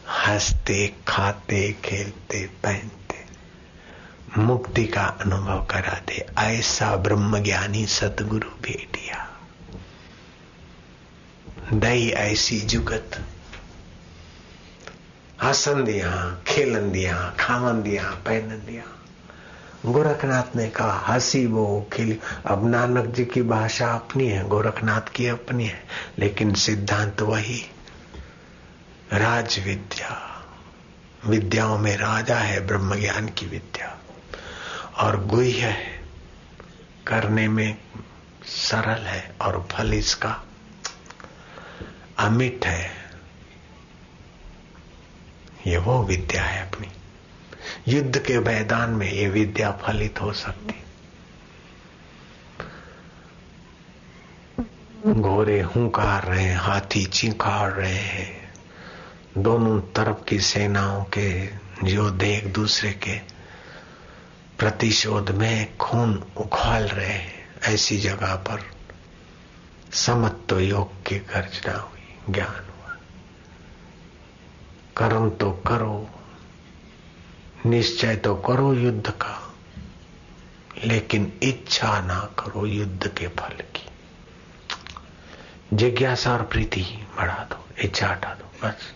हँसते, 0.08 0.94
खाते, 1.08 1.72
खेलते, 1.84 2.46
पहनते, 2.46 3.24
मुक्ति 4.38 4.86
का 4.86 5.04
अनुभव 5.04 5.64
करा 5.64 6.00
दे। 6.08 6.26
ऐसा 6.38 6.96
ब्रह्मज्ञानी 6.96 7.86
सतगुरु 7.86 8.50
भेटिया। 8.62 9.40
दई 11.72 12.08
ऐसी 12.08 12.60
जुगत, 12.60 13.24
हसन 15.42 15.84
दिया, 15.84 16.38
खेलन 16.46 16.92
दिया, 16.92 17.34
खावन 17.40 17.82
दिया 17.82 18.04
पहन 18.04 18.48
दिया। 18.48 19.05
गोरखनाथ 19.86 20.56
ने 20.56 20.68
कहा, 20.68 20.92
हँसी 20.92 21.46
वो 21.46 21.88
खिल, 21.92 22.18
अब 22.46 22.68
नानक 22.68 23.06
जी 23.06 23.24
की 23.24 23.42
भाषा 23.42 23.92
अपनी 23.92 24.28
है, 24.28 24.48
गोरखनाथ 24.48 25.00
की 25.00 25.26
अपनी 25.26 25.66
है, 25.66 25.84
लेकिन 26.18 26.54
सिद्धांत 26.54 27.22
वही। 27.22 27.70
राज 29.12 29.58
विद्या 29.64 30.32
विद्याओं 31.26 31.78
में 31.78 31.96
राजा 31.96 32.36
है 32.36 32.66
ब्रह्म 32.66 32.96
ज्ञान 32.96 33.28
की 33.28 33.46
विद्या, 33.46 33.98
और 34.98 35.24
गुह्य 35.24 35.50
है, 35.50 36.00
करने 37.06 37.48
में 37.48 37.78
सरल 38.44 39.02
है, 39.02 39.34
और 39.40 39.68
फल 39.72 39.94
इसका 39.94 40.42
अमिट 42.18 42.66
है। 42.66 42.90
ये 45.66 45.76
वो 45.76 46.02
विद्या 46.04 46.44
है 46.44 46.70
अपनी। 46.70 46.88
युद्ध 47.88 48.18
के 48.18 48.38
मैदान 48.38 48.90
में 48.90 49.12
ये 49.12 49.28
विद्या 49.28 49.72
फलित 49.72 50.20
हो 50.22 50.32
सकती। 50.32 50.74
घोड़े 55.12 55.60
हुंकार 55.60 56.24
रहे 56.24 56.44
हैं, 56.44 56.56
हाथी 56.56 57.04
चिंकार 57.04 57.72
रहे 57.72 57.94
हैं। 57.94 58.54
दोनों 59.38 59.80
तरफ़ 59.80 60.24
की 60.24 60.40
सेनाओं 60.40 61.04
के 61.04 61.44
योद्धे 61.84 62.36
एक 62.36 62.52
दूसरे 62.52 62.92
के 62.92 63.18
प्रतिशोध 64.58 65.30
में 65.30 65.76
खून 65.76 66.24
उखाल 66.36 66.82
रहे 66.82 67.06
हैं, 67.06 67.48
ऐसी 67.62 67.98
जगह 67.98 68.34
पर 68.34 68.62
समत्व 69.92 70.58
योग 70.58 71.02
की 71.06 71.18
गर्जना 71.18 71.78
हुई, 71.78 72.34
ज्ञान 72.34 72.66
हुआ। 72.66 72.96
कर्म 74.96 75.30
तो 75.30 75.50
करो 75.52 76.10
निश्चय 77.66 78.16
तो 78.16 78.34
करो 78.34 78.74
युद्ध 78.74 79.10
का, 79.10 79.54
लेकिन 80.84 81.32
इच्छा 81.42 82.00
ना 82.00 82.20
करो 82.38 82.66
युद्ध 82.66 83.08
के 83.08 83.28
फल 83.28 83.56
की। 83.76 83.86
जिज्ञासा 85.72 86.32
और 86.32 86.42
प्रीति 86.42 87.06
बढ़ा 87.16 87.46
दो, 87.50 87.68
इच्छा 87.78 88.08
हटा 88.08 88.34
दो, 88.34 88.68
बस। 88.68 88.92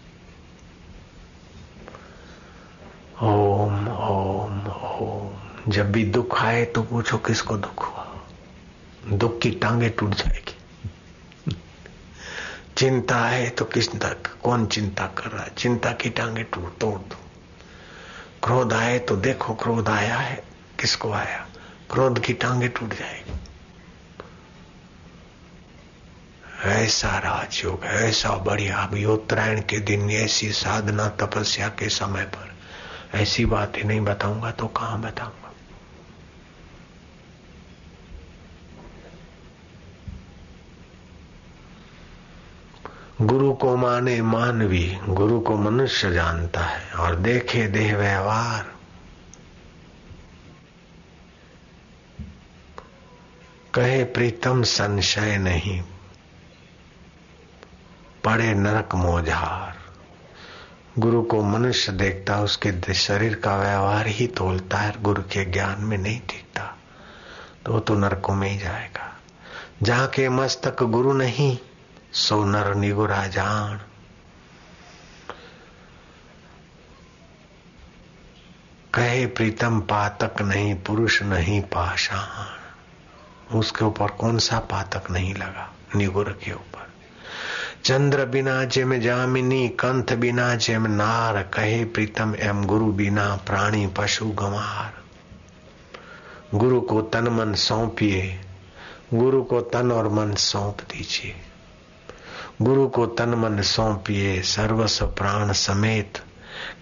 ओम 3.23 3.89
ओम 3.89 4.67
ओम। 4.67 5.73
जब 5.73 5.93
भी 5.93 6.05
दुख 6.05 6.43
आए 6.43 6.65
तो 6.65 6.83
पूछो 6.83 7.19
किसको 7.19 7.57
दुख 7.57 7.85
हुआ। 7.85 8.07
दुख 9.13 9.41
की 9.41 9.51
टांगे 9.51 9.89
टूट 9.89 10.15
जाएगी। 10.15 10.57
चिंता 12.77 13.19
है 13.19 13.51
तो 13.51 13.65
किस 13.65 13.93
तक 13.93 14.27
कौन 14.43 14.67
चिंता 14.67 15.07
कर 15.07 15.31
रहा 15.31 15.45
है? 15.45 15.51
चिंता 15.59 15.93
की 15.93 16.11
टांगे 16.11 16.43
टूट, 16.43 16.79
तोड़ 16.79 16.99
दो। 16.99 17.17
क्रोध 18.45 18.73
आए 18.73 18.99
तो 18.99 19.17
देखो 19.17 19.55
क्रोध 19.55 19.89
आया 19.89 20.17
है। 20.17 20.45
किसको 20.81 21.13
आया? 21.13 21.47
क्रोध 21.91 22.21
की 22.21 22.33
टांगे 22.33 22.69
टूट 22.69 22.95
जाएगी। 22.95 23.33
ऐसा 26.63 27.19
राजयोग, 27.19 27.85
ऐसा 27.85 28.31
बढ़िया 28.31 28.79
अभी 28.79 29.05
उत्तरायण 29.05 29.61
के 29.61 29.79
दिन, 29.79 30.11
ऐसी 30.11 30.53
साधना 30.53 31.09
तपस्या 31.09 31.69
के 31.69 31.89
समय 31.89 32.23
पर। 32.23 32.55
ऐसी 33.15 33.47
बातें 33.47 33.85
नहीं 33.85 34.01
बताऊँगा 34.01 34.51
तो 34.51 34.67
कहाँ 34.67 35.01
बताऊँगा? 35.01 35.50
गुरु 43.21 43.53
को 43.53 43.77
माने 43.77 44.23
मानवी, 44.23 44.99
गुरु 45.09 45.41
को 45.41 45.57
मनुष्य 45.57 46.13
जानता 46.13 46.61
है 46.61 46.93
और 46.93 47.17
देखे 47.17 47.67
देह 47.67 47.97
व्यवहार। 47.97 48.73
कहे 53.75 54.05
प्रीतम, 54.05 54.63
संशय 54.63 55.39
नहीं। 55.39 55.83
पड़े 58.25 58.55
नरक 58.55 58.95
मोझार। 58.95 59.79
गुरु 60.99 61.23
को 61.23 61.43
मनुष्य 61.43 61.93
देखता, 61.93 62.41
उसके 62.41 62.95
शरीर 62.95 63.35
का 63.35 63.57
व्यवहार 63.57 64.07
ही 64.07 64.27
तोलता 64.27 64.79
है 64.79 65.03
गुरु 65.03 65.23
के 65.23 65.45
ज्ञान 65.45 65.81
में 65.81 65.99
नहीं 65.99 66.21
दिखता 66.21 66.79
तो 67.67 67.73
वो 67.73 67.81
तो 67.81 67.95
नरकों 67.95 68.35
में 68.35 68.49
ही 68.49 68.59
जाएगा। 68.59 69.17
जहाँ 69.83 70.09
के 70.09 70.29
मस्तक 70.29 70.83
गुरु 70.83 71.13
नहीं। 71.13 71.59
सोनर 72.13 72.75
निगुरा 72.75 73.27
जान। 73.27 73.81
कहे 78.95 79.27
प्रीतम 79.27 79.81
पातक 79.81 80.43
नहीं, 80.43 80.75
पुरुष 80.75 81.23
नहीं 81.23 81.61
पाषाण। 81.61 82.61
उसके 83.59 83.85
ऊपर 83.85 84.07
कौन 84.07 84.39
सा 84.39 84.59
पातक 84.59 85.11
नहीं 85.11 85.35
लगा? 85.35 85.75
निगुर 85.97 86.41
के 86.45 86.53
ऊपर। 86.53 86.91
चंद्र 87.85 88.25
बिना 88.25 88.65
जेम 88.65 88.97
जामिनी 88.97 89.69
कंथ 89.69 90.17
बिना 90.17 90.55
जेम 90.55 90.87
नार। 90.87 91.43
कहे 91.43 91.85
प्रीतम, 91.85 92.35
एम 92.35 92.65
गुरु 92.65 92.93
बिना 92.93 93.37
प्राणी 93.37 93.87
पशु 93.87 94.25
गमार 94.25 95.01
गुरु 96.55 96.81
को 96.81 97.03
तन 97.03 97.29
मन 97.29 97.55
सौंपिए, 97.55 98.41
गुरु 99.15 99.43
को 99.43 99.61
तन 99.61 99.93
और 99.93 100.09
मन 100.09 100.35
सौंप 100.35 100.81
दीजिए। 100.81 101.50
गुरु 102.63 102.89
को 102.89 103.07
तन 103.07 103.35
मन 103.35 103.63
सौंपिए, 103.63 104.41
सर्वस्व 104.43 105.07
प्राण 105.07 105.53
समेत, 105.53 106.19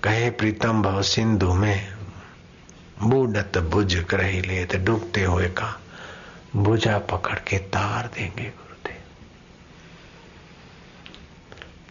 कहे 0.03 0.31
प्रीतम 0.31 0.83
भव 0.83 1.03
सिंधु 1.03 1.53
में, 1.55 1.89
बूढ़त 3.03 3.59
बुझ 3.59 3.97
रही 4.15 4.41
ले 4.41 4.65
डूबते 4.65 5.25
हुए 5.25 5.49
का, 5.49 5.79
बुझा 6.57 6.99
पकड़ 6.99 7.39
के 7.39 7.59
तार 7.59 8.11
देंगे 8.15 8.53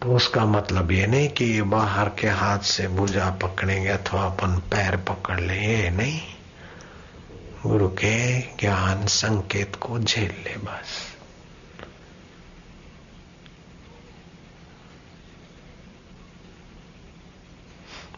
तो 0.02 0.14
उसका 0.14 0.44
मतलब 0.44 0.90
ये 0.90 1.06
नहीं 1.06 1.28
कि 1.28 1.44
ये 1.44 1.62
बाहर 1.62 2.08
के 2.08 2.28
हाथ 2.28 2.58
से 2.58 2.86
भुजा 2.88 3.30
पकड़ेंगे 3.30 3.88
अथवा 3.88 4.24
अपन 4.24 4.56
पैर 4.70 4.96
पकड़ 4.96 5.40
ले, 5.40 5.54
ये 5.54 5.90
नहीं। 5.90 6.20
गुरु 7.66 7.88
के 7.88 8.38
ज्ञान 8.38 9.06
संकेत 9.06 9.76
को 9.76 9.98
झेल 9.98 10.30
ले 10.44 10.56
बस। 10.56 11.07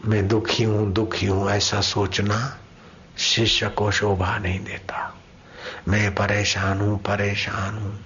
मैं 0.05 0.27
दुखी 0.27 0.63
हूँ 0.63 0.93
दुखी 0.93 1.25
हूँ, 1.25 1.49
ऐसा 1.49 1.81
सोचना 1.81 2.57
शिष्य 3.17 3.69
को 3.69 3.91
शोभा 3.91 4.37
नहीं 4.37 4.59
देता। 4.59 5.21
मैं 5.87 6.15
परेशान 6.15 6.79
हूँ 6.79 6.99
परेशान 6.99 7.77
हूँ। 7.77 8.05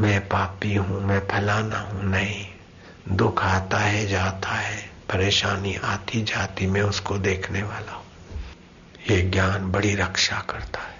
मैं 0.00 0.28
पापी 0.28 0.74
हूँ, 0.74 1.00
मैं 1.00 1.20
फलाना 1.20 1.78
हूँ, 1.78 2.04
नहीं। 2.04 2.46
दुख 3.08 3.42
आता 3.42 3.78
है, 3.78 4.06
जाता 4.06 4.48
है, 4.48 4.90
परेशानी 5.12 5.74
आती 5.74 6.22
जाती 6.22 6.66
मैं 6.66 6.82
उसको 6.82 7.18
देखने 7.18 7.62
वाला 7.62 7.92
हूँ। 7.92 8.04
ये 9.10 9.22
ज्ञान 9.22 9.72
बड़ी 9.72 9.94
रक्षा 9.94 10.46
करता 10.50 10.80
है। 10.80 10.98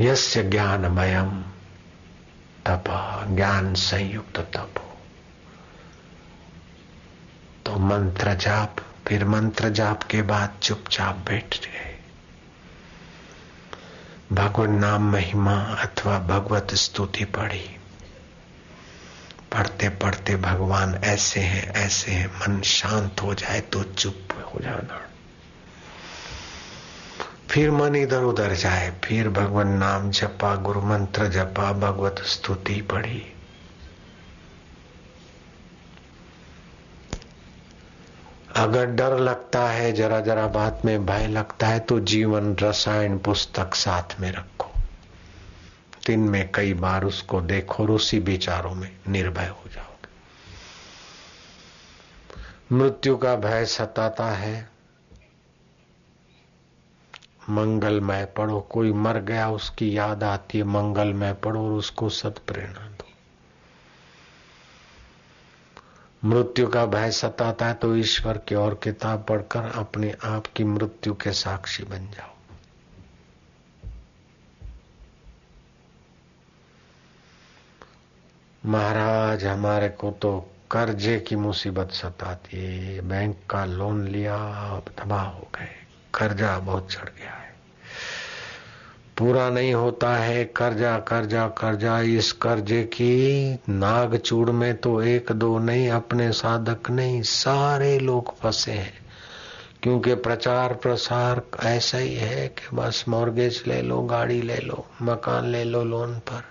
यस्य 0.00 0.42
ज्ञानमयम। 0.42 1.53
तप, 2.66 2.84
ज्ञान 3.30 3.74
संयुक्त 3.74 4.38
तप। 4.38 4.74
तो 7.66 7.76
मंत्र 7.76 8.34
जाप, 8.34 8.76
फिर 9.06 9.24
मंत्र 9.24 9.68
जाप 9.68 10.02
के 10.02 10.22
बाद 10.22 10.58
चुपचाप 10.62 11.16
बैठ 11.16 11.66
गए 11.66 12.00
भगवान 14.32 14.66
नाम 14.66 15.12
महिमा 15.12 15.60
अथवा 15.60 16.18
भगवत 16.18 16.74
स्तुति 16.74 17.24
पढ़ी। 17.24 17.76
पढ़ते 19.52 19.88
पढ़ते 19.88 20.36
भगवान 20.36 20.94
ऐसे 20.94 21.40
हैं 21.40 21.74
ऐसे 21.74 22.12
हैं, 22.12 22.26
मन 22.26 22.62
शांत 22.62 23.22
हो 23.22 23.34
जाए 23.34 23.60
तो 23.60 23.82
चुप 23.82 24.52
हो 24.54 24.60
जाना। 24.60 25.13
फिर 27.54 27.70
मन 27.70 27.96
इधर 27.96 28.22
उधर 28.22 28.54
जाए, 28.54 28.90
फिर 29.04 29.28
भगवान 29.28 29.68
नाम 29.68 30.10
जपा 30.10 30.54
गुरु 30.56 30.80
मंत्र 30.80 31.28
जपा, 31.28 31.72
भगवत 31.72 32.22
स्तुति 32.26 32.80
पढ़ी। 32.80 33.22
अगर 38.56 38.86
डर 38.86 39.18
लगता 39.18 39.68
है, 39.68 39.92
जरा 39.92 40.20
जरा 40.20 40.46
बात 40.46 40.82
में 40.84 41.06
भय 41.06 41.26
लगता 41.26 41.66
है 41.66 41.80
तो 41.80 42.00
जीवन 42.00 42.56
रसायन 42.62 43.18
पुस्तक 43.18 43.74
साथ 43.74 44.20
में 44.20 44.32
रखो। 44.32 44.70
दिन 46.06 46.20
में 46.20 46.52
कई 46.52 46.74
बार 46.74 47.04
उसको 47.04 47.40
देखो 47.40 47.82
और 47.82 47.90
उसी 47.90 48.18
विचारों 48.18 48.74
में 48.74 48.90
निर्भय 49.08 49.46
हो 49.46 49.70
जाओगे। 49.74 50.08
मृत्यु 52.76 53.16
का 53.16 53.36
भय 53.36 53.64
सताता 53.64 54.26
है 54.26 54.73
मंगलमय 57.50 58.24
पढ़ो। 58.24 58.60
कोई 58.60 58.92
मर 58.92 59.18
गया, 59.18 59.50
उसकी 59.50 59.96
याद 59.96 60.24
आती 60.24 60.58
है, 60.58 60.64
मंगलमय 60.64 61.32
पढ़ो 61.32 61.64
और 61.66 61.72
उसको 61.72 62.08
सत 62.08 62.40
प्रेरणा 62.46 62.88
दो। 62.88 63.04
मृत्यु 66.24 66.68
का 66.68 66.86
भय 66.86 67.10
सताता 67.10 67.66
है 67.66 67.74
तो 67.74 67.96
ईश्वर 67.96 68.38
की 68.38 68.54
और 68.54 68.80
किताब 68.82 69.24
पढ़कर 69.28 69.62
अपने 69.62 70.14
आप 70.24 70.46
की 70.46 70.64
मृत्यु 70.64 71.14
के 71.14 71.32
साक्षी 71.32 71.84
बन 71.84 72.06
जाओ। 72.10 72.30
महाराज, 78.66 79.44
हमारे 79.44 79.88
को 79.88 80.10
तो 80.10 80.50
कर्जे 80.70 81.20
की 81.20 81.36
मुसीबत 81.36 81.90
सताती 81.90 82.56
है। 82.56 83.00
बैंक 83.00 83.38
का 83.50 83.64
लोन 83.64 84.08
लिया 84.08 84.36
अब 84.76 84.84
तबाह 84.98 85.24
हो 85.24 85.48
गए। 85.54 85.83
कर्जा 86.14 86.58
बहुत 86.58 86.92
चढ़ 86.92 87.04
गया 87.04 87.30
है। 87.30 87.44
पूरा 89.18 89.50
नहीं 89.50 89.74
होता 89.74 90.16
है, 90.16 90.44
कर्जा 90.44 90.98
कर्जा 90.98 91.48
कर्जा, 91.48 92.00
इस 92.00 92.32
कर्जे 92.32 92.82
की 92.82 93.54
नाग 93.68 94.16
चूड़ 94.16 94.50
में 94.50 94.76
तो 94.76 95.02
एक 95.02 95.32
दो 95.32 95.58
नहीं, 95.58 95.90
अपने 95.90 96.32
साधक 96.32 96.90
नहीं, 96.90 97.22
सारे 97.22 97.98
लोग 97.98 98.38
फंसे 98.38 98.72
हैं। 98.72 99.04
क्योंकि 99.82 100.14
प्रचार 100.14 100.74
प्रसार 100.74 101.42
ऐसा 101.62 101.98
ही 101.98 102.14
है 102.14 102.48
कि 102.48 102.76
बस 102.76 103.04
मॉर्गेज 103.08 103.64
ले 103.66 103.82
लो, 103.82 104.02
गाड़ी 104.02 104.42
ले 104.42 104.56
लो, 104.56 104.86
मकान 105.02 105.46
ले 105.46 105.64
लो 105.64 105.84
लोन 105.84 106.14
पर। 106.14 106.44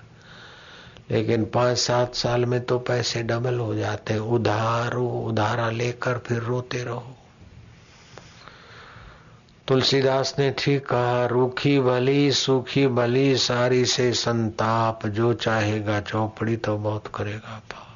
लेकिन 1.12 1.46
पाँच, 1.46 1.78
सात 1.78 2.16
साल 2.16 2.46
में 2.46 2.62
तो 2.66 2.80
पैसे 2.80 3.24
डबल 3.24 3.60
हो 3.60 3.76
जाते 3.76 4.18
उधारो 4.18 5.08
उधारा 5.08 5.70
लेकर 5.70 6.18
फिर 6.18 6.38
रोते 6.38 6.84
रहो। 6.84 7.18
तुलसीदास 9.68 10.36
ने 10.40 10.56
ठीक 10.58 10.86
कहा, 10.86 11.26
रूखी 11.26 11.80
भली 11.80 12.32
सूखी 12.32 12.88
भली 12.88 13.38
सारी 13.38 13.86
से 13.86 14.14
संताप, 14.14 15.08
जो 15.08 15.34
चाहेगा 15.34 16.02
चौपड़ी 16.02 16.58
तो 16.58 16.78
बहुत 16.78 17.08
करेगा 17.16 17.62
पाप। 17.72 17.88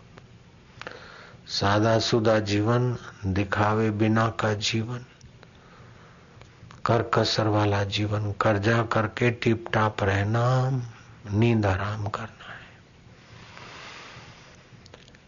सादा 1.47 1.99
सुदा 1.99 2.39
जीवन, 2.39 2.97
दिखावे 3.25 3.91
बिना 3.91 4.29
का 4.29 4.53
जीवन। 4.53 5.05
कर 6.85 7.01
कसर 7.01 7.47
वाला 7.47 7.83
जीवन, 7.83 8.31
कर्जा 8.31 8.83
करके 8.83 9.31
टिप 9.31 9.65
टाप 9.73 10.03
रहना, 10.03 10.69
नींद 11.33 11.65
आराम 11.65 12.07
करना 12.07 12.53
है। 12.53 12.67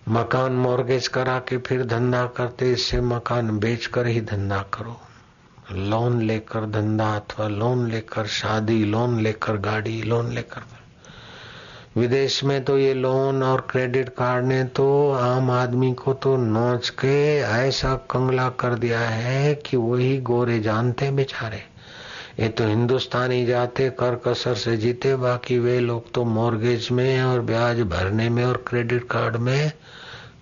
मकान 0.08 0.52
मॉर्गेज 0.52 1.08
करा 1.08 1.40
के 1.40 1.58
फिर 1.58 1.86
धंधा 1.86 2.26
करते, 2.26 2.72
इससे 2.72 3.02
मकान 3.02 3.60
बेचकर 3.60 4.08
ही 4.08 4.22
धंधा 4.22 4.62
करो। 4.74 5.02
लोन 5.72 6.22
लेकर 6.22 6.65
धंधा 6.65 7.09
अथवा 7.15 7.47
लोन 7.47 7.89
लेकर 7.91 8.28
शादी, 8.28 8.84
लोन 8.86 9.20
लेकर 9.20 9.57
गाड़ी, 9.59 10.01
लोन 10.01 10.32
लेकर 10.34 10.61
विदेश 11.97 12.43
में 12.43 12.63
तो 12.63 12.78
ये 12.78 12.93
लोन 12.93 13.43
और 13.43 13.61
क्रेडिट 13.70 14.09
कार्ड 14.09 14.45
ने 14.45 14.63
तो 14.63 15.11
आम 15.11 15.49
आदमी 15.51 15.91
को 15.93 16.13
तो 16.13 16.36
नोच 16.38 16.89
के 16.89 17.39
ऐसा 17.39 17.93
कंगला 18.11 18.47
कर 18.59 18.76
दिया 18.76 18.99
है 18.99 19.53
कि 19.55 19.78
वही 19.78 20.17
गोरे 20.22 20.59
जानते 20.59 21.09
बेचारे। 21.11 21.61
ये 22.39 22.49
तो 22.49 22.67
हिंदुस्तानी 22.67 23.45
जाते 23.45 23.89
कर 23.89 24.15
कसर 24.28 24.55
से 24.55 24.76
जीते, 24.78 25.15
बाकी 25.15 25.57
वे 25.59 25.80
लोग 25.80 26.11
तो 26.11 26.24
मॉर्गेज 26.26 26.88
में 26.91 27.22
और 27.24 27.41
ब्याज 27.41 27.82
भरने 27.82 28.30
में 28.30 28.43
और 28.45 28.63
क्रेडिट 28.67 29.03
कार्ड 29.03 29.36
में 29.38 29.72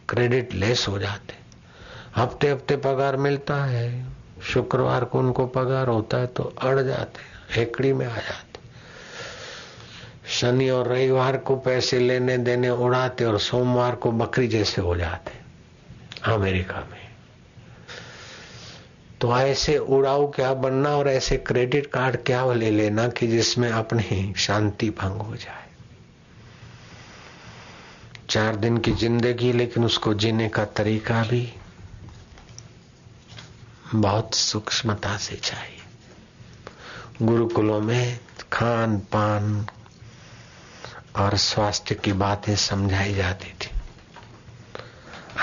क्रेडिट 0.10 0.54
लेस 0.54 0.86
हो 0.88 1.00
जाते। 1.00 1.36
हफ़्ते 2.16 2.50
हफ़्ते 2.50 2.76
पगार 2.78 3.18
मिलता 3.18 3.64
है। 3.66 4.17
शुक्रवार 4.44 5.06
को 5.06 5.20
उनको 5.20 5.46
पगार 5.46 5.88
होता 5.88 6.18
है 6.18 6.28
तो 6.28 6.44
अड़ 6.44 6.80
जाते 6.80 7.22
हेकड़ी 7.56 7.94
में 7.94 8.06
आ 8.06 8.16
जाते 8.16 8.60
शनि 10.30 10.70
और 10.70 10.88
रविवार 10.88 11.38
को 11.38 11.56
पैसे 11.56 12.00
लेने 12.00 12.38
देने 12.38 12.70
उड़ाते 12.70 13.26
और 13.26 13.40
सोमवार 13.40 13.96
को 13.96 14.12
बकरी 14.12 14.48
जैसे 14.48 14.82
हो 14.82 14.96
जाते 14.98 15.32
अमेरिका 16.24 16.88
में। 16.92 17.08
तो 19.22 19.38
ऐसे 19.38 19.78
उड़ाऊ 19.78 20.28
क्या 20.32 20.54
बनना 20.54 20.90
और 20.90 21.08
ऐसे 21.08 21.38
क्रेडिट 21.38 21.88
कार्ड 21.88 22.18
क्या 22.18 22.54
ले 22.54 22.72
लेना 22.72 23.08
कि 23.08 23.28
जिसमें 23.28 23.70
अपनी 23.70 24.34
शांति 24.38 24.90
भंग 24.90 25.22
हो 25.22 25.36
जाए? 25.36 25.66
चार 28.30 28.56
दिन 28.56 28.78
की 28.78 28.92
ज़िंदगी 28.92 29.52
लेकिन 29.54 29.86
उसको 29.86 30.14
जीने 30.14 30.50
का 30.50 30.66
तरीका 30.66 31.22
भी 31.24 31.54
बहुत 33.96 34.36
सूक्ष्मता 34.36 35.18
से 35.18 35.36
चाहिए। 35.36 35.78
गुरुकुलों 37.22 37.82
में 37.82 38.20
खान 38.54 38.98
पान 38.98 39.68
और 41.16 41.38
स्वास्थ्य 41.38 41.96
की 41.96 42.14
बातें 42.14 42.56
समझाई 42.56 43.14
जाती 43.14 43.48
थी। 43.48 43.70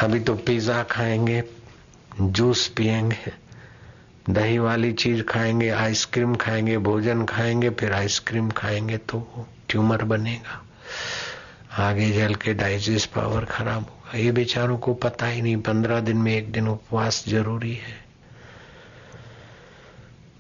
अभी 0.03 0.21
तो 0.21 0.35
पिज्जा 0.35 0.83
खाएँगे, 0.83 1.45
जूस 2.21 2.69
पिएँगे, 2.69 3.33
दही 4.31 4.59
वाली 4.59 4.93
चीज़ 4.93 5.23
खाएँगे, 5.23 5.69
आइसक्रीम 5.69 6.35
खाएँगे, 6.35 6.79
भोजन 6.79 7.25
खाएँगे, 7.25 7.71
फिर 7.71 7.93
आइसक्रीम 7.93 8.51
खाएँगे 8.51 8.97
तो 8.97 9.49
ट्यूमर 9.69 10.05
बनेगा। 10.05 10.65
आगे 11.85 12.11
जल 12.11 12.35
के 12.35 12.55
डाइजेस्ट 12.55 13.11
पावर 13.11 13.45
खराब 13.45 13.83
होगा। 13.83 14.19
ये 14.19 14.33
बेचारों 14.33 14.79
को 14.79 14.95
पता 14.95 15.27
ही 15.27 15.43
नहीं, 15.43 15.57
पंद्रह 15.57 16.01
दिन 16.01 16.17
में 16.17 16.33
एक 16.33 16.53
दिन 16.53 16.69
उपवास 16.69 17.25
ज़रूरी 17.29 17.75
है। 17.75 18.04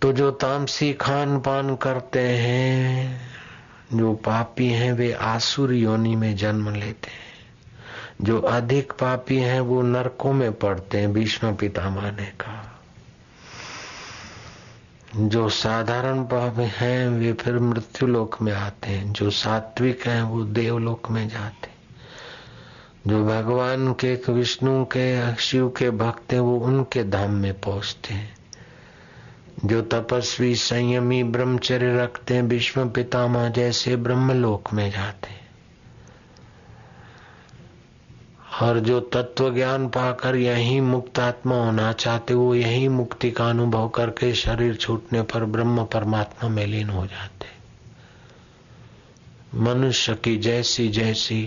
तो 0.05 0.13
जो 0.13 0.31
तामसी 0.31 0.93
खान 0.93 1.41
पान 1.41 1.77
करते 1.77 2.21
हैं, 2.21 3.21
जो 3.95 4.15
पापी 4.15 4.69
हैं, 4.69 4.93
वे 4.93 5.13
आसुर 5.13 5.73
योनि 5.73 6.17
में 6.17 6.37
जन्म 6.37 6.71
लेते 6.75 7.11
हैं। 7.11 7.57
जो 8.23 8.41
अधिक 8.41 8.93
पापी 8.93 9.37
हैं, 9.37 9.61
वो 9.61 9.83
नरकों 9.83 10.33
में 10.33 10.53
पड़ते 10.53 11.01
हैं, 11.01 11.13
भीष्म 11.13 11.55
पितामह 11.55 12.11
ने 12.11 12.25
कहा। 12.25 12.83
जो 15.17 15.49
साधारण 15.49 16.23
पापी 16.23 16.71
हैं, 16.75 17.09
वे 17.09 17.33
फिर 17.33 17.59
मृत्यु 17.59 18.09
लोक 18.09 18.43
में 18.43 18.53
आते 18.53 18.91
हैं। 18.91 19.13
जो 19.13 19.31
सात्विक 19.31 20.07
हैं, 20.07 20.23
वो 20.23 20.45
देवलोक 20.45 21.11
में 21.11 21.29
जाते 21.29 21.67
हैं। 21.67 21.79
जो 23.07 23.27
भगवान 23.27 23.93
के 23.93 24.33
विष्णु 24.33 24.85
के, 24.85 25.35
शिव 25.35 25.69
के 25.69 25.91
भक्त 25.91 26.33
हैं, 26.33 26.41
वो 26.41 26.59
उनके 26.59 27.05
धाम 27.05 27.31
में 27.31 27.61
पहुँचते 27.61 28.15
हैं। 28.15 28.44
जो 29.65 29.83
तपस्वी 29.83 30.55
संयमी 30.55 31.23
ब्रह्मचर्य 31.25 31.97
रखते 31.97 32.35
हैं, 32.35 32.43
विश्व 32.43 32.89
पितामह 32.89 33.49
जैसे 33.49 33.97
ब्रह्मलोक 33.97 34.73
में 34.73 34.91
जाते 34.91 35.29
हैं। 35.29 35.43
और 38.63 38.79
जो 38.81 39.01
तत्व 39.01 39.55
ज्ञान 39.55 39.89
पाकर 39.89 40.37
यही 40.37 40.81
मुक्त 40.81 41.19
आत्मा 41.19 41.57
होना 41.57 41.93
चाहते 41.93 42.35
वो 42.35 42.55
यही 42.55 42.89
मुक्ति 42.89 43.31
का 43.31 43.49
अनुभव 43.51 43.89
करके 43.89 44.33
शरीर 44.35 44.75
छूटने 44.75 45.23
पर 45.23 45.45
ब्रह्म 45.45 45.85
परमात्मा 45.85 46.51
में 46.51 46.67
लीन 46.67 46.91
हो 46.91 47.07
जाते 47.07 47.47
मनुष्य 49.59 50.15
की 50.15 50.37
जैसी 50.37 50.89
जैसी 50.89 51.43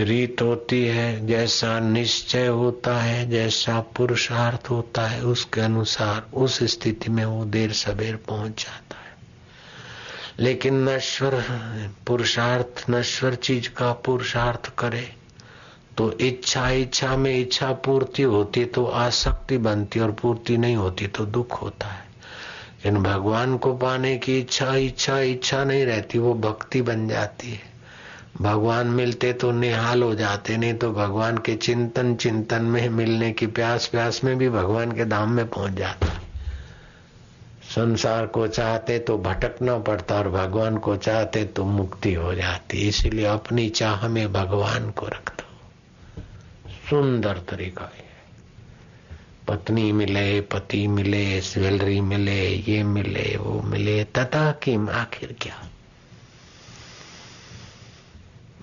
रीत 0.00 0.42
होती 0.42 0.84
है, 0.84 1.26
जैसा 1.26 1.80
निश्चय 1.80 2.46
होता 2.46 2.96
है, 2.96 3.30
जैसा 3.30 3.80
पुरुषार्थ 3.80 4.70
होता 4.70 5.06
है, 5.06 5.22
उसके 5.22 5.60
अनुसार 5.60 6.26
उस 6.34 6.62
स्थिति 6.62 7.10
में 7.10 7.24
वो 7.24 7.44
देर 7.44 7.72
सवेर 7.72 8.16
पहुँच 8.16 8.64
जाता 8.64 8.96
है। 8.96 9.02
लेकिन 10.38 10.88
नश्वर, 10.88 11.44
पुरुषार्थ, 12.06 12.84
नश्वर 12.90 13.34
चीज़ 13.34 13.68
का 13.68 13.92
पुरुषार्थ 13.92 14.74
करे 14.78 15.12
तो 15.98 16.12
इच्छा 16.12 16.70
इच्छा 16.70 17.16
में 17.16 17.38
इच्छा 17.38 17.72
पूर्ति 17.72 18.22
होती 18.22 18.64
तो 18.64 18.86
आसक्ति 18.86 19.58
बनती 19.58 20.00
और 20.00 20.12
पूर्ति 20.12 20.56
नहीं 20.56 20.76
होती 20.76 21.06
तो 21.06 21.26
दुख 21.26 21.62
होता 21.62 21.86
है। 21.86 22.04
इन 22.86 23.02
भगवान 23.02 23.56
को 23.58 23.74
पाने 23.74 24.18
की 24.18 24.38
इच्छा 24.38 24.74
इच्छा 24.74 25.18
इच्छा 25.18 25.64
नहीं 25.64 25.84
रहती, 25.84 26.18
वो 26.18 26.34
भक्ति 26.34 26.82
बन 26.82 27.08
जाती 27.08 27.50
है। 27.50 27.71
भगवान 28.40 28.86
मिलते 28.86 29.32
तो 29.32 29.52
निहाल 29.52 30.02
हो 30.02 30.14
जाते, 30.14 30.56
नहीं 30.56 30.74
तो 30.74 30.92
भगवान 30.92 31.38
के 31.38 31.54
चिंतन 31.54 32.14
चिंतन 32.14 32.62
में 32.62 32.88
मिलने 32.88 33.32
की 33.32 33.46
प्यास 33.46 33.86
प्यास 33.86 34.24
में 34.24 34.38
भी 34.38 34.48
भगवान 34.48 34.92
के 34.92 35.04
धाम 35.04 35.30
में 35.30 35.48
पहुँच 35.48 35.72
जाता। 35.72 36.06
संसार 37.74 38.26
को 38.26 38.46
चाहते 38.46 38.98
तो 38.98 39.18
भटकना 39.18 39.78
पड़ता 39.78 40.14
और 40.14 40.28
भगवान 40.28 40.76
को 40.76 40.96
चाहते 40.96 41.44
तो 41.44 41.64
मुक्ति 41.64 42.14
हो 42.14 42.34
जाती। 42.34 42.78
इसलिए 42.78 43.24
अपनी 43.24 43.68
चाह 43.68 44.08
में 44.08 44.32
भगवान 44.32 44.90
को 44.90 45.06
रख 45.06 45.32
दो। 45.32 45.44
सुंदर 46.90 47.38
तरीका 47.38 47.84
है। 47.84 48.12
पत्नी 49.48 49.92
मिले, 49.92 50.40
पति 50.40 50.86
मिले, 50.86 51.40
ज्वेलरी 51.40 52.00
मिले, 52.00 52.48
ये 52.48 52.82
मिले, 52.82 53.36
वो 53.36 53.62
मिले, 53.62 54.04
तथा 54.04 54.50
किम 54.52 54.88
आखिर 54.90 55.36
क्या? 55.40 55.68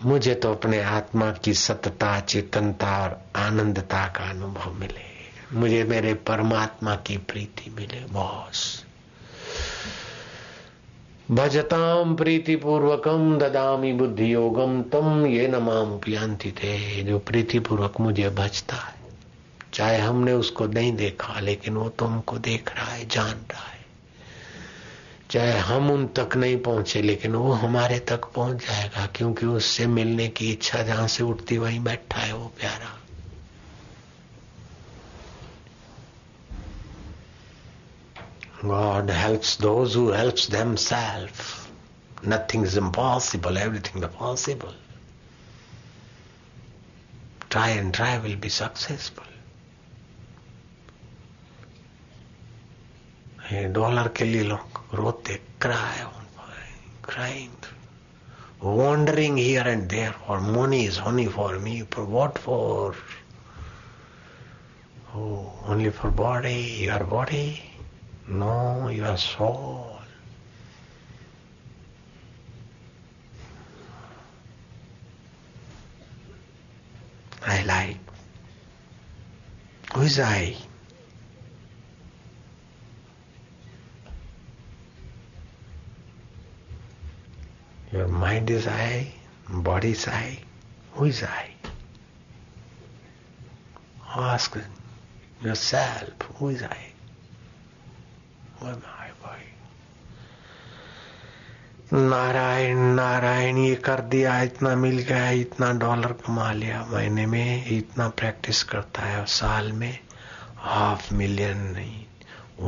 मुझे 0.05 0.35
तो 0.35 0.51
अपने 0.51 0.81
आत्मा 0.81 1.31
की 1.31 1.53
सतता, 1.53 2.19
चेतनता 2.19 3.03
और 3.03 3.21
आनंदता 3.35 4.07
का 4.07 4.29
अनुभव 4.29 4.73
मिले। 4.73 5.09
मुझे 5.53 5.83
मेरे 5.83 6.13
परमात्मा 6.13 6.95
की 6.95 7.17
प्रीति 7.17 7.71
मिले 7.71 8.05
बॉस। 8.11 8.85
भजताम 11.31 12.15
प्रीति 12.15 12.55
पूर्वकम 12.55 13.37
ददामी 13.37 13.93
बुद्धि 13.93 14.33
योगम 14.33 14.81
तम 14.81 15.25
ये 15.25 15.47
नमाम 15.47 15.97
पियांति 15.97 16.51
थे 16.51 17.03
जो 17.03 17.19
प्रीति 17.19 17.59
पूर्वक 17.59 17.99
मुझे 17.99 18.29
भजता 18.29 18.75
है। 18.75 18.99
चाहे 19.73 19.97
हमने 19.97 20.33
उसको 20.33 20.67
नहीं 20.67 20.93
देखा, 20.93 21.39
लेकिन 21.39 21.75
वो 21.75 21.89
तो 21.89 22.05
हमको 22.05 22.37
देख 22.37 22.75
रहा 22.75 22.85
है, 22.85 23.07
जान 23.07 23.35
रहा 23.51 23.68
है। 23.68 23.68
चाहे 25.29 25.57
हम 25.59 25.89
उन 25.91 26.05
तक 26.17 26.35
नहीं 26.35 26.57
पहुँचे, 26.63 27.01
लेकिन 27.01 27.35
वो 27.35 27.51
हमारे 27.63 27.99
तक 28.09 28.25
पहुँच 28.35 28.65
जाएगा, 28.65 29.05
क्योंकि 29.15 29.45
उससे 29.45 29.85
मिलने 29.87 30.27
की 30.37 30.51
इच्छा 30.51 30.81
जहाँ 30.83 31.07
से 31.07 31.23
उठती 31.23 31.57
वहीं 31.57 31.79
बैठा 31.83 32.19
है 32.19 32.33
वो 32.33 32.47
प्यारा। 32.59 32.95
God 38.65 39.11
helps 39.11 39.59
those 39.61 39.95
who 39.95 40.09
helps 40.11 40.49
them 40.51 40.75
self 40.87 42.27
nothing 42.27 42.65
is 42.65 42.77
impossible 42.79 43.57
everything 43.57 44.03
possible 44.17 44.75
try 47.51 47.71
and 47.73 47.93
try 47.95 48.17
will 48.17 48.35
be 48.35 48.49
successful 48.49 49.27
dollar 53.73 54.07
के 54.17 54.25
लिए 54.25 54.43
लोग 54.43 54.78
rote, 54.91 55.39
cry 55.59 56.03
on 56.03 56.19
crying, 57.01 57.57
wandering 58.61 59.35
here 59.35 59.63
and 59.65 59.89
there 59.89 60.13
for 60.13 60.39
money 60.39 60.85
is 60.85 60.99
only 60.99 61.25
for 61.25 61.57
me, 61.59 61.83
for 61.89 62.05
what 62.05 62.37
for? 62.37 62.95
Oh, 65.15 65.51
only 65.65 65.89
for 65.89 66.11
body, 66.11 66.81
your 66.81 67.03
body? 67.03 67.63
No, 68.27 68.89
your 68.89 69.17
soul. 69.17 69.99
I 77.45 77.63
like. 77.63 77.97
Who 79.95 80.01
is 80.01 80.19
I? 80.19 80.55
Your 87.91 88.07
mind 88.07 88.49
is 88.49 88.67
I, 88.67 89.11
body 89.49 89.91
is 89.91 90.07
I. 90.07 90.37
Who 90.93 91.05
is 91.05 91.23
I? 91.23 91.49
Ask 94.15 94.57
yourself, 95.41 96.09
who 96.37 96.49
is 96.49 96.61
I? 96.63 96.77
Who 98.59 98.67
am 98.67 98.83
I? 98.99 99.07
Why? 99.21 99.39
Narayan 101.93 102.77
Narayan 102.95 103.57
ये 103.57 103.75
कर 103.85 104.01
दिया 104.13 104.41
इतना 104.43 104.75
मिल 104.75 104.97
गया 105.03 105.29
इतना 105.41 105.71
dollar 105.79 106.11
कमा 106.25 106.51
लिया 106.53 106.83
महीने 106.91 107.25
में 107.25 107.65
इतना 107.77 108.07
प्रैक्टिस 108.19 108.61
करता 108.71 109.05
है 109.05 109.19
और 109.19 109.25
साल 109.39 109.71
में 109.81 109.97
हाफ़ 110.67 111.13
मिलियन 111.13 111.57
नहीं 111.75 112.05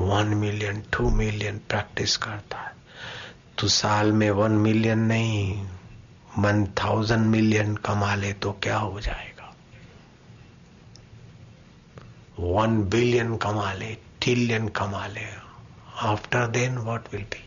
one 0.10 0.34
million 0.38 0.82
two 0.94 1.10
million 1.20 1.58
practice 1.70 2.18
करता 2.26 2.58
है 2.58 2.74
तो 3.62 3.68
साल 3.68 4.12
में 4.12 4.32
वन 4.32 4.52
मिलियन 4.52 5.00
नहीं 5.00 5.68
वन 6.38 6.66
थाउज़ेंड 6.66 7.26
मिलियन 7.26 7.76
कमा 7.76 8.16
ले 8.16 8.34
तो 8.34 8.52
क्या 8.64 8.78
हो 8.78 9.02
जाएगा? 9.02 9.56
वन 12.40 12.84
बिलियन 12.90 13.38
कमा 13.38 13.74
ले 13.74 13.98
ट्रिलियन 14.22 14.68
कमा 14.68 15.08
ले। 15.08 15.26
After 16.02 16.48
then 16.48 16.78
what 16.78 17.14
will 17.14 17.24
be 17.24 17.44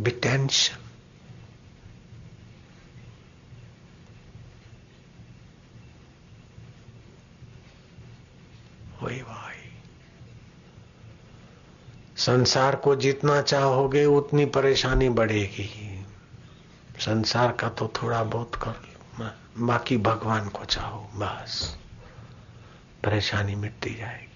be 0.00 0.10
tension 0.10 0.76
वही 9.02 9.22
भाई 9.22 9.41
संसार 12.22 12.76
को 12.76 12.96
जितना 12.96 13.42
चाहोगे, 13.42 14.04
उतनी 14.04 14.44
परेशानी 14.44 15.08
बढ़ेगी। 15.08 16.04
संसार 16.98 17.52
का 17.52 17.68
तो 17.68 17.92
थोड़ा 18.02 18.24
बहुत 18.24 18.54
कर 18.54 18.92
बाकी 19.58 19.96
भगवान 19.96 20.48
को 20.48 20.64
चाहो, 20.64 21.10
बस। 21.14 21.76
परेशानी 23.04 23.54
मिटती 23.54 23.94
जाएगी। 23.94 24.31